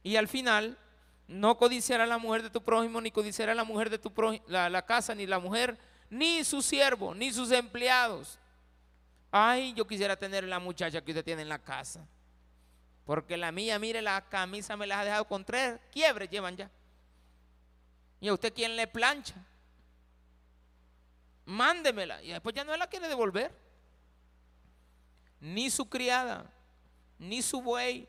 Y 0.03 0.17
al 0.17 0.27
final 0.27 0.77
no 1.29 1.57
codiciará 1.57 2.05
la 2.05 2.19
mujer 2.19 2.43
de 2.43 2.51
tu 2.51 2.61
prójimo, 2.65 3.01
ni 3.01 3.13
codiciará 3.13 3.55
la 3.55 3.63
mujer 3.63 3.91
de 3.91 4.01
tu 4.01 4.13
prójimo, 4.13 4.45
la, 4.49 4.85
casa, 4.85 5.15
ni 5.15 5.25
la 5.25 5.39
mujer, 5.39 5.79
ni 6.11 6.43
su 6.43 6.63
siervo, 6.63 7.15
ni 7.15 7.33
sus 7.33 7.53
empleados. 7.53 8.41
Ay, 9.31 9.73
yo 9.75 9.87
quisiera 9.87 10.17
tener 10.17 10.43
la 10.43 10.59
muchacha 10.59 11.01
que 11.01 11.13
usted 11.13 11.25
tiene 11.25 11.43
en 11.43 11.49
la 11.49 11.61
casa. 11.61 12.05
Porque 13.05 13.37
la 13.37 13.53
mía, 13.53 13.79
mire, 13.79 14.03
la 14.03 14.21
camisa 14.29 14.77
me 14.77 14.89
la 14.89 14.99
ha 14.99 15.05
dejado 15.05 15.29
con 15.29 15.45
tres 15.45 15.79
quiebres, 15.93 16.29
llevan 16.29 16.57
ya. 16.57 16.69
¿Y 18.21 18.27
a 18.27 18.35
usted 18.35 18.53
quién 18.53 18.75
le 18.75 18.89
plancha? 18.89 19.47
Mándemela. 21.51 22.23
Y 22.23 22.29
después 22.29 22.55
ya 22.55 22.63
no 22.63 22.77
la 22.77 22.87
quiere 22.87 23.09
devolver. 23.09 23.53
Ni 25.41 25.69
su 25.69 25.89
criada, 25.89 26.49
ni 27.19 27.43
su 27.43 27.61
buey, 27.61 28.09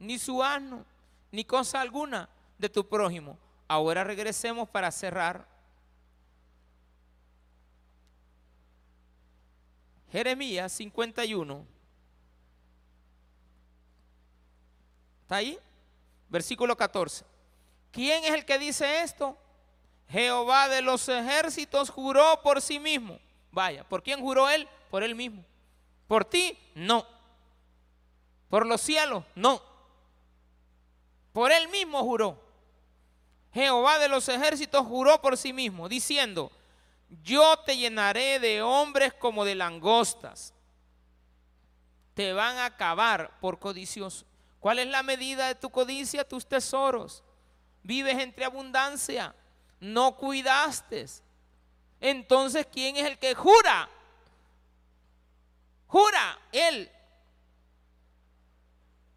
ni 0.00 0.18
su 0.18 0.42
asno, 0.42 0.84
ni 1.30 1.44
cosa 1.44 1.80
alguna 1.80 2.28
de 2.58 2.68
tu 2.68 2.88
prójimo. 2.88 3.38
Ahora 3.68 4.02
regresemos 4.02 4.68
para 4.68 4.90
cerrar. 4.90 5.46
Jeremías 10.10 10.72
51. 10.72 11.64
¿Está 15.22 15.36
ahí? 15.36 15.56
Versículo 16.28 16.76
14. 16.76 17.24
¿Quién 17.92 18.24
es 18.24 18.32
el 18.32 18.44
que 18.44 18.58
dice 18.58 19.02
esto? 19.02 19.38
Jehová 20.12 20.68
de 20.68 20.82
los 20.82 21.08
ejércitos 21.08 21.88
juró 21.88 22.42
por 22.42 22.60
sí 22.60 22.78
mismo. 22.78 23.18
Vaya, 23.50 23.82
¿por 23.88 24.02
quién 24.02 24.20
juró 24.20 24.48
él? 24.50 24.68
Por 24.90 25.02
él 25.02 25.14
mismo. 25.14 25.42
¿Por 26.06 26.26
ti? 26.26 26.58
No. 26.74 27.06
¿Por 28.50 28.66
los 28.66 28.82
cielos? 28.82 29.24
No. 29.34 29.62
Por 31.32 31.50
él 31.50 31.68
mismo 31.68 32.02
juró. 32.02 32.38
Jehová 33.54 33.98
de 33.98 34.08
los 34.08 34.28
ejércitos 34.28 34.86
juró 34.86 35.20
por 35.22 35.38
sí 35.38 35.54
mismo, 35.54 35.88
diciendo, 35.88 36.52
yo 37.22 37.58
te 37.64 37.78
llenaré 37.78 38.38
de 38.38 38.60
hombres 38.60 39.14
como 39.14 39.46
de 39.46 39.54
langostas. 39.54 40.52
Te 42.12 42.34
van 42.34 42.58
a 42.58 42.66
acabar 42.66 43.38
por 43.40 43.58
codicioso. 43.58 44.26
¿Cuál 44.60 44.78
es 44.78 44.88
la 44.88 45.02
medida 45.02 45.48
de 45.48 45.54
tu 45.54 45.70
codicia? 45.70 46.28
Tus 46.28 46.46
tesoros. 46.46 47.22
Vives 47.82 48.18
entre 48.18 48.44
abundancia. 48.44 49.34
No 49.82 50.16
cuidaste. 50.16 51.06
Entonces, 52.00 52.68
¿quién 52.70 52.96
es 52.96 53.04
el 53.04 53.18
que 53.18 53.34
jura? 53.34 53.88
Jura 55.88 56.38
Él. 56.52 56.88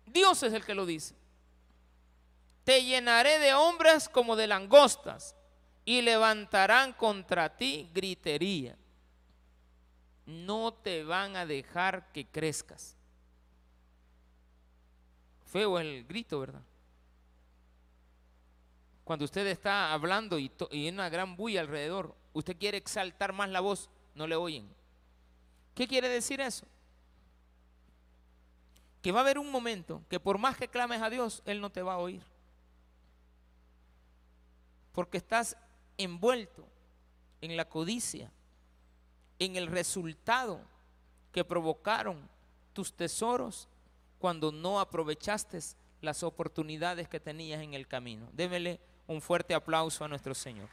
Dios 0.08 0.42
es 0.42 0.54
el 0.54 0.66
que 0.66 0.74
lo 0.74 0.88
dice. 0.88 1.14
Te 2.64 2.84
llenaré 2.84 3.38
de 3.38 3.54
hombres 3.54 4.10
como 4.10 4.36
de 4.36 4.48
langostas 4.48 5.36
y 5.86 6.02
levantarán 6.02 6.94
contra 6.94 7.56
ti 7.56 7.88
gritería. 7.94 8.76
No 10.26 10.74
te 10.74 11.04
van 11.04 11.36
a 11.36 11.46
dejar 11.46 12.12
que 12.12 12.26
crezcas. 12.26 12.98
Feo 15.46 15.78
el 15.78 16.06
grito, 16.06 16.40
¿verdad? 16.40 16.64
Cuando 19.06 19.24
usted 19.24 19.46
está 19.46 19.94
hablando 19.94 20.40
y, 20.40 20.52
hay 20.72 20.90
una 20.90 21.10
gran 21.10 21.38
bulla 21.38 21.62
alrededor, 21.62 22.16
usted 22.34 22.58
quiere 22.58 22.80
exaltar 22.80 23.34
más 23.34 23.48
la 23.50 23.60
voz, 23.60 23.88
no 24.16 24.26
le 24.26 24.36
oyen. 24.36 24.68
¿Qué 25.76 25.88
quiere 25.88 26.10
decir 26.10 26.42
eso? 26.42 26.66
Que 29.04 29.12
va 29.12 29.20
a 29.20 29.22
haber 29.22 29.38
un 29.38 29.52
momento 29.52 30.02
que 30.10 30.20
por 30.20 30.40
más 30.40 30.58
que 30.58 30.68
clames 30.68 31.04
a 31.04 31.12
Dios, 31.12 31.44
Él 31.46 31.62
no 31.62 31.70
te 31.70 31.84
va 31.84 31.94
a 31.94 31.98
oír. 32.00 32.24
Porque 34.92 35.18
estás 35.18 35.56
envuelto 36.00 36.66
en 37.42 37.56
la 37.56 37.70
codicia, 37.70 38.32
en 39.38 39.56
el 39.56 39.68
resultado 39.68 40.62
que 41.32 41.46
provocaron 41.46 42.28
tus 42.74 42.92
tesoros 42.92 43.68
cuando 44.18 44.52
no 44.52 44.80
aprovechaste 44.80 45.60
las 46.02 46.24
oportunidades 46.24 47.08
que 47.08 47.20
tenías 47.20 47.62
en 47.62 47.76
el 47.76 47.88
camino. 47.88 48.28
Démele 48.34 48.80
un 49.08 49.22
fuerte 49.22 49.54
aplauso 49.54 50.04
a 50.04 50.08
nuestro 50.08 50.34
Señor. 50.34 50.70